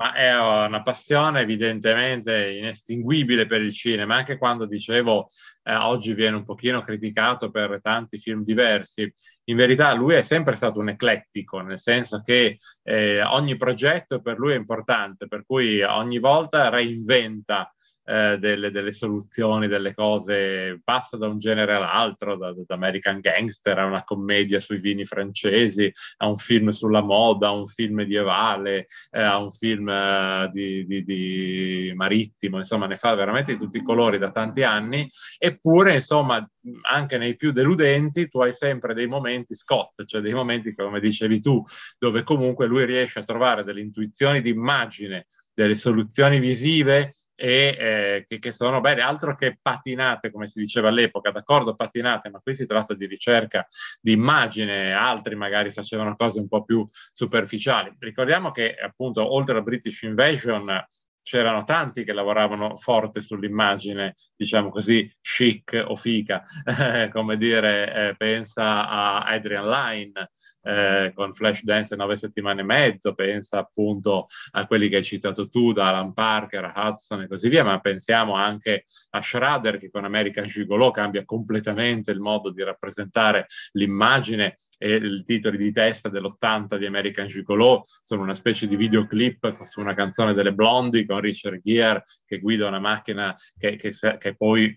Ma 0.00 0.14
è 0.14 0.34
una 0.34 0.80
passione 0.82 1.40
evidentemente 1.40 2.52
inestinguibile 2.52 3.44
per 3.44 3.60
il 3.60 3.70
cinema, 3.70 4.16
anche 4.16 4.38
quando 4.38 4.64
dicevo 4.64 5.26
eh, 5.62 5.74
oggi 5.74 6.14
viene 6.14 6.36
un 6.36 6.46
pochino 6.46 6.80
criticato 6.80 7.50
per 7.50 7.80
tanti 7.82 8.16
film 8.16 8.42
diversi. 8.42 9.12
In 9.44 9.56
verità 9.56 9.92
lui 9.92 10.14
è 10.14 10.22
sempre 10.22 10.54
stato 10.54 10.80
un 10.80 10.88
eclettico, 10.88 11.60
nel 11.60 11.78
senso 11.78 12.22
che 12.22 12.56
eh, 12.82 13.22
ogni 13.22 13.58
progetto 13.58 14.22
per 14.22 14.38
lui 14.38 14.54
è 14.54 14.56
importante, 14.56 15.28
per 15.28 15.44
cui 15.44 15.82
ogni 15.82 16.18
volta 16.18 16.70
reinventa 16.70 17.70
eh, 18.04 18.38
delle, 18.38 18.70
delle, 18.70 18.92
soluzioni, 18.92 19.68
delle 19.68 19.94
cose, 19.94 20.80
passa 20.82 21.16
da 21.16 21.28
un 21.28 21.38
genere 21.38 21.74
all'altro, 21.74 22.36
da, 22.36 22.52
da, 22.52 22.74
American 22.74 23.20
Gangster 23.20 23.78
a 23.78 23.84
una 23.84 24.02
commedia 24.04 24.58
sui 24.58 24.78
vini 24.78 25.04
francesi, 25.04 25.92
a 26.18 26.26
un 26.26 26.36
film 26.36 26.70
sulla 26.70 27.02
moda, 27.02 27.48
a 27.48 27.52
un 27.52 27.66
film 27.66 27.94
medievale, 27.96 28.86
eh, 29.10 29.22
a 29.22 29.38
un 29.38 29.50
film 29.50 29.88
eh, 29.88 30.48
di, 30.50 30.86
di, 30.86 31.04
di, 31.04 31.92
marittimo, 31.94 32.56
insomma 32.56 32.86
ne 32.86 32.96
fa 32.96 33.14
veramente 33.14 33.52
di 33.52 33.58
tutti 33.58 33.78
i 33.78 33.82
colori 33.82 34.18
da 34.18 34.30
tanti 34.30 34.62
anni, 34.62 35.06
eppure 35.38 35.94
insomma 35.94 36.44
anche 36.90 37.16
nei 37.16 37.36
più 37.36 37.52
deludenti 37.52 38.28
tu 38.28 38.40
hai 38.40 38.52
sempre 38.52 38.94
dei 38.94 39.06
momenti 39.06 39.54
Scott, 39.54 40.04
cioè 40.04 40.20
dei 40.20 40.34
momenti 40.34 40.74
come 40.74 41.00
dicevi 41.00 41.40
tu, 41.40 41.62
dove 41.98 42.22
comunque 42.22 42.66
lui 42.66 42.84
riesce 42.84 43.20
a 43.20 43.24
trovare 43.24 43.64
delle 43.64 43.80
intuizioni 43.80 44.40
di 44.42 44.50
immagine, 44.50 45.26
delle 45.54 45.74
soluzioni 45.74 46.38
visive 46.38 47.14
e 47.40 47.76
eh, 47.78 48.24
che, 48.28 48.38
che, 48.38 48.52
sono 48.52 48.82
belle, 48.82 49.00
altro 49.00 49.34
che 49.34 49.58
patinate, 49.60 50.30
come 50.30 50.46
si 50.46 50.60
diceva 50.60 50.88
all'epoca, 50.88 51.30
d'accordo, 51.30 51.74
patinate, 51.74 52.28
ma 52.28 52.38
qui 52.40 52.54
si 52.54 52.66
tratta 52.66 52.92
di 52.92 53.06
ricerca 53.06 53.66
di 53.98 54.12
immagine, 54.12 54.92
altri 54.92 55.36
magari 55.36 55.70
facevano 55.70 56.14
cose 56.16 56.38
un 56.38 56.48
po' 56.48 56.64
più 56.64 56.86
superficiali. 57.10 57.96
Ricordiamo 57.98 58.50
che 58.50 58.74
appunto 58.74 59.32
oltre 59.32 59.56
a 59.56 59.62
British 59.62 60.02
Invasion 60.02 60.86
c'erano 61.22 61.64
tanti 61.64 62.04
che 62.04 62.12
lavoravano 62.12 62.76
forte 62.76 63.20
sull'immagine, 63.20 64.16
diciamo 64.36 64.68
così, 64.70 65.10
chic 65.20 65.82
o 65.86 65.94
fica, 65.94 66.42
come 67.12 67.36
dire, 67.36 68.08
eh, 68.08 68.16
pensa 68.16 68.88
a 68.88 69.20
Adrian 69.20 69.68
Lyne 69.68 70.30
eh, 70.62 71.12
con 71.14 71.32
Flashdance 71.32 71.96
nove 71.96 72.16
settimane 72.16 72.60
e 72.60 72.64
mezzo, 72.64 73.14
pensa 73.14 73.58
appunto 73.58 74.26
a 74.52 74.66
quelli 74.66 74.88
che 74.88 74.96
hai 74.96 75.04
citato 75.04 75.48
tu, 75.48 75.72
da 75.72 75.88
Alan 75.88 76.12
Parker, 76.12 76.64
a 76.64 76.88
Hudson 76.88 77.22
e 77.22 77.28
così 77.28 77.48
via, 77.48 77.64
ma 77.64 77.78
pensiamo 77.80 78.34
anche 78.34 78.84
a 79.10 79.22
Schrader 79.22 79.78
che 79.78 79.90
con 79.90 80.04
American 80.04 80.46
Gigolo 80.46 80.90
cambia 80.90 81.24
completamente 81.24 82.10
il 82.10 82.20
modo 82.20 82.50
di 82.50 82.62
rappresentare 82.62 83.46
l'immagine 83.72 84.56
e 84.82 84.96
i 84.96 85.24
titoli 85.24 85.58
di 85.58 85.72
testa 85.72 86.08
dell'80 86.08 86.78
di 86.78 86.86
American 86.86 87.26
Gigolo 87.26 87.82
sono 87.84 88.22
una 88.22 88.34
specie 88.34 88.66
di 88.66 88.76
videoclip 88.76 89.62
su 89.64 89.78
una 89.78 89.92
canzone 89.92 90.32
delle 90.32 90.54
Blondie 90.54 91.04
con 91.04 91.20
Richard 91.20 91.60
Gere 91.62 92.02
che 92.24 92.38
guida 92.38 92.66
una 92.66 92.80
macchina 92.80 93.36
che, 93.58 93.76
che, 93.76 93.92
che 94.18 94.36
poi 94.36 94.74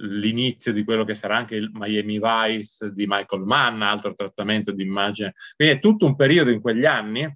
l'inizio 0.00 0.72
di 0.72 0.84
quello 0.84 1.04
che 1.04 1.14
sarà 1.14 1.38
anche 1.38 1.54
il 1.54 1.70
Miami 1.72 2.20
Vice 2.22 2.92
di 2.92 3.06
Michael 3.06 3.42
Mann, 3.42 3.80
altro 3.80 4.14
trattamento 4.14 4.70
di 4.70 4.82
immagine. 4.82 5.32
Quindi 5.56 5.76
è 5.76 5.78
tutto 5.78 6.04
un 6.04 6.14
periodo 6.14 6.50
in 6.50 6.60
quegli 6.60 6.84
anni 6.84 7.26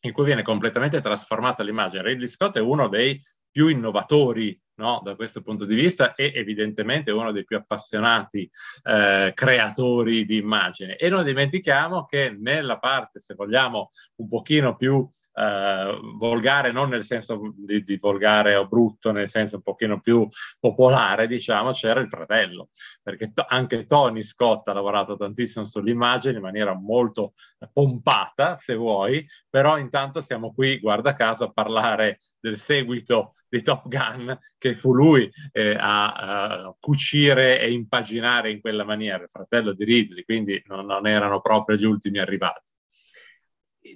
in 0.00 0.12
cui 0.12 0.24
viene 0.24 0.42
completamente 0.42 1.00
trasformata 1.00 1.62
l'immagine. 1.62 2.02
Ridley 2.02 2.28
Scott 2.28 2.56
è 2.56 2.60
uno 2.60 2.88
dei 2.88 3.20
più 3.56 3.68
innovatori 3.68 4.60
no, 4.74 5.00
da 5.02 5.16
questo 5.16 5.40
punto 5.40 5.64
di 5.64 5.74
vista 5.74 6.14
e 6.14 6.30
evidentemente 6.34 7.10
uno 7.10 7.32
dei 7.32 7.46
più 7.46 7.56
appassionati 7.56 8.50
eh, 8.82 9.32
creatori 9.34 10.26
di 10.26 10.36
immagine. 10.36 10.96
E 10.96 11.08
non 11.08 11.24
dimentichiamo 11.24 12.04
che 12.04 12.36
nella 12.38 12.78
parte, 12.78 13.18
se 13.18 13.32
vogliamo, 13.32 13.88
un 14.16 14.28
pochino 14.28 14.76
più 14.76 15.10
eh, 15.38 15.98
volgare, 16.16 16.72
non 16.72 16.88
nel 16.88 17.04
senso 17.04 17.52
di, 17.54 17.82
di, 17.84 17.98
volgare 17.98 18.56
o 18.56 18.66
brutto, 18.66 19.12
nel 19.12 19.28
senso 19.28 19.56
un 19.56 19.62
pochino 19.62 20.00
più 20.00 20.26
popolare, 20.58 21.26
diciamo, 21.26 21.72
c'era 21.72 22.00
il 22.00 22.08
fratello, 22.08 22.70
perché 23.02 23.32
to- 23.32 23.44
anche 23.46 23.84
Tony 23.84 24.22
Scott 24.22 24.66
ha 24.68 24.72
lavorato 24.72 25.16
tantissimo 25.16 25.66
sull'immagine 25.66 26.36
in 26.36 26.42
maniera 26.42 26.74
molto 26.74 27.34
pompata, 27.70 28.56
se 28.58 28.74
vuoi, 28.76 29.26
però 29.50 29.76
intanto 29.76 30.22
siamo 30.22 30.54
qui, 30.54 30.78
guarda 30.78 31.12
caso, 31.12 31.44
a 31.44 31.52
parlare 31.52 32.18
del 32.40 32.56
seguito 32.56 33.34
di 33.46 33.60
Top 33.60 33.88
Gun, 33.88 34.38
che 34.56 34.74
fu 34.74 34.94
lui 34.94 35.30
eh, 35.52 35.76
a, 35.78 36.12
a, 36.12 36.76
cucire 36.80 37.60
e 37.60 37.72
impaginare 37.72 38.50
in 38.50 38.60
quella 38.62 38.84
maniera, 38.84 39.24
il 39.24 39.28
fratello 39.28 39.74
di 39.74 39.84
Ridley, 39.84 40.24
quindi 40.24 40.62
non, 40.66 40.86
non 40.86 41.06
erano 41.06 41.42
proprio 41.42 41.76
gli 41.76 41.84
ultimi 41.84 42.18
arrivati. 42.18 42.72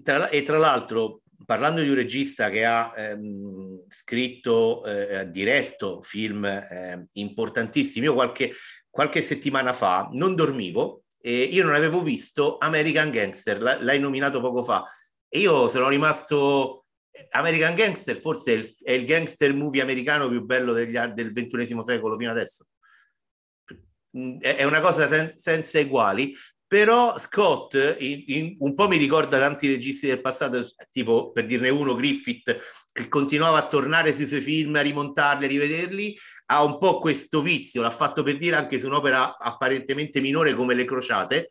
Tra, 0.03 0.29
e 0.29 0.43
tra 0.43 0.59
l'altro 0.59 1.23
parlando 1.45 1.83
di 1.83 1.89
un 1.89 1.95
regista 1.95 2.51
che 2.51 2.65
ha 2.65 2.93
ehm, 2.95 3.85
scritto, 3.89 4.85
eh, 4.85 5.29
diretto 5.31 6.03
film 6.03 6.45
eh, 6.45 7.07
importantissimi, 7.13 8.07
io 8.07 8.15
qualche, 8.15 8.53
qualche, 8.89 9.23
settimana 9.23 9.73
fa 9.73 10.09
non 10.13 10.35
dormivo 10.35 11.05
e 11.21 11.43
io 11.43 11.65
non 11.65 11.75
avevo 11.75 12.03
visto 12.03 12.57
American 12.59 13.11
Gangster, 13.11 13.61
l'hai 13.61 13.99
nominato 13.99 14.41
poco 14.41 14.63
fa, 14.63 14.85
e 15.29 15.39
io 15.39 15.69
sono 15.69 15.89
rimasto... 15.89 16.85
American 17.31 17.75
Gangster 17.75 18.17
forse 18.17 18.53
è 18.53 18.57
il, 18.57 18.77
è 18.85 18.93
il 18.93 19.05
gangster 19.05 19.53
movie 19.53 19.83
americano 19.83 20.29
più 20.29 20.45
bello 20.45 20.73
degli, 20.73 20.97
del 20.97 21.33
ventunesimo 21.33 21.83
secolo 21.83 22.17
fino 22.17 22.31
adesso. 22.31 22.67
È 24.39 24.63
una 24.63 24.81
cosa 24.81 25.09
sen- 25.09 25.37
senza 25.37 25.81
eguali 25.81 26.33
però 26.71 27.19
Scott 27.19 27.97
in, 27.99 28.23
in, 28.27 28.57
un 28.61 28.77
po' 28.77 28.87
mi 28.87 28.97
ricorda 28.97 29.41
tanti 29.41 29.67
registi 29.67 30.07
del 30.07 30.21
passato, 30.21 30.65
tipo 30.89 31.33
per 31.33 31.45
dirne 31.45 31.69
uno, 31.69 31.97
Griffith, 31.97 32.59
che 32.93 33.09
continuava 33.09 33.59
a 33.59 33.67
tornare 33.67 34.13
sui 34.13 34.29
suoi 34.29 34.41
film, 34.41 34.77
a 34.77 34.81
rimontarli, 34.81 35.47
a 35.47 35.49
rivederli, 35.49 36.17
ha 36.47 36.63
un 36.63 36.79
po' 36.79 37.01
questo 37.01 37.43
vizio, 37.43 37.83
l'ha 37.83 37.91
fatto 37.91 38.23
per 38.23 38.39
dire 38.39 38.55
anche 38.55 38.79
su 38.79 38.87
un'opera 38.87 39.37
apparentemente 39.37 40.21
minore 40.21 40.55
come 40.55 40.75
Le 40.75 40.85
Crociate, 40.85 41.49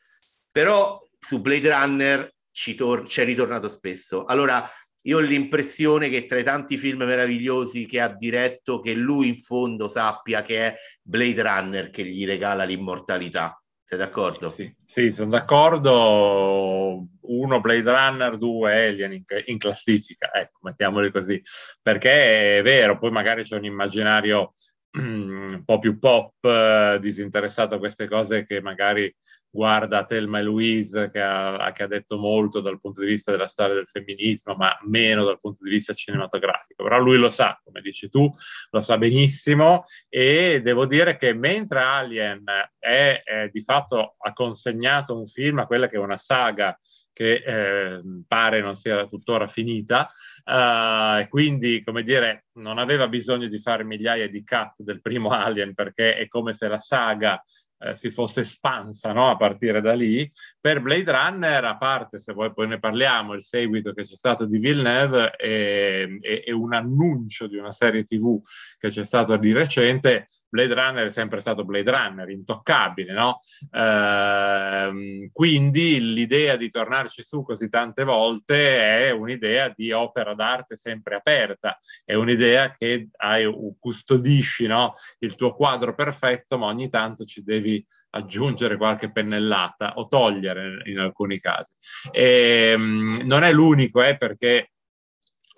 però 0.54 1.06
su 1.20 1.42
Blade 1.42 1.70
Runner 1.70 2.34
ci 2.50 2.76
tor- 2.76 3.06
c'è 3.06 3.26
ritornato 3.26 3.68
spesso. 3.68 4.24
Allora, 4.24 4.72
io 5.02 5.18
ho 5.18 5.20
l'impressione 5.20 6.08
che 6.08 6.28
tra 6.28 6.40
i 6.40 6.46
tanti 6.46 6.78
film 6.78 7.04
meravigliosi 7.04 7.86
che 7.88 8.00
ha 8.00 8.08
diretto, 8.08 8.80
che 8.80 8.94
lui 8.94 9.28
in 9.28 9.36
fondo 9.36 9.90
sappia 9.90 10.42
che 10.44 10.68
è 10.68 10.76
Blade 11.04 11.42
Runner 11.42 11.90
che 11.90 12.06
gli 12.06 12.26
regala 12.26 12.64
l'immortalità. 12.64 13.62
Sei 13.90 13.98
d'accordo? 13.98 14.50
Sì, 14.50 14.72
sì, 14.86 15.10
sono 15.10 15.32
d'accordo. 15.32 17.08
Uno 17.22 17.60
Blade 17.60 17.90
Runner, 17.90 18.38
due 18.38 18.86
Alien 18.86 19.14
in, 19.14 19.24
in, 19.46 19.58
classifica, 19.58 20.32
ecco, 20.32 20.60
mettiamoli 20.62 21.10
così, 21.12 21.42
perché 21.82 22.60
è 22.60 22.62
vero, 22.62 23.00
poi 23.00 23.10
magari 23.10 23.42
c'è 23.42 23.58
un 23.58 23.66
immaginario 23.66 24.54
un 24.94 25.64
po' 25.66 25.80
più 25.80 25.98
pop, 25.98 26.36
eh, 26.46 27.00
disinteressato 27.02 27.74
a 27.74 27.80
queste 27.80 28.08
cose 28.08 28.46
che 28.46 28.62
magari 28.62 29.12
guarda 29.52 30.06
Thelma 30.06 30.40
e 30.40 30.44
Louise 30.44 31.10
che 31.12 31.22
ha, 31.22 31.72
che 31.74 31.84
ha, 31.84 31.88
detto 31.88 32.18
molto 32.18 32.62
dal 32.62 32.80
punto 32.80 33.02
di 33.02 33.08
vista 33.08 33.32
della 33.32 33.48
storia 33.48 33.76
del 33.76 33.88
femminismo, 33.88 34.54
ma 34.54 34.78
meno 34.84 35.24
dal 35.24 35.40
punto 35.40 35.64
di 35.64 35.70
vista 35.70 35.94
cinematografico. 35.94 36.84
Però 36.84 37.00
lui 37.00 37.18
lo 37.18 37.30
sa, 37.30 37.60
come 37.64 37.82
dici 37.82 38.10
tu, 38.10 38.32
lo 38.72 38.82
sa 38.82 38.98
benissimo 38.98 39.84
e 40.08 40.62
devo 40.62 40.86
dire 40.86 41.16
che 41.16 41.34
mentre 41.34 41.80
Alien 41.80 42.44
è, 42.78 43.22
è 43.24 43.50
di 43.52 43.62
fatto 43.62 44.16
ha 44.18 44.34
consegnato 44.34 45.18
un 45.18 45.26
film 45.26 45.60
a 45.60 45.66
quella 45.66 45.88
che 45.88 45.96
è 45.96 46.00
una 46.00 46.18
saga 46.18 46.78
che 47.12 47.44
eh, 47.46 48.02
pare 48.26 48.62
non 48.62 48.76
sia 48.76 49.06
tuttora 49.06 49.46
finita, 49.46 50.08
e 50.46 51.24
uh, 51.24 51.28
quindi, 51.28 51.84
come 51.84 52.02
dire, 52.02 52.46
non 52.54 52.78
aveva 52.78 53.10
bisogno 53.10 53.50
di 53.50 53.60
fare 53.60 53.84
migliaia 53.84 54.30
di 54.30 54.42
cut 54.46 54.76
del 54.78 55.02
primo 55.02 55.30
Alien 55.32 55.74
perché 55.74 56.16
è 56.16 56.30
come 56.30 56.54
se 56.54 56.70
la 56.70 56.80
saga 56.80 57.44
eh, 57.80 57.96
si 57.96 58.10
fosse 58.10 58.42
espansa 58.42 59.12
no? 59.14 59.30
a 59.30 59.38
partire 59.38 59.82
da 59.82 59.94
lì. 59.94 60.30
Per 60.60 60.82
Blade 60.82 61.12
Runner, 61.12 61.64
a 61.64 61.78
parte, 61.78 62.20
se 62.20 62.34
vuoi 62.34 62.54
poi 62.54 62.68
ne 62.68 62.80
parliamo, 62.80 63.34
il 63.34 63.42
seguito 63.42 63.94
che 63.94 64.04
c'è 64.04 64.16
stato 64.16 64.46
di 64.46 64.58
Villeneuve 64.58 65.36
e, 65.38 66.20
e, 66.22 66.44
e 66.46 66.52
un 66.52 66.74
annuncio 66.74 67.48
di 67.48 67.58
una 67.58 67.72
serie 67.72 68.04
TV 68.04 68.42
che 68.78 68.90
c'è 68.90 69.06
stato 69.06 69.36
di 69.38 69.52
recente, 69.54 70.28
Blade 70.50 70.74
Runner 70.74 71.06
è 71.06 71.12
sempre 71.12 71.40
stato 71.40 71.64
Blade 71.64 71.92
Runner, 71.92 72.30
intoccabile, 72.30 73.14
no? 73.14 73.40
Ehm, 73.72 75.30
quindi 75.32 76.14
l'idea 76.14 76.56
di 76.56 76.70
tornarci 76.70 77.24
su 77.24 77.44
così 77.44 77.70
tante 77.70 78.04
volte 78.04 79.08
è 79.08 79.12
un'idea 79.12 79.72
di 79.76 79.92
opera 79.92 80.34
d'arte 80.34 80.76
sempre 80.76 81.16
aperta, 81.16 81.78
è 82.04 82.16
un'idea 82.16 82.72
che 82.72 83.10
hai, 83.18 83.48
custodisci 83.80 84.66
no? 84.66 84.94
il 85.20 85.36
tuo 85.36 85.54
quadro 85.54 85.94
perfetto, 85.94 86.58
ma 86.58 86.66
ogni 86.66 86.90
tanto 86.90 87.26
ci 87.26 87.44
devi 87.44 87.86
aggiungere 88.12 88.78
qualche 88.78 89.12
pennellata 89.12 89.94
o 89.96 90.08
togliere 90.08 90.82
in 90.86 90.98
alcuni 90.98 91.40
casi. 91.40 91.74
E, 92.12 92.72
ehm, 92.74 93.22
non 93.24 93.44
è 93.44 93.52
l'unico, 93.52 94.02
eh, 94.02 94.18
perché 94.18 94.72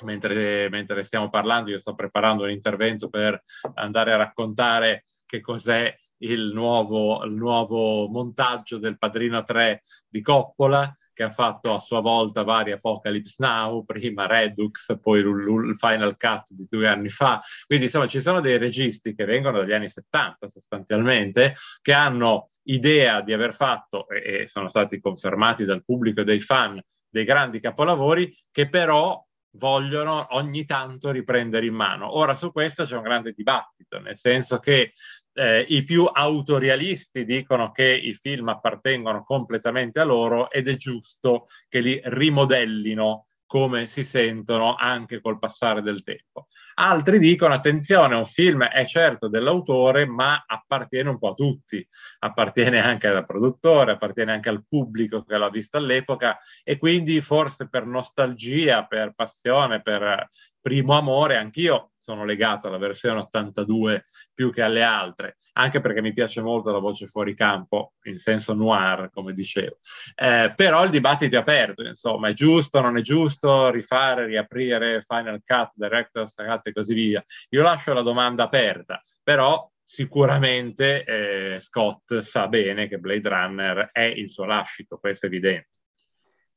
mentre, 0.03 0.69
mentre 0.69 1.03
stiamo 1.03 1.29
parlando, 1.29 1.69
io 1.69 1.77
sto 1.77 1.93
preparando 1.93 2.43
un 2.43 2.51
intervento 2.51 3.09
per 3.09 3.41
andare 3.75 4.13
a 4.13 4.17
raccontare 4.17 5.05
che 5.25 5.39
cos'è 5.41 5.95
il 6.21 6.51
nuovo, 6.53 7.23
il 7.23 7.33
nuovo 7.33 8.07
montaggio 8.07 8.77
del 8.77 8.97
Padrino 8.97 9.43
3 9.43 9.81
di 10.07 10.21
Coppola, 10.21 10.95
che 11.13 11.23
ha 11.23 11.29
fatto 11.29 11.73
a 11.73 11.79
sua 11.79 11.99
volta 11.99 12.43
vari 12.43 12.71
Apocalypse 12.71 13.35
Now, 13.39 13.83
prima 13.83 14.25
Redux, 14.25 14.97
poi 14.99 15.19
il 15.19 15.75
Final 15.75 16.17
Cut 16.17 16.45
di 16.49 16.67
due 16.69 16.87
anni 16.87 17.09
fa. 17.09 17.41
Quindi 17.65 17.85
insomma 17.85 18.07
ci 18.07 18.21
sono 18.21 18.39
dei 18.39 18.57
registi 18.57 19.13
che 19.13 19.25
vengono 19.25 19.59
dagli 19.59 19.73
anni 19.73 19.89
70 19.89 20.47
sostanzialmente, 20.47 21.55
che 21.81 21.93
hanno 21.93 22.49
idea 22.63 23.21
di 23.21 23.33
aver 23.33 23.53
fatto, 23.53 24.07
e, 24.07 24.47
sono 24.47 24.67
stati 24.67 24.99
confermati 24.99 25.65
dal 25.65 25.83
pubblico 25.83 26.21
e 26.21 26.23
dai 26.23 26.39
fan, 26.39 26.81
dei 27.09 27.25
grandi 27.25 27.59
capolavori, 27.59 28.33
che 28.51 28.69
però 28.69 29.23
vogliono 29.51 30.27
ogni 30.31 30.65
tanto 30.65 31.11
riprendere 31.11 31.65
in 31.65 31.73
mano. 31.73 32.17
Ora 32.17 32.35
su 32.35 32.51
questo 32.51 32.83
c'è 32.83 32.95
un 32.95 33.03
grande 33.03 33.33
dibattito, 33.33 33.99
nel 33.99 34.17
senso 34.17 34.59
che 34.59 34.93
eh, 35.33 35.65
i 35.69 35.83
più 35.83 36.05
autorialisti 36.11 37.25
dicono 37.25 37.71
che 37.71 37.85
i 37.85 38.13
film 38.13 38.49
appartengono 38.49 39.23
completamente 39.23 39.99
a 39.99 40.03
loro 40.03 40.49
ed 40.49 40.67
è 40.67 40.75
giusto 40.75 41.45
che 41.67 41.79
li 41.79 41.99
rimodellino 42.03 43.27
come 43.51 43.85
si 43.85 44.05
sentono 44.05 44.75
anche 44.75 45.19
col 45.19 45.37
passare 45.37 45.81
del 45.81 46.03
tempo. 46.03 46.45
Altri 46.75 47.19
dicono, 47.19 47.53
attenzione, 47.53 48.15
un 48.15 48.23
film 48.23 48.63
è 48.63 48.85
certo 48.85 49.27
dell'autore, 49.27 50.05
ma 50.05 50.45
appartiene 50.47 51.09
un 51.09 51.17
po' 51.17 51.31
a 51.31 51.33
tutti, 51.33 51.85
appartiene 52.19 52.79
anche 52.79 53.07
al 53.09 53.25
produttore, 53.25 53.91
appartiene 53.91 54.31
anche 54.31 54.47
al 54.47 54.63
pubblico 54.65 55.25
che 55.25 55.37
l'ha 55.37 55.49
visto 55.49 55.75
all'epoca 55.75 56.37
e 56.63 56.77
quindi 56.77 57.19
forse 57.19 57.67
per 57.67 57.85
nostalgia, 57.85 58.85
per 58.85 59.11
passione, 59.13 59.81
per 59.81 60.27
primo 60.62 60.93
amore, 60.93 61.38
anch'io 61.38 61.91
sono 61.97 62.26
legato 62.26 62.67
alla 62.67 62.78
versione 62.78 63.19
82 63.21 64.06
più 64.34 64.52
che 64.52 64.62
alle 64.62 64.82
altre, 64.82 65.36
anche 65.54 65.82
perché 65.82 66.02
mi 66.02 66.13
piace 66.13 66.41
molto 66.41 66.71
la 66.71 66.80
voce 66.80 67.06
fuori 67.06 67.36
campo, 67.36 67.93
in 68.04 68.17
senso 68.17 68.54
noir, 68.54 69.10
come 69.12 69.34
dicevo. 69.34 69.78
Eh, 70.15 70.54
però 70.56 70.84
il 70.84 70.89
dibattito 70.89 71.36
è 71.36 71.39
aperto, 71.39 71.84
insomma, 71.84 72.30
è 72.30 72.34
giusto, 72.34 72.82
non 72.82 72.97
è 72.97 73.02
giusto 73.02 73.69
rifare, 73.69 74.26
riaprire 74.26 75.02
Final 75.02 75.41
Cut, 75.43 75.71
Director's 75.74 76.34
Cut 76.34 76.67
e 76.67 76.74
così 76.74 76.93
via. 76.93 77.24
Io 77.50 77.62
lascio 77.62 77.93
la 77.93 78.02
domanda 78.02 78.43
aperta, 78.43 79.04
però 79.21 79.69
sicuramente 79.84 81.04
eh, 81.04 81.60
Scott 81.60 82.19
sa 82.19 82.47
bene 82.47 82.88
che 82.88 82.97
Blade 82.97 83.28
Runner 83.30 83.89
è 83.91 84.04
il 84.04 84.30
suo 84.30 84.45
lascito, 84.45 84.97
questo 84.97 85.26
è 85.26 85.30
evidente. 85.30 85.81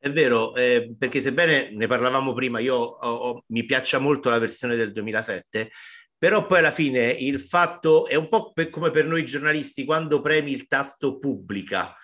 È 0.04 0.12
vero, 0.12 0.54
eh, 0.54 0.94
perché 0.98 1.22
sebbene 1.22 1.70
ne 1.72 1.86
parlavamo 1.86 2.34
prima, 2.34 2.58
io 2.58 2.74
ho, 2.74 3.10
ho, 3.10 3.44
mi 3.46 3.64
piaccia 3.64 3.98
molto 3.98 4.28
la 4.28 4.38
versione 4.38 4.76
del 4.76 4.92
2007, 4.92 5.70
però 6.18 6.44
poi 6.44 6.58
alla 6.58 6.70
fine 6.72 7.06
il 7.06 7.40
fatto 7.40 8.06
è 8.06 8.14
un 8.14 8.28
po' 8.28 8.52
per, 8.52 8.68
come 8.68 8.90
per 8.90 9.06
noi 9.06 9.24
giornalisti 9.24 9.86
quando 9.86 10.20
premi 10.20 10.52
il 10.52 10.66
tasto 10.66 11.18
pubblica 11.18 11.96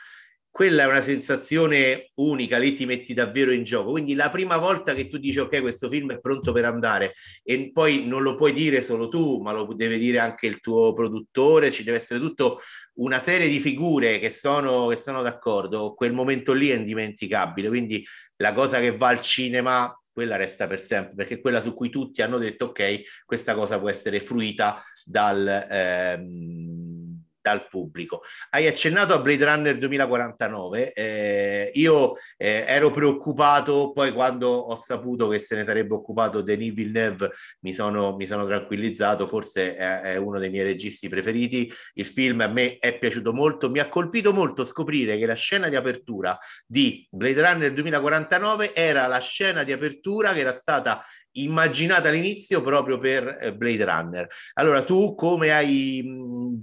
quella 0.50 0.82
è 0.82 0.86
una 0.86 1.00
sensazione 1.00 2.10
unica, 2.16 2.58
lì 2.58 2.74
ti 2.74 2.84
metti 2.84 3.14
davvero 3.14 3.52
in 3.52 3.62
gioco. 3.62 3.92
Quindi 3.92 4.14
la 4.14 4.30
prima 4.30 4.56
volta 4.56 4.94
che 4.94 5.06
tu 5.06 5.16
dici 5.18 5.38
ok, 5.38 5.60
questo 5.60 5.88
film 5.88 6.12
è 6.12 6.20
pronto 6.20 6.52
per 6.52 6.64
andare 6.64 7.12
e 7.42 7.70
poi 7.72 8.06
non 8.06 8.22
lo 8.22 8.34
puoi 8.34 8.52
dire 8.52 8.82
solo 8.82 9.08
tu, 9.08 9.40
ma 9.40 9.52
lo 9.52 9.72
deve 9.74 9.96
dire 9.96 10.18
anche 10.18 10.46
il 10.46 10.60
tuo 10.60 10.92
produttore, 10.92 11.70
ci 11.70 11.84
deve 11.84 11.98
essere 11.98 12.20
tutta 12.20 12.52
una 12.94 13.18
serie 13.18 13.48
di 13.48 13.60
figure 13.60 14.18
che 14.18 14.30
sono, 14.30 14.88
che 14.88 14.96
sono 14.96 15.22
d'accordo, 15.22 15.94
quel 15.94 16.12
momento 16.12 16.52
lì 16.52 16.68
è 16.68 16.74
indimenticabile. 16.74 17.68
Quindi 17.68 18.04
la 18.36 18.52
cosa 18.52 18.80
che 18.80 18.96
va 18.96 19.08
al 19.08 19.20
cinema 19.20 19.94
quella 20.12 20.36
resta 20.36 20.66
per 20.66 20.80
sempre, 20.80 21.14
perché 21.14 21.34
è 21.34 21.40
quella 21.40 21.60
su 21.60 21.72
cui 21.72 21.88
tutti 21.88 22.20
hanno 22.20 22.36
detto 22.36 22.66
ok, 22.66 23.24
questa 23.24 23.54
cosa 23.54 23.78
può 23.78 23.88
essere 23.88 24.20
fruita 24.20 24.82
dal, 25.04 25.66
ehm, 25.70 26.99
dal 27.40 27.68
pubblico. 27.68 28.22
Hai 28.50 28.66
accennato 28.66 29.14
a 29.14 29.18
Blade 29.18 29.44
Runner 29.44 29.78
2049, 29.78 30.92
eh, 30.92 31.70
io 31.74 32.14
eh, 32.36 32.64
ero 32.66 32.90
preoccupato, 32.90 33.92
poi 33.92 34.12
quando 34.12 34.48
ho 34.48 34.76
saputo 34.76 35.28
che 35.28 35.38
se 35.38 35.56
ne 35.56 35.64
sarebbe 35.64 35.94
occupato 35.94 36.42
Denis 36.42 36.72
Villeneuve 36.72 37.30
mi 37.60 37.72
sono, 37.72 38.14
mi 38.16 38.26
sono 38.26 38.44
tranquillizzato, 38.44 39.26
forse 39.26 39.74
è, 39.74 40.00
è, 40.00 40.16
uno 40.16 40.38
dei 40.38 40.50
miei 40.50 40.64
registi 40.64 41.08
preferiti, 41.08 41.70
il 41.94 42.06
film 42.06 42.40
a 42.40 42.48
me 42.48 42.78
è 42.78 42.98
piaciuto 42.98 43.32
molto, 43.32 43.70
mi 43.70 43.78
ha 43.78 43.88
colpito 43.88 44.32
molto 44.32 44.64
scoprire 44.64 45.16
che 45.16 45.26
la 45.26 45.34
scena 45.34 45.68
di 45.68 45.76
apertura 45.76 46.38
di 46.66 47.06
Blade 47.10 47.40
Runner 47.40 47.72
2049 47.72 48.74
era 48.74 49.06
la 49.06 49.20
scena 49.20 49.64
di 49.64 49.72
apertura 49.72 50.32
che 50.32 50.40
era 50.40 50.52
stata 50.52 51.00
immaginata 51.32 52.08
all'inizio 52.08 52.62
proprio 52.62 52.98
per 52.98 53.38
eh, 53.40 53.54
Blade 53.54 53.84
Runner. 53.84 54.26
Allora 54.54 54.82
tu 54.82 55.14
come 55.14 55.52
hai 55.52 56.02
mh, 56.04 56.58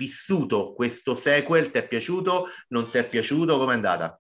questo 0.74 1.14
sequel? 1.16 1.72
Ti 1.72 1.80
è 1.80 1.88
piaciuto? 1.88 2.48
Non 2.70 2.90
ti 2.90 2.98
è 2.98 3.08
piaciuto? 3.08 3.58
Com'è 3.58 3.74
andata? 3.74 4.20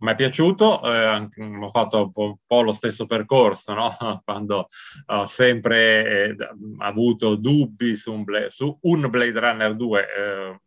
Mi 0.00 0.12
è 0.12 0.14
piaciuto, 0.14 0.80
eh, 0.84 1.28
ho 1.60 1.68
fatto 1.68 2.12
un 2.14 2.36
po', 2.46 2.62
lo 2.62 2.70
stesso 2.70 3.06
percorso, 3.06 3.74
no? 3.74 3.96
quando 4.24 4.68
ho 5.06 5.26
sempre 5.26 6.36
eh, 6.36 6.36
avuto 6.78 7.34
dubbi 7.34 7.96
su 7.96 8.12
un, 8.12 8.22
Blade, 8.22 8.50
su 8.50 8.78
un 8.82 9.10
Blade 9.10 9.40
Runner 9.40 9.74
2. 9.74 10.00
Eh, 10.00 10.60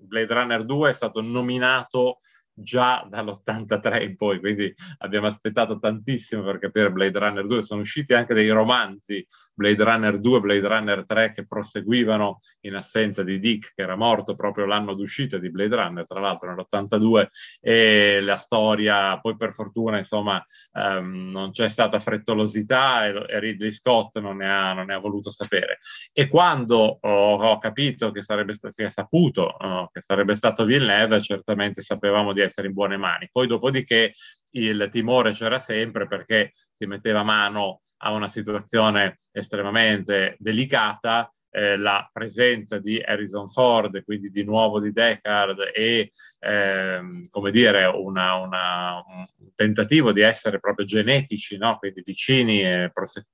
Blade 0.00 0.32
Runner 0.32 0.64
2 0.64 0.88
è 0.88 0.92
stato 0.92 1.20
nominato 1.20 2.20
già 2.60 3.06
dall'83 3.08 4.02
in 4.02 4.16
poi, 4.16 4.38
quindi 4.38 4.72
abbiamo 4.98 5.26
aspettato 5.26 5.78
tantissimo 5.78 6.42
per 6.42 6.58
capire 6.58 6.90
Blade 6.90 7.18
Runner 7.18 7.46
2, 7.46 7.62
sono 7.62 7.80
usciti 7.80 8.14
anche 8.14 8.34
dei 8.34 8.50
romanzi 8.50 9.26
Blade 9.54 9.84
Runner 9.84 10.18
2 10.18 10.36
e 10.36 10.40
Blade 10.40 10.68
Runner 10.68 11.06
3 11.06 11.32
che 11.32 11.46
proseguivano 11.46 12.38
in 12.60 12.74
assenza 12.74 13.22
di 13.22 13.38
Dick 13.38 13.72
che 13.74 13.82
era 13.82 13.96
morto 13.96 14.34
proprio 14.34 14.66
l'anno 14.66 14.94
d'uscita 14.94 15.38
di 15.38 15.50
Blade 15.50 15.76
Runner, 15.76 16.06
tra 16.06 16.20
l'altro 16.20 16.54
nell'82 16.54 17.26
e 17.60 18.20
la 18.20 18.36
storia 18.36 19.18
poi 19.20 19.36
per 19.36 19.52
fortuna 19.52 19.98
insomma 19.98 20.42
um, 20.72 21.30
non 21.30 21.50
c'è 21.50 21.68
stata 21.68 21.98
frettolosità 21.98 23.06
e, 23.06 23.26
e 23.28 23.38
Ridley 23.38 23.70
Scott 23.70 24.18
non 24.18 24.38
ne, 24.38 24.50
ha, 24.50 24.72
non 24.72 24.86
ne, 24.86 24.94
ha, 24.94 24.98
voluto 24.98 25.30
sapere. 25.30 25.78
E 26.12 26.28
quando 26.28 26.98
ho, 27.00 27.34
ho 27.34 27.58
capito 27.58 28.10
che 28.10 28.22
sarebbe 28.22 28.52
stato, 28.52 28.72
si 28.72 28.82
è 28.82 28.90
saputo 28.90 29.56
uh, 29.58 29.88
che 29.92 30.00
sarebbe 30.00 30.34
stato 30.34 30.64
Villeneuve 30.64 31.20
certamente 31.20 31.80
sapevamo 31.80 32.32
di 32.32 32.40
essere 32.40 32.47
in 32.66 32.72
buone 32.72 32.96
mani. 32.96 33.28
Poi 33.30 33.46
dopodiché 33.46 34.12
il 34.52 34.88
timore 34.90 35.32
c'era 35.32 35.58
sempre 35.58 36.06
perché 36.06 36.52
si 36.70 36.86
metteva 36.86 37.22
mano 37.22 37.82
a 37.98 38.12
una 38.12 38.28
situazione 38.28 39.18
estremamente 39.32 40.36
delicata 40.38 41.30
eh, 41.50 41.76
la 41.76 42.08
presenza 42.12 42.78
di 42.78 43.00
Harrison 43.00 43.48
Ford, 43.48 44.04
quindi 44.04 44.30
di 44.30 44.44
nuovo 44.44 44.80
di 44.80 44.92
Deckard 44.92 45.70
e 45.74 46.12
ehm, 46.40 47.28
come 47.30 47.50
dire 47.50 47.86
una, 47.86 48.34
una, 48.34 49.02
un 49.06 49.26
tentativo 49.54 50.12
di 50.12 50.20
essere 50.20 50.60
proprio 50.60 50.84
genetici, 50.84 51.56
no? 51.56 51.78
quindi 51.78 52.02
vicini 52.04 52.60
e 52.60 52.90
prose- 52.92 53.28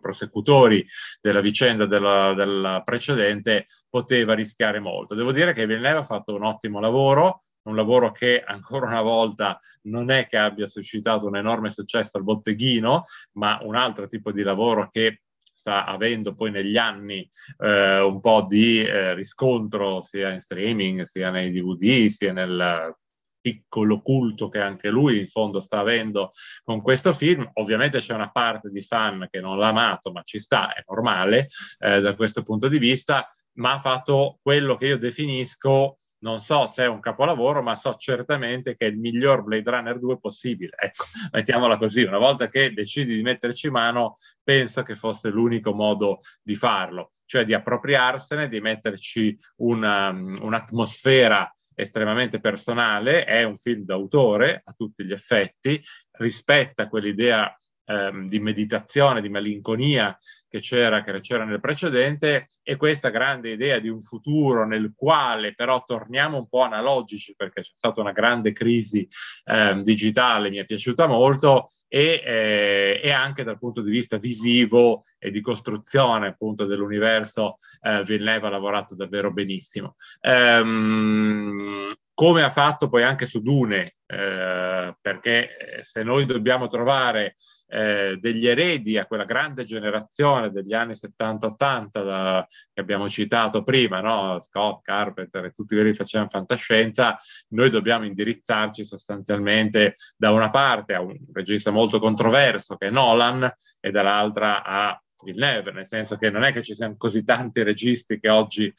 prosecutori 0.00 0.86
della 1.20 1.40
vicenda 1.40 1.86
della, 1.86 2.34
della 2.34 2.82
precedente, 2.84 3.66
poteva 3.88 4.34
rischiare 4.34 4.78
molto. 4.78 5.14
Devo 5.14 5.32
dire 5.32 5.52
che 5.52 5.66
Villeneuve 5.66 5.98
ha 5.98 6.04
fatto 6.04 6.34
un 6.34 6.44
ottimo 6.44 6.80
lavoro, 6.80 7.42
un 7.66 7.76
lavoro 7.76 8.12
che 8.12 8.42
ancora 8.42 8.86
una 8.86 9.02
volta 9.02 9.58
non 9.82 10.10
è 10.10 10.26
che 10.26 10.36
abbia 10.36 10.66
suscitato 10.66 11.26
un 11.26 11.36
enorme 11.36 11.70
successo 11.70 12.16
al 12.16 12.24
botteghino, 12.24 13.04
ma 13.32 13.58
un 13.62 13.74
altro 13.74 14.06
tipo 14.06 14.32
di 14.32 14.42
lavoro 14.42 14.88
che 14.88 15.22
sta 15.66 15.84
avendo 15.84 16.34
poi 16.34 16.50
negli 16.50 16.76
anni 16.76 17.28
eh, 17.58 17.98
un 18.00 18.20
po' 18.20 18.46
di 18.48 18.82
eh, 18.82 19.14
riscontro 19.14 20.00
sia 20.02 20.30
in 20.30 20.40
streaming, 20.40 21.02
sia 21.02 21.30
nei 21.30 21.50
DVD, 21.50 22.06
sia 22.06 22.32
nel 22.32 22.94
piccolo 23.40 24.00
culto 24.00 24.48
che 24.48 24.60
anche 24.60 24.88
lui 24.88 25.20
in 25.20 25.28
fondo 25.28 25.60
sta 25.60 25.78
avendo 25.78 26.30
con 26.62 26.82
questo 26.82 27.12
film. 27.12 27.48
Ovviamente 27.54 27.98
c'è 27.98 28.14
una 28.14 28.30
parte 28.30 28.70
di 28.70 28.80
fan 28.80 29.28
che 29.30 29.40
non 29.40 29.58
l'ha 29.58 29.68
amato, 29.68 30.12
ma 30.12 30.22
ci 30.22 30.38
sta, 30.38 30.72
è 30.72 30.82
normale 30.86 31.48
eh, 31.78 32.00
da 32.00 32.14
questo 32.14 32.42
punto 32.42 32.68
di 32.68 32.78
vista, 32.78 33.28
ma 33.54 33.72
ha 33.72 33.78
fatto 33.78 34.38
quello 34.42 34.76
che 34.76 34.86
io 34.86 34.98
definisco 34.98 35.98
non 36.18 36.40
so 36.40 36.66
se 36.66 36.84
è 36.84 36.88
un 36.88 37.00
capolavoro, 37.00 37.62
ma 37.62 37.74
so 37.74 37.94
certamente 37.94 38.74
che 38.74 38.86
è 38.86 38.88
il 38.88 38.98
miglior 38.98 39.42
Blade 39.42 39.70
Runner 39.70 39.98
2 39.98 40.18
possibile. 40.18 40.72
Ecco, 40.78 41.04
mettiamola 41.32 41.76
così, 41.76 42.02
una 42.02 42.18
volta 42.18 42.48
che 42.48 42.72
decidi 42.72 43.16
di 43.16 43.22
metterci 43.22 43.70
mano, 43.70 44.16
penso 44.42 44.82
che 44.82 44.94
fosse 44.94 45.28
l'unico 45.28 45.72
modo 45.74 46.20
di 46.42 46.54
farlo, 46.54 47.12
cioè 47.26 47.44
di 47.44 47.54
appropriarsene, 47.54 48.48
di 48.48 48.60
metterci 48.60 49.36
una, 49.56 50.10
un'atmosfera 50.10 51.50
estremamente 51.74 52.40
personale, 52.40 53.24
è 53.24 53.42
un 53.42 53.56
film 53.56 53.84
d'autore 53.84 54.62
a 54.64 54.72
tutti 54.72 55.04
gli 55.04 55.12
effetti, 55.12 55.80
rispetta 56.12 56.88
quell'idea 56.88 57.54
ehm, 57.86 58.26
di 58.28 58.38
meditazione, 58.40 59.20
di 59.20 59.28
malinconia 59.28 60.16
che 60.48 60.60
c'era, 60.60 61.02
che 61.02 61.20
c'era 61.20 61.44
nel 61.44 61.60
precedente 61.60 62.48
e 62.62 62.76
questa 62.76 63.10
grande 63.10 63.50
idea 63.50 63.78
di 63.78 63.88
un 63.88 64.00
futuro 64.00 64.66
nel 64.66 64.92
quale 64.94 65.54
però 65.54 65.82
torniamo 65.84 66.38
un 66.38 66.48
po' 66.48 66.60
analogici 66.60 67.34
perché 67.36 67.62
c'è 67.62 67.72
stata 67.74 68.00
una 68.00 68.12
grande 68.12 68.52
crisi 68.52 69.06
eh, 69.44 69.80
digitale, 69.82 70.50
mi 70.50 70.58
è 70.58 70.64
piaciuta 70.64 71.06
molto 71.06 71.68
e, 71.88 72.22
eh, 72.24 73.00
e, 73.02 73.10
anche 73.10 73.44
dal 73.44 73.58
punto 73.58 73.80
di 73.80 73.90
vista 73.90 74.16
visivo 74.16 75.04
e 75.18 75.30
di 75.30 75.40
costruzione 75.40 76.28
appunto 76.28 76.64
dell'universo 76.64 77.56
eh, 77.82 78.02
Villeneuve 78.02 78.46
ha 78.46 78.50
lavorato 78.50 78.94
davvero 78.94 79.32
benissimo. 79.32 79.94
Um, 80.20 81.86
come 82.16 82.42
ha 82.42 82.48
fatto 82.48 82.88
poi 82.88 83.02
anche 83.02 83.26
su 83.26 83.42
Dune, 83.42 83.96
eh, 84.06 84.96
perché 84.98 85.58
eh, 85.58 85.82
se 85.82 86.02
noi 86.02 86.24
dobbiamo 86.24 86.66
trovare 86.66 87.36
eh, 87.66 88.16
degli 88.18 88.46
eredi 88.46 88.96
a 88.96 89.04
quella 89.04 89.26
grande 89.26 89.64
generazione 89.64 90.50
degli 90.50 90.72
anni 90.72 90.94
70-80 90.94 92.46
che 92.72 92.80
abbiamo 92.80 93.06
citato 93.10 93.62
prima, 93.62 94.00
no? 94.00 94.40
Scott, 94.40 94.82
Carpenter 94.82 95.44
e 95.44 95.50
tutti 95.50 95.74
quelli 95.74 95.90
che 95.90 95.96
facevano 95.96 96.30
fantascienza, 96.30 97.18
noi 97.48 97.68
dobbiamo 97.68 98.06
indirizzarci 98.06 98.82
sostanzialmente 98.82 99.96
da 100.16 100.30
una 100.30 100.48
parte 100.48 100.94
a 100.94 101.02
un 101.02 101.14
regista 101.34 101.70
molto 101.70 101.98
controverso 101.98 102.76
che 102.76 102.86
è 102.86 102.90
Nolan 102.90 103.46
e 103.78 103.90
dall'altra 103.90 104.64
a 104.64 104.98
Villeneuve, 105.22 105.72
nel 105.72 105.86
senso 105.86 106.16
che 106.16 106.30
non 106.30 106.44
è 106.44 106.52
che 106.52 106.62
ci 106.62 106.74
siano 106.74 106.96
così 106.96 107.24
tanti 107.24 107.62
registi 107.62 108.18
che 108.18 108.30
oggi 108.30 108.72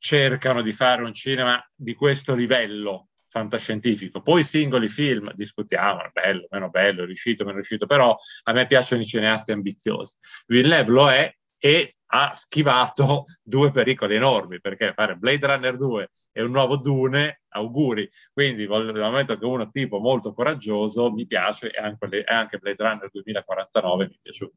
cercano 0.00 0.62
di 0.62 0.72
fare 0.72 1.02
un 1.02 1.12
cinema 1.12 1.62
di 1.74 1.94
questo 1.94 2.34
livello 2.34 3.08
fantascientifico. 3.28 4.22
Poi 4.22 4.42
singoli 4.42 4.88
film 4.88 5.30
discutiamo, 5.34 6.02
è 6.02 6.10
bello, 6.12 6.46
meno 6.50 6.70
bello, 6.70 7.02
è 7.02 7.06
riuscito, 7.06 7.44
meno 7.44 7.56
riuscito, 7.56 7.86
però 7.86 8.16
a 8.44 8.52
me 8.52 8.66
piacciono 8.66 9.02
i 9.02 9.06
cineasti 9.06 9.52
ambiziosi. 9.52 10.16
Villeneuve 10.46 10.90
lo 10.90 11.10
è 11.10 11.32
e 11.58 11.96
ha 12.12 12.34
schivato 12.34 13.24
due 13.42 13.70
pericoli 13.70 14.16
enormi, 14.16 14.58
perché 14.60 14.92
fare 14.94 15.16
Blade 15.16 15.46
Runner 15.46 15.76
2 15.76 16.10
e 16.32 16.42
un 16.42 16.50
nuovo 16.50 16.76
Dune, 16.76 17.42
auguri. 17.48 18.08
Quindi 18.32 18.66
nel 18.66 18.94
momento 18.94 19.36
che 19.36 19.44
uno 19.44 19.70
tipo 19.70 19.98
molto 19.98 20.32
coraggioso 20.32 21.12
mi 21.12 21.26
piace 21.26 21.70
e 21.70 21.78
anche, 21.78 22.24
anche 22.24 22.58
Blade 22.58 22.82
Runner 22.82 23.10
2049 23.10 24.06
mi 24.06 24.14
è 24.14 24.18
piaciuto. 24.22 24.54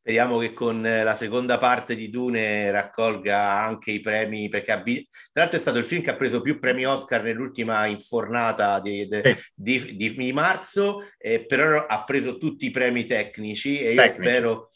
Speriamo 0.00 0.38
che 0.38 0.52
con 0.54 0.80
la 0.80 1.14
seconda 1.14 1.58
parte 1.58 1.94
di 1.94 2.08
Dune 2.08 2.70
raccolga 2.70 3.62
anche 3.62 3.90
i 3.90 4.00
premi, 4.00 4.48
perché 4.48 4.72
ha 4.72 4.82
vi... 4.82 5.06
tra 5.32 5.42
l'altro 5.42 5.58
è 5.58 5.60
stato 5.60 5.78
il 5.78 5.84
film 5.84 6.02
che 6.02 6.10
ha 6.10 6.16
preso 6.16 6.40
più 6.40 6.58
premi 6.58 6.86
Oscar 6.86 7.22
nell'ultima 7.22 7.84
infornata 7.86 8.80
di, 8.80 9.06
di, 9.54 9.96
di, 9.96 10.14
di 10.14 10.32
marzo, 10.32 11.10
eh, 11.18 11.44
però 11.44 11.84
ha 11.86 12.04
preso 12.04 12.38
tutti 12.38 12.66
i 12.66 12.70
premi 12.70 13.04
tecnici 13.04 13.78
e 13.80 13.92
io 13.92 14.00
tecnici. 14.00 14.22
spero 14.22 14.68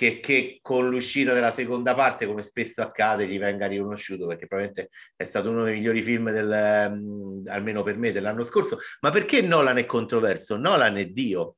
che, 0.00 0.18
che, 0.18 0.60
con 0.62 0.88
l'uscita 0.88 1.34
della 1.34 1.50
seconda 1.50 1.94
parte, 1.94 2.24
come 2.24 2.40
spesso 2.40 2.80
accade, 2.80 3.26
gli 3.26 3.38
venga 3.38 3.66
riconosciuto, 3.66 4.26
perché 4.26 4.46
probabilmente 4.46 4.90
è 5.14 5.24
stato 5.24 5.50
uno 5.50 5.64
dei 5.64 5.74
migliori 5.74 6.00
film 6.00 6.30
del, 6.30 6.88
um, 6.90 7.42
almeno 7.48 7.82
per 7.82 7.98
me 7.98 8.10
dell'anno 8.10 8.42
scorso. 8.42 8.78
Ma 9.00 9.10
perché 9.10 9.42
Nolan 9.42 9.76
è 9.76 9.84
controverso? 9.84 10.56
Nolan 10.56 10.96
è 10.96 11.04
Dio. 11.04 11.56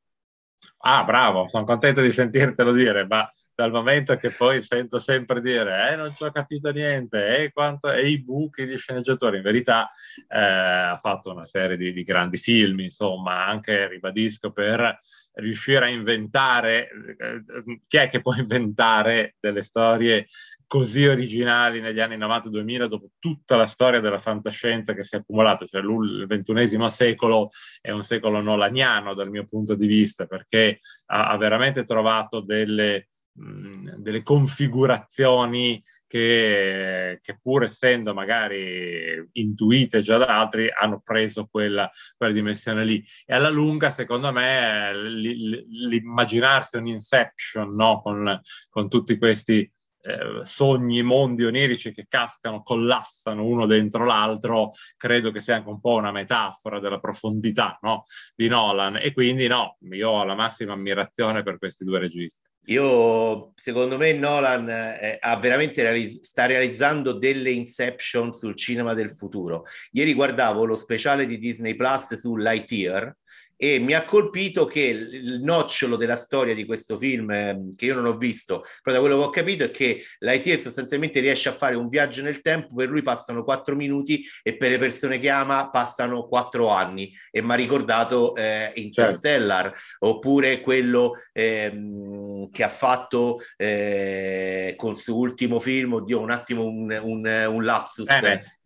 Ah, 0.85 1.05
bravo, 1.05 1.47
sono 1.47 1.63
contento 1.63 2.01
di 2.01 2.11
sentirtelo 2.11 2.73
dire, 2.73 3.07
ma 3.07 3.29
dal 3.55 3.71
momento 3.71 4.17
che 4.17 4.31
poi 4.31 4.63
sento 4.63 4.99
sempre 4.99 5.41
dire 5.41 5.93
eh, 5.93 5.95
non 5.95 6.13
ci 6.13 6.25
ho 6.25 6.33
capito 6.33 6.73
niente, 6.73 7.37
e 7.37 7.53
eh, 7.55 8.09
i 8.09 8.21
buchi 8.21 8.67
di 8.67 8.77
sceneggiatori, 8.77 9.37
in 9.37 9.45
verità 9.45 9.89
eh, 10.27 10.41
ha 10.41 10.97
fatto 10.97 11.31
una 11.31 11.47
serie 11.47 11.77
di, 11.77 11.93
di, 11.93 12.03
grandi 12.03 12.37
film, 12.37 12.81
insomma, 12.81 13.47
anche, 13.47 13.87
ribadisco, 13.87 14.51
per 14.51 14.99
riuscire 15.35 15.85
a 15.85 15.89
inventare, 15.89 16.89
eh, 17.17 17.81
chi 17.87 17.99
è 17.99 18.09
che 18.09 18.21
può 18.21 18.35
inventare 18.35 19.37
delle 19.39 19.63
storie 19.63 20.27
così 20.73 21.05
originali 21.05 21.83
negli 21.83 22.01
anni 22.01 22.17
90-2000 22.17 22.87
dopo 22.87 23.11
tutta 23.19 23.57
la 23.57 23.67
storia 23.67 24.01
della 24.01 24.17
fantascienza 24.17 24.95
che 24.95 25.05
si 25.05 25.17
è 25.17 25.19
accumulata, 25.19 25.67
cioè 25.67 25.83
il 25.83 26.25
ventunesimo 26.27 26.89
secolo 26.89 27.51
è 27.83 27.91
un 27.91 28.03
secolo 28.03 28.41
nolaniano 28.41 29.13
dal 29.13 29.29
mio 29.29 29.45
punto 29.45 29.75
di 29.75 29.87
vista 29.87 30.25
perché 30.25 30.79
ha, 31.09 31.29
ha 31.29 31.37
veramente 31.37 31.85
trovato 31.85 32.41
delle, 32.41 33.11
mh, 33.33 33.97
delle 33.97 34.23
configurazioni 34.23 35.79
che, 36.07 37.21
che, 37.23 37.39
pur 37.43 37.65
essendo 37.65 38.15
magari 38.15 39.29
intuite 39.33 40.01
già 40.01 40.17
da 40.17 40.41
altri 40.41 40.69
hanno 40.75 41.03
preso 41.05 41.49
quella, 41.51 41.91
quella 42.17 42.33
dimensione 42.33 42.83
lì 42.87 43.05
e 43.27 43.35
alla 43.35 43.51
lunga 43.51 43.91
secondo 43.91 44.33
me 44.33 44.91
l'immaginarsi 44.95 46.79
un 46.79 46.87
inception 46.87 47.75
no? 47.75 48.01
con, 48.01 48.41
con 48.71 48.89
tutti 48.89 49.19
questi 49.19 49.71
eh, 50.03 50.45
sogni, 50.45 51.03
mondi 51.03 51.45
onirici 51.45 51.93
che 51.93 52.07
cascano, 52.09 52.63
collassano 52.63 53.45
uno 53.45 53.67
dentro 53.67 54.05
l'altro, 54.05 54.73
credo 54.97 55.31
che 55.31 55.41
sia 55.41 55.57
anche 55.57 55.69
un 55.69 55.81
po' 55.81 55.95
una 55.95 56.13
metafora 56.13 56.81
della 56.81 56.99
profondità 56.99 57.79
no? 57.83 58.05
di 58.35 58.49
Nolan 58.49 58.97
e 58.97 59.13
quindi 59.13 59.47
no, 59.47 59.79
io 59.91 60.11
ho 60.11 60.25
la 60.25 60.35
massima 60.35 60.73
ammirazione 60.73 61.43
per 61.43 61.59
questi 61.59 61.85
due 61.85 61.99
registi. 61.99 62.51
Io, 62.67 63.53
secondo 63.57 63.97
me, 63.97 64.13
Nolan 64.13 64.69
eh, 64.69 65.17
ha 65.21 65.37
veramente 65.37 65.83
realizz- 65.83 66.23
sta 66.23 66.47
realizzando 66.47 67.13
delle 67.13 67.51
inception 67.51 68.33
sul 68.33 68.55
cinema 68.55 68.95
del 68.95 69.11
futuro. 69.11 69.65
Ieri 69.91 70.15
guardavo 70.15 70.65
lo 70.65 70.77
speciale 70.77 71.27
di 71.27 71.39
Disney 71.39 71.75
Plus 71.75 72.15
su 72.15 72.37
Lightyear 72.37 73.17
e 73.63 73.79
mi 73.79 73.93
ha 73.93 74.05
colpito 74.05 74.65
che 74.65 74.81
il 74.81 75.41
nocciolo 75.41 75.95
della 75.95 76.17
storia 76.17 76.53
di 76.53 76.65
questo 76.65 76.97
film, 76.97 77.31
eh, 77.31 77.69
che 77.77 77.85
io 77.85 77.95
non 77.95 78.07
ho 78.07 78.17
visto, 78.17 78.65
però 78.83 78.97
da 78.97 79.01
quello 79.01 79.21
che 79.21 79.25
ho 79.25 79.31
capito 79.31 79.63
è 79.63 79.71
che 79.71 80.03
Lightyear 80.19 80.59
sostanzialmente 80.59 81.21
riesce 81.21 81.49
a 81.49 81.53
fare 81.53 81.77
un 81.77 81.87
viaggio 81.87 82.23
nel 82.23 82.41
tempo, 82.41 82.75
per 82.75 82.89
lui 82.89 83.03
passano 83.03 83.45
quattro 83.45 83.77
minuti 83.77 84.21
e 84.43 84.57
per 84.57 84.71
le 84.71 84.79
persone 84.79 85.21
che 85.21 85.29
ama 85.29 85.71
passano 85.71 86.27
quattro 86.27 86.71
anni. 86.71 87.15
E 87.31 87.41
mi 87.41 87.53
ha 87.53 87.55
ricordato 87.55 88.35
eh, 88.35 88.73
Interstellar, 88.75 89.67
certo. 89.67 90.09
oppure 90.09 90.61
quello 90.61 91.13
ehm, 91.33 92.51
che 92.51 92.65
ha 92.65 92.69
fatto 92.69 93.39
eh, 93.57 94.75
con 94.77 94.91
il 94.91 94.97
suo 94.97 95.17
ultimo 95.17 95.61
film, 95.61 95.93
oddio 95.93 96.19
un 96.19 96.33
attimo 96.33 96.65
un, 96.65 97.01
un, 97.01 97.47
un 97.49 97.65
lapsus. 97.65 98.09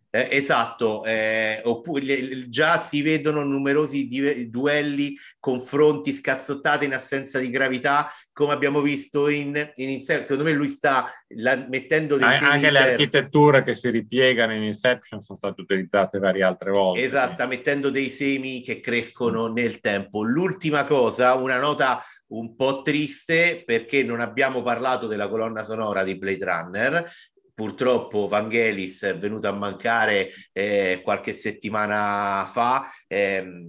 Eh 0.09 0.29
esatto, 0.31 1.03
eh, 1.05 1.61
oppure 1.65 2.47
già 2.47 2.79
si 2.79 3.01
vedono 3.01 3.43
numerosi 3.43 4.07
di- 4.07 4.49
duelli, 4.49 5.17
confronti, 5.39 6.13
scazzottate 6.13 6.85
in 6.85 6.93
assenza 6.93 7.39
di 7.39 7.49
gravità, 7.49 8.09
come 8.31 8.53
abbiamo 8.53 8.81
visto 8.81 9.27
in, 9.27 9.69
in 9.75 9.89
Inception. 9.89 10.25
Secondo 10.25 10.49
me 10.49 10.55
lui 10.55 10.69
sta 10.69 11.11
la, 11.35 11.65
mettendo 11.69 12.15
dei 12.15 12.25
An- 12.25 12.43
Anche 12.43 12.71
le 12.71 12.91
architetture 12.91 13.63
che 13.63 13.73
si 13.73 13.89
ripiegano 13.89 14.53
in 14.53 14.63
Inception 14.63 15.19
sono 15.19 15.37
state 15.37 15.59
utilizzate 15.61 16.19
varie 16.19 16.43
altre 16.43 16.71
volte. 16.71 17.03
Esatto, 17.03 17.33
sta 17.33 17.45
mettendo 17.45 17.89
dei 17.89 18.09
semi 18.09 18.61
che 18.61 18.79
crescono 18.79 19.49
mm. 19.49 19.53
nel 19.53 19.79
tempo. 19.81 20.23
L'ultima 20.23 20.85
cosa, 20.85 21.33
una 21.33 21.59
nota 21.59 22.01
un 22.27 22.55
po' 22.55 22.81
triste 22.81 23.63
perché 23.65 24.03
non 24.03 24.19
abbiamo 24.19 24.61
parlato 24.61 25.07
della 25.07 25.27
colonna 25.27 25.63
sonora 25.63 26.03
di 26.03 26.17
Blade 26.17 26.45
Runner 26.45 27.09
purtroppo 27.57 28.27
Vangelis 28.27 29.03
è 29.03 29.17
venuto 29.17 29.47
a 29.47 29.51
mancare 29.51 30.29
eh, 30.53 31.01
qualche 31.03 31.33
settimana 31.33 32.45
fa. 32.45 32.85
Eh, 33.07 33.65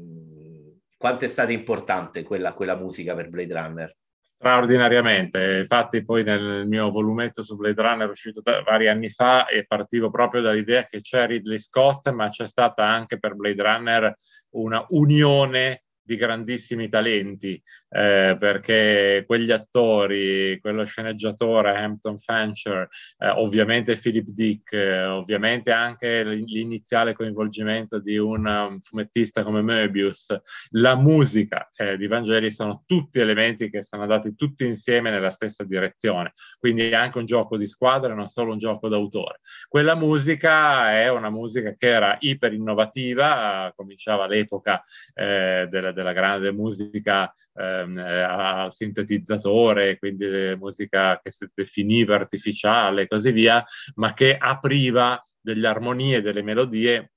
quanto 0.99 1.25
è 1.25 1.29
stata 1.29 1.53
importante 1.53 2.23
quella, 2.23 2.53
quella 2.53 2.77
musica 2.77 3.15
per 3.15 3.31
Blade 3.31 3.55
Runner? 3.55 3.97
Straordinariamente, 4.37 5.57
infatti 5.61 6.05
poi 6.05 6.23
nel 6.23 6.67
mio 6.67 6.91
volumetto 6.91 7.43
su 7.43 7.57
Blade 7.57 7.81
Runner 7.81 8.11
uscito 8.11 8.43
vari 8.45 8.89
anni 8.89 9.09
fa 9.09 9.47
e 9.47 9.65
partivo 9.65 10.11
proprio 10.11 10.43
dall'idea 10.43 10.85
che 10.85 11.01
c'è 11.01 11.27
Ridley 11.27 11.59
Scott, 11.59 12.11
ma 12.11 12.29
c'è 12.29 12.47
stata 12.47 12.85
anche 12.85 13.19
per 13.19 13.37
Blade 13.37 13.63
Runner 13.63 14.17
una 14.51 14.85
unione 14.91 15.85
di 16.09 16.17
grandissimi 16.17 16.89
talenti, 16.89 17.63
eh, 17.91 18.37
perché 18.39 19.25
quegli 19.27 19.51
attori, 19.51 20.59
quello 20.61 20.85
sceneggiatore 20.85 21.77
Hampton 21.77 22.19
Fancher, 22.19 22.89
eh, 23.19 23.29
ovviamente 23.29 23.97
Philip 23.97 24.29
Dick, 24.29 24.73
eh, 24.73 25.05
ovviamente 25.05 25.73
anche 25.73 26.25
l'iniziale 26.25 27.13
coinvolgimento 27.13 27.99
di 27.99 28.17
un 28.17 28.47
um, 28.47 28.79
fumettista 28.81 29.43
come 29.43 29.63
Möbius, 29.63 30.35
la 30.71 30.97
musica 30.97 31.71
eh, 31.75 31.97
di 31.97 32.07
Vangeli 32.07 32.51
sono 32.51 32.85
tutti 32.87 33.21
elementi 33.21 33.71
che 33.71 33.83
sono 33.83 34.03
andati 34.03 34.35
tutti 34.35 34.67
insieme 34.67 35.11
nella 35.11 35.31
stessa 35.31 35.65
direzione, 35.65 36.33
quindi 36.59 36.89
è 36.89 36.95
anche 36.95 37.19
un 37.19 37.27
gioco 37.27 37.57
di 37.57 37.67
squadra, 37.67 38.15
non 38.15 38.27
solo 38.27 38.53
un 38.53 38.59
gioco 38.59 38.89
d'autore. 38.89 39.41
Quella 39.69 39.95
musica 39.95 40.93
è 40.93 41.11
una 41.11 41.31
musica 41.31 41.75
che 41.77 41.87
era 41.87 42.17
iper 42.21 42.53
innovativa, 42.53 43.73
cominciava 43.75 44.25
all'epoca 44.25 44.83
eh, 45.15 45.67
della 45.71 45.93
della 45.93 46.13
grande 46.13 46.53
musica 46.53 47.33
ehm, 47.59 47.99
eh, 47.99 48.21
al 48.21 48.73
sintetizzatore, 48.73 49.99
quindi 49.99 50.55
musica 50.59 51.21
che 51.23 51.31
si 51.31 51.49
definiva 51.53 52.15
artificiale 52.15 53.03
e 53.03 53.07
così 53.09 53.33
via, 53.33 53.65
ma 53.97 54.15
che 54.15 54.37
apriva 54.37 55.23
delle 55.41 55.67
armonie, 55.67 56.23
delle 56.23 56.43
melodie 56.43 57.13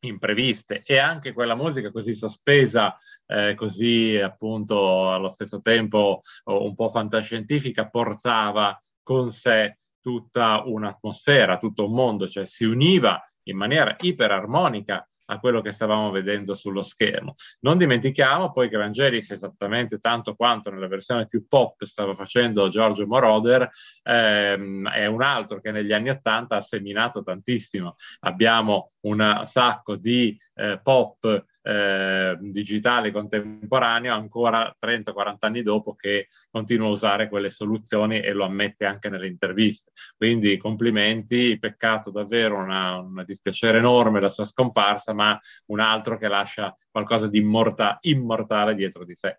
impreviste. 0.00 0.82
E 0.84 0.98
anche 0.98 1.32
quella 1.32 1.54
musica 1.54 1.90
così 1.90 2.14
sospesa, 2.14 2.94
eh, 3.26 3.54
così 3.54 4.18
appunto 4.20 5.10
allo 5.10 5.28
stesso 5.28 5.60
tempo 5.60 6.20
un 6.44 6.74
po' 6.74 6.90
fantascientifica, 6.90 7.88
portava 7.88 8.78
con 9.02 9.30
sé 9.30 9.78
tutta 10.00 10.62
un'atmosfera, 10.64 11.56
tutto 11.56 11.86
un 11.86 11.94
mondo, 11.94 12.26
cioè 12.26 12.44
si 12.44 12.64
univa 12.64 13.22
in 13.44 13.56
maniera 13.56 13.96
iperarmonica 13.98 15.06
a 15.26 15.38
quello 15.38 15.60
che 15.60 15.72
stavamo 15.72 16.10
vedendo 16.10 16.54
sullo 16.54 16.82
schermo. 16.82 17.34
Non 17.60 17.78
dimentichiamo 17.78 18.52
poi 18.52 18.68
che 18.68 18.76
Vangelis, 18.76 19.30
esattamente 19.30 19.98
tanto 19.98 20.34
quanto 20.34 20.70
nella 20.70 20.88
versione 20.88 21.26
più 21.26 21.46
pop 21.46 21.84
stava 21.84 22.14
facendo 22.14 22.68
Giorgio 22.68 23.06
Moroder, 23.06 23.68
ehm, 24.02 24.88
è 24.88 25.06
un 25.06 25.22
altro 25.22 25.60
che 25.60 25.70
negli 25.70 25.92
anni 25.92 26.10
Ottanta 26.10 26.56
ha 26.56 26.60
seminato 26.60 27.22
tantissimo. 27.22 27.96
Abbiamo 28.20 28.90
un 29.04 29.42
sacco 29.44 29.96
di 29.96 30.36
eh, 30.54 30.80
pop 30.82 31.44
eh, 31.66 32.36
digitale 32.40 33.10
contemporaneo 33.10 34.14
ancora 34.14 34.74
30-40 34.78 35.36
anni 35.40 35.62
dopo 35.62 35.94
che 35.94 36.28
continua 36.50 36.88
a 36.88 36.90
usare 36.90 37.28
quelle 37.28 37.48
soluzioni 37.48 38.20
e 38.20 38.32
lo 38.32 38.44
ammette 38.44 38.84
anche 38.84 39.08
nelle 39.08 39.26
interviste. 39.26 39.90
Quindi 40.16 40.58
complimenti, 40.58 41.58
peccato 41.58 42.10
davvero, 42.10 42.56
una 42.56 43.02
dispiacere 43.24 43.78
enorme 43.78 44.20
la 44.20 44.28
sua 44.28 44.44
scomparsa, 44.44 45.13
ma 45.14 45.40
un 45.66 45.80
altro 45.80 46.18
che 46.18 46.28
lascia 46.28 46.76
qualcosa 46.90 47.26
di 47.28 47.38
immorta- 47.38 47.98
immortale 48.02 48.74
dietro 48.74 49.04
di 49.04 49.14
sé. 49.14 49.38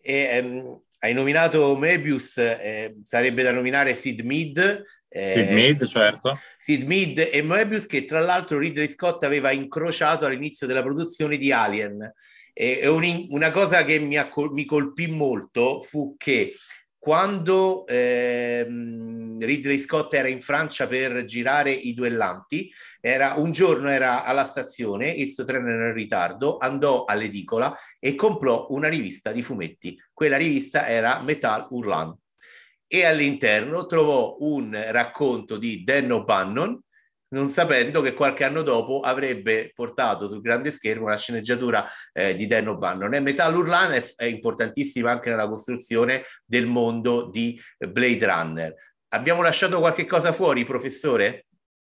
E, 0.00 0.38
um, 0.38 0.80
hai 1.00 1.12
nominato 1.12 1.76
Mebius, 1.76 2.38
eh, 2.38 2.96
sarebbe 3.02 3.42
da 3.42 3.52
nominare 3.52 3.94
Sid 3.94 4.20
Mead. 4.20 4.82
Eh, 5.08 5.32
Sid 5.32 5.50
Mead, 5.50 5.86
certo. 5.86 6.38
Sid 6.56 6.82
Mead 6.84 7.28
e 7.32 7.42
Mebius 7.42 7.86
che 7.86 8.04
tra 8.04 8.20
l'altro 8.20 8.58
Ridley 8.58 8.88
Scott 8.88 9.22
aveva 9.22 9.52
incrociato 9.52 10.26
all'inizio 10.26 10.66
della 10.66 10.82
produzione 10.82 11.36
di 11.36 11.52
Alien. 11.52 12.12
E, 12.52 12.86
un, 12.88 13.26
una 13.30 13.50
cosa 13.52 13.84
che 13.84 14.00
mi, 14.00 14.16
mi 14.52 14.64
colpì 14.64 15.06
molto 15.06 15.82
fu 15.82 16.16
che 16.16 16.52
quando 16.98 17.86
ehm, 17.86 19.38
Ridley 19.38 19.78
Scott 19.78 20.12
era 20.14 20.28
in 20.28 20.40
Francia 20.40 20.86
per 20.88 21.24
girare 21.24 21.70
I 21.70 21.94
Duellanti, 21.94 22.70
era, 23.00 23.34
un 23.36 23.52
giorno 23.52 23.88
era 23.88 24.24
alla 24.24 24.44
stazione, 24.44 25.10
il 25.10 25.30
suo 25.30 25.44
treno 25.44 25.70
era 25.70 25.88
in 25.88 25.94
ritardo, 25.94 26.58
andò 26.58 27.04
all'edicola 27.04 27.74
e 28.00 28.14
comprò 28.14 28.66
una 28.70 28.88
rivista 28.88 29.32
di 29.32 29.42
fumetti. 29.42 29.96
Quella 30.12 30.36
rivista 30.36 30.88
era 30.88 31.22
Metal 31.22 31.68
Hurlant 31.70 32.18
e 32.86 33.04
all'interno 33.04 33.86
trovò 33.86 34.36
un 34.40 34.76
racconto 34.90 35.56
di 35.58 35.84
Dan 35.84 36.10
O'Bannon, 36.10 36.80
non 37.30 37.48
sapendo 37.48 38.00
che 38.00 38.14
qualche 38.14 38.44
anno 38.44 38.62
dopo 38.62 39.00
avrebbe 39.00 39.72
portato 39.74 40.26
sul 40.26 40.40
grande 40.40 40.70
schermo 40.70 41.08
la 41.08 41.16
sceneggiatura 41.16 41.84
eh, 42.12 42.34
di 42.34 42.46
Dan 42.46 42.68
O'Bannon. 42.68 43.14
E 43.14 43.20
Metal 43.20 43.54
Urlan 43.54 43.92
è, 43.92 44.12
è 44.16 44.24
importantissima 44.24 45.10
anche 45.10 45.30
nella 45.30 45.48
costruzione 45.48 46.24
del 46.44 46.66
mondo 46.66 47.28
di 47.28 47.60
Blade 47.78 48.24
Runner. 48.24 48.74
Abbiamo 49.08 49.42
lasciato 49.42 49.78
qualche 49.78 50.06
cosa 50.06 50.32
fuori, 50.32 50.64
professore? 50.64 51.47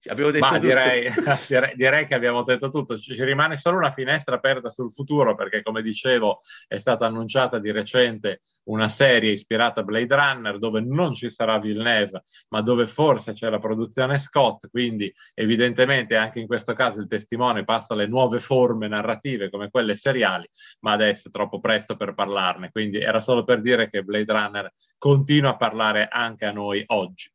Abbiamo 0.08 0.30
detto 0.30 0.46
Ma 0.46 0.58
direi, 0.58 1.08
direi, 1.48 1.74
direi, 1.74 2.06
che 2.06 2.14
abbiamo 2.14 2.42
detto 2.42 2.68
tutto. 2.68 2.98
Ci, 2.98 3.14
ci, 3.14 3.24
rimane 3.24 3.56
solo 3.56 3.76
una 3.76 3.90
finestra 3.90 4.36
aperta 4.36 4.68
sul 4.68 4.92
futuro 4.92 5.34
perché, 5.34 5.62
come 5.62 5.82
dicevo, 5.82 6.40
è 6.66 6.76
stata 6.76 7.06
annunciata 7.06 7.58
di 7.58 7.70
recente 7.70 8.42
una 8.64 8.88
serie 8.88 9.32
ispirata 9.32 9.80
a 9.80 9.84
Blade 9.84 10.14
Runner 10.14 10.58
dove 10.58 10.80
non 10.80 11.14
ci 11.14 11.30
sarà 11.30 11.58
Villeneuve, 11.58 12.24
ma 12.48 12.60
dove 12.60 12.86
forse 12.86 13.32
c'è 13.32 13.48
la 13.48 13.58
produzione 13.58 14.18
Scott. 14.18 14.68
Quindi, 14.70 15.12
evidentemente, 15.34 16.16
anche 16.16 16.40
in 16.40 16.46
questo 16.46 16.72
caso 16.72 17.00
il 17.00 17.06
testimone 17.06 17.64
passa 17.64 17.94
alle 17.94 18.06
nuove 18.06 18.38
forme 18.38 18.88
narrative 18.88 19.50
come 19.50 19.70
quelle 19.70 19.94
seriali, 19.94 20.48
ma 20.80 20.92
adesso 20.92 21.28
è 21.28 21.30
troppo 21.30 21.60
presto 21.60 21.96
per 21.96 22.14
parlarne. 22.14 22.70
Quindi 22.70 23.00
era 23.00 23.20
solo 23.20 23.44
per 23.44 23.60
dire 23.60 23.90
che 23.90 24.02
Blade 24.02 24.32
Runner 24.32 24.72
continua 24.98 25.50
a 25.50 25.56
parlare 25.56 26.08
anche 26.10 26.44
a 26.44 26.52
noi 26.52 26.82
oggi. 26.86 27.30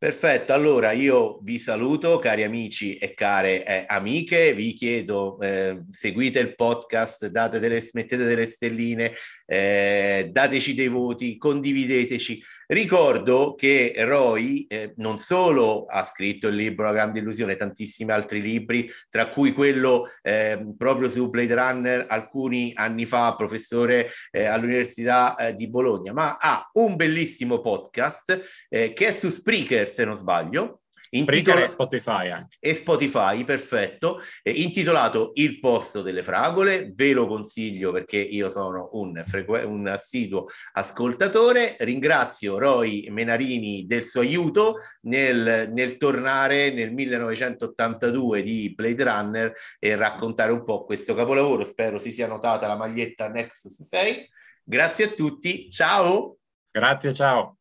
Perfetto, 0.00 0.52
allora 0.52 0.92
io 0.92 1.40
vi 1.42 1.58
saluto 1.58 2.20
cari 2.20 2.44
amici 2.44 2.94
e 2.94 3.14
care 3.14 3.66
eh, 3.66 3.84
amiche, 3.88 4.54
vi 4.54 4.72
chiedo 4.74 5.40
eh, 5.40 5.82
seguite 5.90 6.38
il 6.38 6.54
podcast, 6.54 7.26
date 7.26 7.58
delle, 7.58 7.82
mettete 7.94 8.22
delle 8.22 8.46
stelline, 8.46 9.12
eh, 9.44 10.28
dateci 10.30 10.74
dei 10.74 10.86
voti, 10.86 11.36
condivideteci. 11.36 12.40
Ricordo 12.68 13.56
che 13.56 13.92
Roy 13.96 14.66
eh, 14.68 14.92
non 14.98 15.18
solo 15.18 15.86
ha 15.86 16.04
scritto 16.04 16.46
il 16.46 16.54
libro 16.54 16.84
La 16.84 16.92
grande 16.92 17.18
illusione, 17.18 17.56
tantissimi 17.56 18.12
altri 18.12 18.40
libri, 18.40 18.88
tra 19.10 19.30
cui 19.30 19.52
quello 19.52 20.08
ehm, 20.22 20.76
proprio 20.76 21.10
su 21.10 21.28
Blade 21.28 21.54
Runner 21.54 22.06
alcuni 22.08 22.70
anni 22.72 23.04
fa, 23.04 23.34
professore 23.34 24.08
eh, 24.30 24.44
all'Università 24.44 25.34
eh, 25.34 25.56
di 25.56 25.68
Bologna, 25.68 26.12
ma 26.12 26.36
ha 26.36 26.70
un 26.74 26.94
bellissimo 26.94 27.60
podcast 27.60 28.66
che 28.68 28.94
è 28.94 29.12
su 29.12 29.28
Spreaker 29.28 29.86
se 29.88 30.04
non 30.04 30.14
sbaglio. 30.14 30.82
Intitola... 31.10 31.64
e 31.64 31.68
Spotify 31.68 32.30
anche. 32.30 32.56
E 32.60 32.74
Spotify, 32.74 33.44
perfetto. 33.44 34.20
Eh, 34.42 34.50
intitolato 34.50 35.30
Il 35.34 35.58
posto 35.60 36.02
delle 36.02 36.22
fragole, 36.22 36.92
ve 36.94 37.12
lo 37.12 37.26
consiglio 37.26 37.92
perché 37.92 38.18
io 38.18 38.48
sono 38.50 38.90
un, 38.92 39.20
frequ... 39.24 39.64
un 39.64 39.86
assiduo 39.86 40.46
ascoltatore. 40.72 41.76
Ringrazio 41.78 42.58
Roy 42.58 43.08
Menarini 43.10 43.86
del 43.86 44.04
suo 44.04 44.20
aiuto 44.20 44.76
nel, 45.02 45.70
nel 45.72 45.96
tornare 45.96 46.72
nel 46.72 46.92
1982 46.92 48.42
di 48.42 48.74
Blade 48.74 49.04
Runner 49.04 49.52
e 49.78 49.96
raccontare 49.96 50.52
un 50.52 50.64
po' 50.64 50.84
questo 50.84 51.14
capolavoro. 51.14 51.64
Spero 51.64 51.98
si 51.98 52.12
sia 52.12 52.26
notata 52.26 52.66
la 52.66 52.76
maglietta 52.76 53.28
Nexus 53.28 53.82
6. 53.82 54.28
Grazie 54.64 55.06
a 55.06 55.08
tutti, 55.08 55.70
ciao! 55.70 56.36
Grazie, 56.70 57.14
ciao! 57.14 57.57